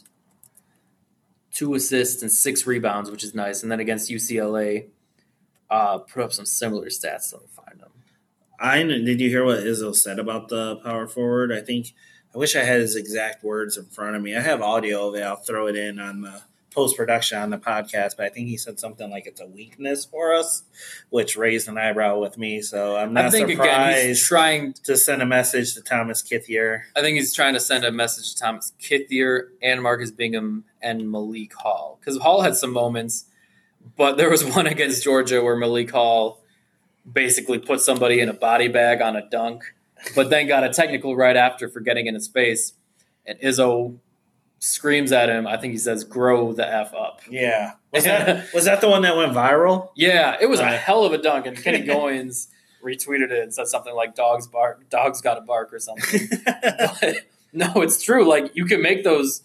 [1.52, 3.62] two assists and six rebounds, which is nice.
[3.62, 4.88] And then against UCLA,
[5.68, 7.32] uh, put up some similar stats.
[7.32, 7.90] Let me find them.
[8.58, 11.52] I did you hear what Izzo said about the power forward?
[11.52, 11.94] I think
[12.34, 14.36] I wish I had his exact words in front of me.
[14.36, 15.22] I have audio of it.
[15.22, 18.16] I'll throw it in on the post production on the podcast.
[18.16, 20.62] But I think he said something like it's a weakness for us,
[21.10, 22.62] which raised an eyebrow with me.
[22.62, 26.22] So I'm not I think surprised again he's trying to send a message to Thomas
[26.22, 26.82] Kithier.
[26.96, 31.10] I think he's trying to send a message to Thomas Kithier and Marcus Bingham and
[31.10, 33.26] Malik Hall because Hall had some moments,
[33.96, 36.42] but there was one against Georgia where Malik Hall
[37.10, 39.74] basically put somebody in a body bag on a dunk,
[40.14, 42.74] but then got a technical right after for getting in his face,
[43.26, 43.98] and Izzo
[44.60, 45.46] screams at him.
[45.46, 49.02] I think he says, "Grow the f up." Yeah, was that was that the one
[49.02, 49.88] that went viral?
[49.96, 52.46] Yeah, it was a hell of a dunk, and Kenny Goins
[52.84, 56.28] retweeted it and said something like "dogs bark, dogs got to bark" or something.
[56.44, 57.16] but,
[57.52, 58.28] no, it's true.
[58.28, 59.42] Like you can make those,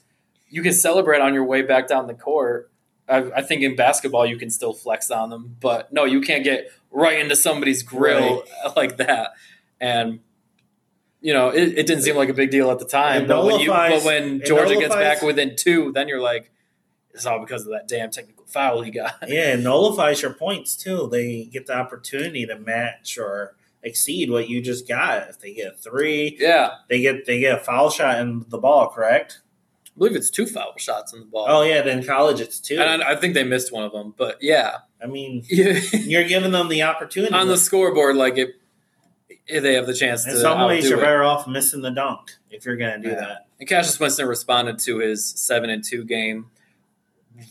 [0.50, 2.72] you can celebrate on your way back down the court.
[3.08, 6.44] I, I think in basketball you can still flex on them, but no, you can't
[6.44, 8.44] get right into somebody's grill
[8.76, 9.32] like that.
[9.80, 10.20] And
[11.26, 13.60] you know, it, it didn't seem like a big deal at the time, but when,
[13.60, 16.52] you, but when Georgia gets back within two, then you're like,
[17.16, 19.16] it's all because of that damn technical foul he got.
[19.28, 21.08] Yeah, it nullifies your points too.
[21.12, 25.28] They get the opportunity to match or exceed what you just got.
[25.30, 26.76] If they get three, Yeah.
[26.90, 29.40] they get they get a foul shot in the ball, correct?
[29.88, 31.46] I believe it's two foul shots in the ball.
[31.50, 32.80] Oh yeah, then college it's two.
[32.80, 36.52] And I, I think they missed one of them, but yeah, I mean, you're giving
[36.52, 37.34] them the opportunity.
[37.34, 38.50] on the scoreboard, like it,
[39.48, 40.40] they have the chance in to.
[40.40, 41.02] some ways, you're it.
[41.02, 43.20] better off missing the dunk if you're going to do Yeah.
[43.22, 43.48] that.
[43.60, 46.48] And Cassius Winston responded to his seven and two game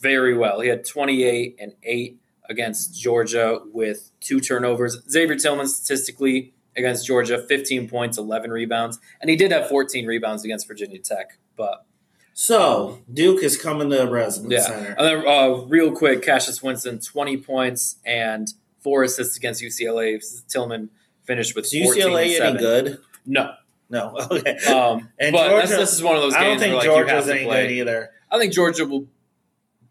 [0.00, 0.60] very well.
[0.60, 2.18] He had 28 and eight
[2.48, 4.98] against Georgia with two turnovers.
[5.08, 10.44] Xavier Tillman statistically against Georgia, 15 points, 11 rebounds, and he did have 14 rebounds
[10.44, 11.38] against Virginia Tech.
[11.56, 11.86] But
[12.32, 14.94] So Duke is coming to Breslin yeah, Center.
[14.98, 18.48] and then uh, real quick, Cassius Winston, 20 points and
[18.80, 20.20] four assists against UCLA.
[20.48, 20.90] Tillman
[21.24, 22.98] finished with Is UCLA any good?
[23.26, 23.52] No.
[23.90, 24.16] No.
[24.30, 24.56] Okay.
[24.66, 27.16] Um, And but Georgia- this is one of those I don't think like, Georgia's you
[27.16, 28.10] have to any good either.
[28.30, 29.06] I think Georgia will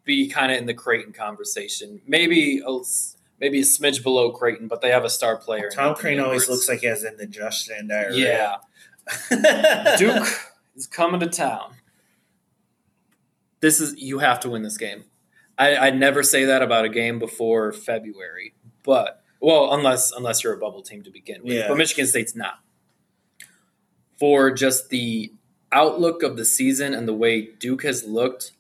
[0.03, 2.01] be kind of in the Creighton conversation.
[2.05, 2.79] Maybe a,
[3.39, 5.69] maybe a smidge below Creighton, but they have a star player.
[5.69, 8.59] Tom Crean always looks like he has indigestion diarrhea.
[9.31, 9.95] Yeah.
[9.97, 10.27] Duke
[10.75, 11.75] is coming to town.
[13.61, 15.05] This is you have to win this game.
[15.57, 18.53] I, I'd never say that about a game before February,
[18.83, 21.53] but well, unless unless you're a bubble team to begin with.
[21.53, 21.67] Yeah.
[21.67, 22.59] But Michigan State's not.
[24.17, 25.33] For just the
[25.71, 28.53] outlook of the season and the way Duke has looked,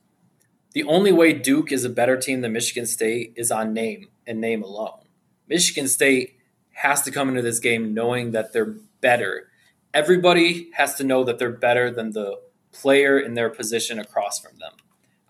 [0.73, 4.41] the only way Duke is a better team than Michigan State is on name and
[4.41, 4.99] name alone.
[5.47, 6.37] Michigan State
[6.73, 9.47] has to come into this game knowing that they're better.
[9.93, 12.41] Everybody has to know that they're better than the
[12.73, 14.73] player in their position across from them.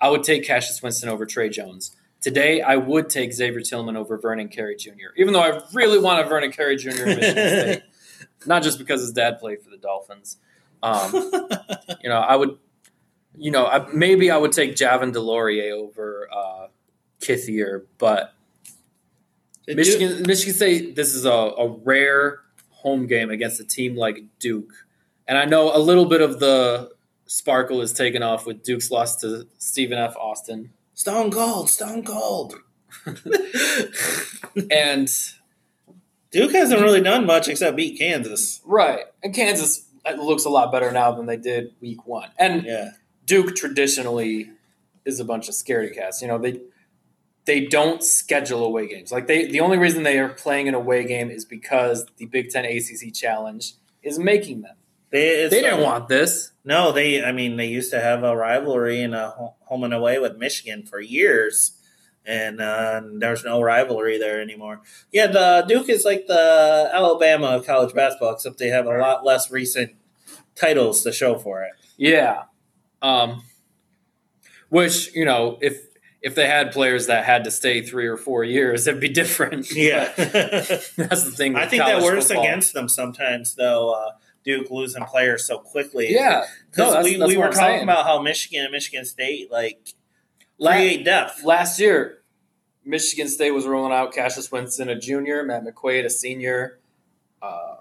[0.01, 1.95] I would take Cassius Winston over Tre Jones.
[2.23, 6.29] Today, I would take Xavier Tillman over Vernon Carey Jr., even though I really wanted
[6.29, 6.89] Vernon Carey Jr.
[6.89, 7.83] in Michigan State.
[8.45, 10.37] Not just because his dad played for the Dolphins.
[10.81, 11.11] Um,
[12.01, 12.57] you know, I would,
[13.35, 16.67] you know, I, maybe I would take Javin DeLaurier over uh,
[17.19, 18.33] Kithier, but
[19.67, 22.39] Did Michigan, Michigan State, this is a, a rare
[22.69, 24.71] home game against a team like Duke.
[25.27, 26.89] And I know a little bit of the
[27.25, 30.15] sparkle is taken off with Duke's loss to Stephen F.
[30.15, 30.71] Austin.
[30.93, 32.55] Stone Cold, Stone Cold.
[34.71, 35.09] and
[36.31, 38.61] Duke hasn't really done much except beat Kansas.
[38.65, 39.05] Right.
[39.23, 42.29] And Kansas uh, looks a lot better now than they did week one.
[42.37, 42.91] And Yeah.
[43.25, 44.51] Duke traditionally
[45.05, 46.21] is a bunch of scaredy cats.
[46.21, 46.59] You know, they
[47.45, 49.11] they don't schedule away games.
[49.11, 52.49] Like they the only reason they are playing an away game is because the Big
[52.49, 54.75] Ten ACC challenge is making them.
[55.13, 56.53] They, They didn't want this.
[56.65, 57.23] No, they.
[57.23, 60.87] I mean, they used to have a rivalry in a home and away with Michigan
[60.87, 61.79] for years,
[62.25, 64.81] and uh, there's no rivalry there anymore.
[65.11, 69.23] Yeah, the Duke is like the Alabama of college basketball, except they have a lot
[69.23, 69.91] less recent
[70.55, 71.73] titles to show for it.
[71.95, 72.45] Yeah.
[73.03, 73.43] Um,
[74.69, 75.79] which you know, if
[76.23, 79.71] if they had players that had to stay three or four years, it'd be different.
[79.71, 81.55] Yeah, that's the thing.
[81.55, 82.45] I think that works football.
[82.45, 83.91] against them sometimes, though.
[83.91, 84.11] Uh,
[84.43, 86.07] Duke losing players so quickly.
[86.11, 86.45] Yeah.
[86.69, 87.83] Because that's- we, that's we were I'm talking saying.
[87.83, 89.93] about how Michigan and Michigan State like
[90.61, 91.43] create depth.
[91.43, 92.19] Last year,
[92.85, 96.79] Michigan State was rolling out Cassius Winston, a junior, Matt McQuaid, a senior,
[97.41, 97.75] uh,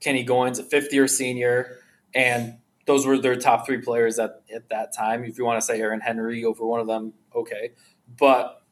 [0.00, 1.78] Kenny Goins, a fifth year senior,
[2.14, 2.54] and
[2.86, 5.24] those were their top three players at, at that time.
[5.24, 7.72] If you want to say Aaron Henry over one of them, okay.
[8.18, 8.62] But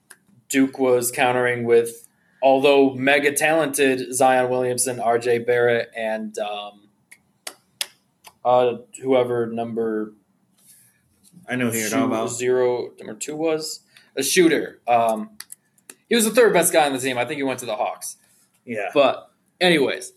[0.48, 2.08] Duke was countering with,
[2.42, 6.85] although mega talented, Zion Williamson, RJ Barrett, and um,
[8.46, 10.14] uh, whoever number
[11.48, 12.30] I know who you're talking about.
[12.30, 13.80] Zero number two was
[14.16, 14.80] a shooter.
[14.88, 15.30] Um,
[16.08, 17.18] he was the third best guy on the team.
[17.18, 18.16] I think he went to the Hawks.
[18.64, 20.12] Yeah, But anyways,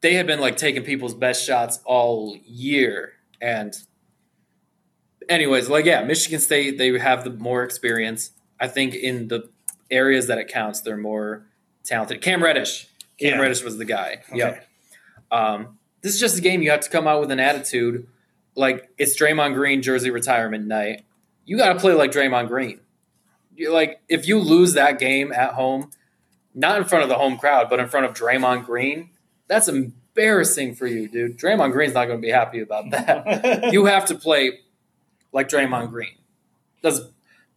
[0.00, 3.72] they had been like taking people's best shots all year, and
[5.28, 8.30] anyways, like yeah, Michigan State they have the more experience.
[8.58, 9.48] I think in the
[9.90, 11.46] areas that it counts, they're more
[11.84, 12.20] talented.
[12.20, 13.40] Cam Reddish, Cam Yeah.
[13.40, 14.22] Reddish was the guy.
[14.30, 14.38] Okay.
[14.38, 14.68] Yep.
[15.30, 18.06] Um, this is just a game you have to come out with an attitude.
[18.54, 21.04] Like it's Draymond Green jersey retirement night.
[21.44, 22.80] You got to play like Draymond Green.
[23.56, 25.90] You like if you lose that game at home,
[26.54, 29.10] not in front of the home crowd, but in front of Draymond Green,
[29.46, 31.38] that's embarrassing for you, dude.
[31.38, 33.68] Draymond Green's not going to be happy about that.
[33.72, 34.60] you have to play
[35.32, 36.16] like Draymond Green.
[36.82, 37.00] That's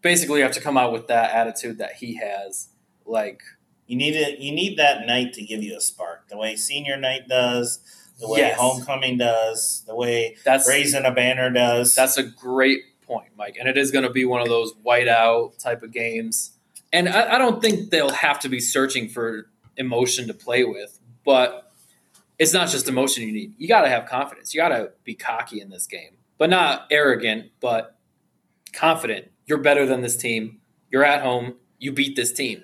[0.02, 2.70] basically you have to come out with that attitude that he has.
[3.06, 3.42] Like
[3.88, 4.40] You need it.
[4.40, 6.30] You need that night to give you a spark.
[6.30, 7.80] The way senior night does,
[8.20, 8.58] the way Yes.
[8.60, 11.94] homecoming does, the way That's- raising a banner does.
[11.96, 13.58] That's a great point, Mike.
[13.60, 16.52] And it is going to be one of those whiteout type of games.
[16.94, 20.98] And I, I don't think they'll have to be searching for emotion to play with,
[21.26, 21.72] but
[22.40, 23.54] it's not just emotion you need.
[23.58, 24.54] You got to have confidence.
[24.54, 27.98] You got to be cocky in this game, but not arrogant, but
[28.74, 29.30] confident.
[29.46, 30.62] You're better than this team.
[30.90, 31.56] You're at home.
[31.80, 32.64] You beat this team.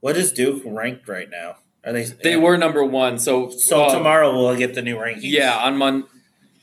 [0.00, 1.56] what is Duke ranked right now?
[1.84, 2.04] Are they?
[2.04, 3.18] They were number one.
[3.18, 5.20] So, So uh, tomorrow we'll get the new rankings.
[5.22, 6.04] Yeah, on Mon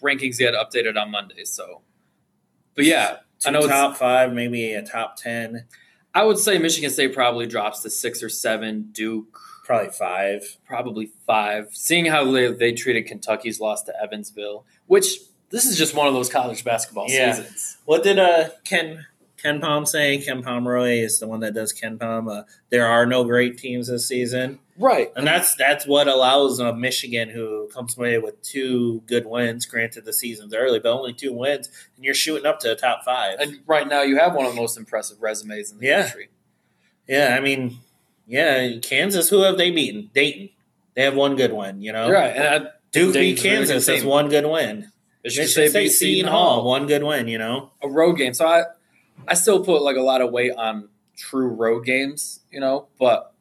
[0.02, 1.46] rankings get updated on Monday.
[1.46, 1.82] So,
[2.76, 5.66] but yeah, Two I know it's, top five, maybe a top ten,
[6.14, 8.90] I would say Michigan State probably drops to six or seven.
[8.92, 10.58] Duke probably five.
[10.68, 11.70] probably five.
[11.72, 15.18] Seeing how they, they treated Kentucky's loss to Evansville, which
[15.50, 17.34] this is just one of those college basketball Yeah.
[17.34, 17.78] seasons.
[17.86, 19.06] What did uh Ken
[19.46, 20.24] KenPom saying.
[20.24, 22.32] Ken Pomeroy is the one that does KenPom.
[22.40, 25.12] Uh, there are no great teams this season, right?
[25.16, 29.66] And that's that's what allows uh, Michigan, who comes away with two good wins.
[29.66, 33.04] Granted, the season's early, but only two wins, and you're shooting up to the top
[33.06, 33.40] five.
[33.40, 36.04] And right now, you have one of the most impressive resumes in the Yeah.
[36.04, 36.30] country.
[37.08, 37.78] Yeah, I mean,
[38.28, 39.30] yeah, Kansas.
[39.30, 40.10] Who have they beaten?
[40.14, 40.50] Dayton.
[40.96, 41.82] They have one good win.
[41.82, 43.86] You know, Right, and I- Duke beat Kansas.
[43.86, 44.90] That's one good win.
[45.24, 46.70] Michigan Michigan State State, beat Seton Seton Hall, Hall.
[46.70, 47.28] one good win.
[47.28, 48.34] You know, a road game.
[48.34, 48.64] So I,
[49.28, 52.88] I still put like a lot of weight on true road games, you know.
[53.00, 53.32] But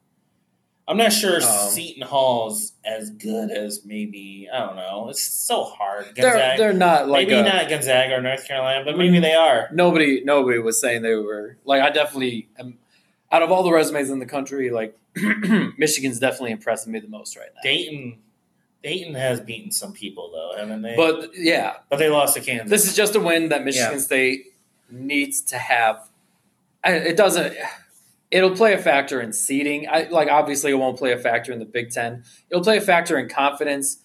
[0.86, 5.08] I'm not sure Um, Seton Hall's as good as maybe I don't know.
[5.08, 6.12] It's so hard.
[6.14, 9.68] they're they're not like maybe a- not Gonzaga or North Carolina, but maybe they are.
[9.72, 11.82] Nobody nobody was saying they were like.
[11.82, 12.78] I definitely am.
[13.32, 14.96] Out of all the resumes in the country, like
[15.78, 17.60] Michigan's definitely impressing me the most right now.
[17.64, 18.18] Dayton,
[18.82, 20.94] Dayton has beaten some people though, haven't they?
[20.94, 22.70] But yeah, but they lost to Kansas.
[22.70, 23.98] This is just a win that Michigan Yeah.
[23.98, 24.53] State
[24.90, 26.08] needs to have.
[26.84, 27.54] It doesn't.
[28.30, 29.88] It'll play a factor in seeding.
[29.88, 32.24] I like obviously it won't play a factor in the Big Ten.
[32.50, 33.98] It'll play a factor in confidence.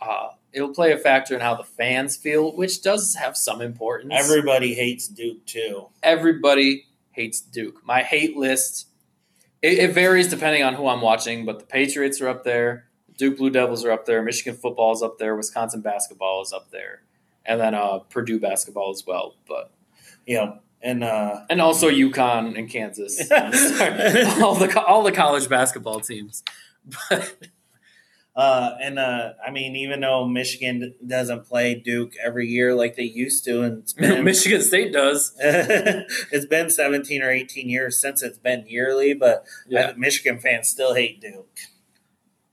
[0.00, 4.12] Uh, it'll play a factor in how the fans feel, which does have some importance.
[4.16, 5.88] Everybody hates Duke too.
[6.02, 7.84] Everybody hates Duke.
[7.84, 8.86] My hate list
[9.64, 12.84] it, it varies depending on who I'm watching, but the Patriots are up there,
[13.16, 16.70] Duke Blue Devils are up there, Michigan football is up there, Wisconsin basketball is up
[16.70, 17.00] there,
[17.46, 19.36] and then uh, Purdue basketball as well.
[19.48, 19.72] But
[20.26, 26.42] yeah, and uh, and also UConn and Kansas, all the all the college basketball teams.
[28.36, 33.04] Uh, and uh, I mean, even though Michigan doesn't play Duke every year like they
[33.04, 35.32] used to, and been, Michigan State does.
[35.38, 39.92] it's been 17 or 18 years since it's been yearly, but Yeah.
[39.96, 41.56] Michigan fans still hate Duke.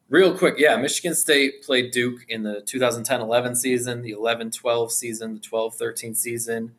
[0.08, 5.40] Real quick, yeah, Michigan State played Duke in the 2010-11 season, the 11-12 season, the
[5.40, 6.76] 12-13 season.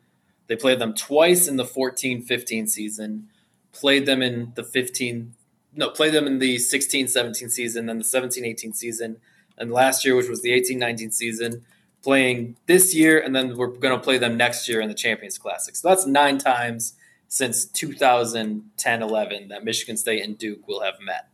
[0.47, 3.29] They played them twice in the 14-15 season.
[3.71, 5.33] Played them in the 15
[5.75, 9.17] no, played them in the 16-17 season, then the 17-18 season,
[9.57, 11.65] and last year which was the 18-19 season,
[12.03, 15.37] playing this year and then we're going to play them next year in the Champions
[15.37, 15.75] Classic.
[15.75, 16.93] So that's 9 times
[17.27, 21.27] since 2010-11 that Michigan State and Duke will have met.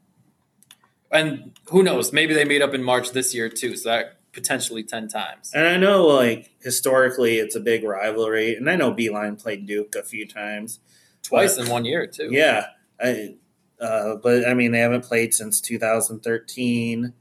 [1.12, 2.14] And who knows?
[2.14, 3.76] Maybe they meet up in March this year too.
[3.76, 5.52] So that potentially ten times.
[5.54, 9.96] And I know, like historically, it's a big rivalry, and I know Beilein played Duke
[9.96, 10.80] a few times,
[11.22, 12.30] Twice But- in one year too.
[12.32, 12.68] Yeah,
[13.00, 13.36] I,
[13.80, 17.14] uh, but I mean, they haven't played since 2013.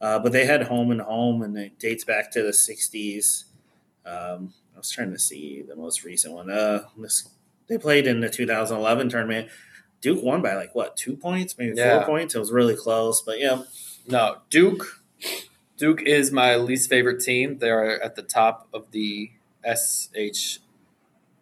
[0.00, 3.44] Uh, but they had home and home, and it dates back to the 60s.
[4.04, 6.50] Um, I was trying to see the most recent one.
[6.50, 7.28] Uh, this,
[7.68, 9.48] they played in the 2011 tournament.
[10.00, 11.98] Duke won by like what two points, maybe Yeah.
[11.98, 12.34] four points.
[12.34, 13.62] It was really close, but yeah,
[14.08, 15.01] No, Duke.
[15.82, 17.58] Duke is my least favorite team.
[17.58, 19.32] They are at the top of the
[19.66, 20.58] SH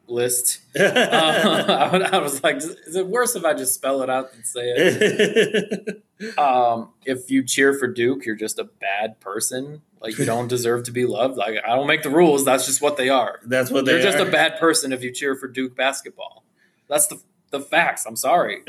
[0.08, 0.60] list.
[0.80, 4.46] Uh, I, I was like, is it worse if I just spell it out and
[4.46, 6.02] say it?
[6.38, 9.82] um, if you cheer for Duke, you're just a bad person.
[10.00, 11.36] Like you don't deserve to be loved.
[11.36, 12.46] Like I don't make the rules.
[12.46, 13.40] That's just what they are.
[13.44, 13.94] That's what they are.
[13.96, 16.44] You're just a bad person if you cheer for Duke basketball.
[16.88, 18.06] That's the the facts.
[18.06, 18.62] I'm sorry.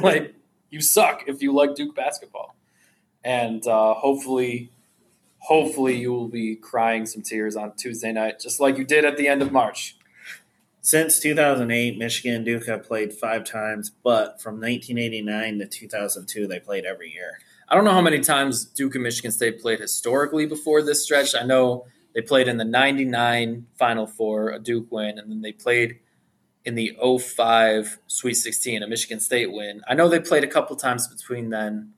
[0.00, 0.36] like
[0.70, 2.54] you suck if you like Duke basketball.
[3.24, 4.70] And uh, hopefully,
[5.38, 9.16] hopefully you will be crying some tears on Tuesday night, just like you did at
[9.16, 9.96] the end of March.
[10.80, 16.60] Since 2008, Michigan and Duke have played five times, but from 1989 to 2002, they
[16.60, 17.38] played every year.
[17.68, 21.34] I don't know how many times Duke and Michigan State played historically before this stretch.
[21.34, 21.84] I know
[22.14, 25.98] they played in the 99 Final Four, a Duke win, and then they played
[26.64, 29.82] in the 05 Sweet 16, a Michigan State win.
[29.86, 31.92] I know they played a couple times between then,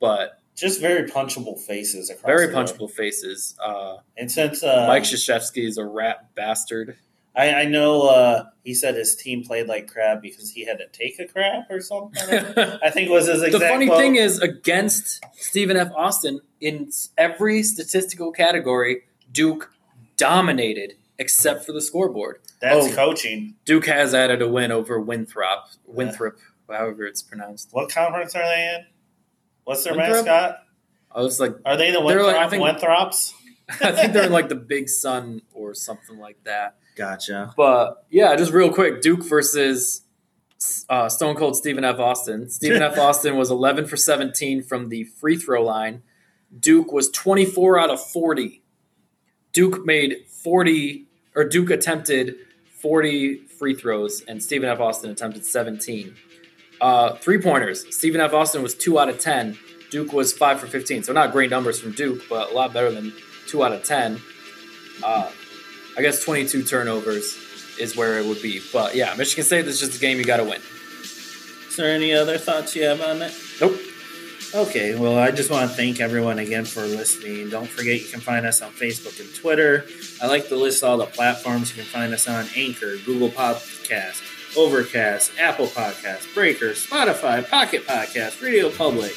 [0.00, 3.56] but Just very punchable faces across very punchable faces.
[3.62, 6.96] Uh, And since uh, Mike Krzyzewski is a rat bastard.
[7.36, 10.86] I, I know uh, he said his team played like crap because he had to
[10.92, 12.22] take a crap or something.
[12.56, 13.98] I think was his exact the funny quote.
[13.98, 15.90] thing is, against Stephen F.
[15.96, 19.02] Austin, in every statistical category,
[19.32, 19.72] Duke
[20.16, 22.40] dominated except for the scoreboard.
[22.60, 23.54] That's Oh, coaching.
[23.64, 27.68] Duke has added a win over Winthrop, Winthrop, however it's pronounced.
[27.72, 28.86] What conference are they in?
[29.64, 30.24] What's their Winthrop?
[30.26, 30.58] mascot?
[31.10, 33.32] I was like, Are they the They're Winthrop, like- I think- Winthrops?
[33.80, 36.76] I think they're in like the Big South or something like that.
[36.96, 37.52] Gotcha.
[37.56, 40.02] But yeah, just real quick, Duke versus
[40.88, 41.98] uh, Stone Cold Stephen F.
[41.98, 42.50] Austin.
[42.50, 42.98] Stephen F.
[42.98, 46.02] Austin was 11 for 17 from the free throw line.
[46.60, 48.62] Duke was 24 out of 40.
[49.52, 52.36] Duke made 40, or Duke attempted
[52.80, 54.78] 40 free throws, and Stephen F.
[54.78, 56.14] Austin attempted 17.
[56.80, 57.86] Uh, three pointers.
[57.94, 58.32] Stephen F.
[58.32, 59.58] Austin was 2 out of 10.
[59.90, 61.04] Duke was 5 for 15.
[61.04, 63.12] So not great numbers from Duke, but a lot better than
[63.46, 64.20] 2 out of 10.
[65.02, 65.30] Uh,
[65.96, 67.36] I guess 22 turnovers.
[67.78, 68.60] is where it would be.
[68.72, 70.60] But yeah, Michigan State is just a game you got to win.
[71.68, 73.32] Is there any other thoughts you have on it?
[73.60, 73.76] Nope.
[74.54, 77.50] Okay, well, I just want to thank everyone again for listening.
[77.50, 79.84] Don't forget you can find us on Facebook and Twitter.
[80.22, 84.22] I like to list all the platforms you can find us on Anchor, Google Podcast,
[84.56, 89.14] Overcast, Apple Podcast, Breaker, Spotify, Pocket Podcast, Radio Public.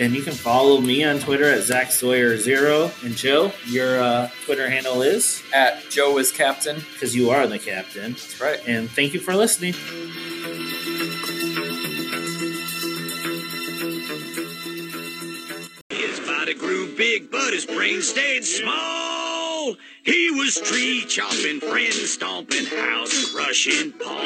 [0.00, 3.04] And you can follow me on Twitter at Zach Sawyer0.
[3.04, 5.42] And Joe, your uh, Twitter handle is?
[5.52, 6.76] At Joe is Captain.
[6.94, 8.12] Because you are the captain.
[8.12, 8.60] That's right.
[8.66, 9.74] And thank you for listening.
[15.90, 19.31] His body grew big, but his brain stayed small.
[20.04, 24.24] He was tree chopping, friend stomping, house crushing Paul.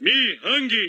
[0.00, 0.88] Me hungry.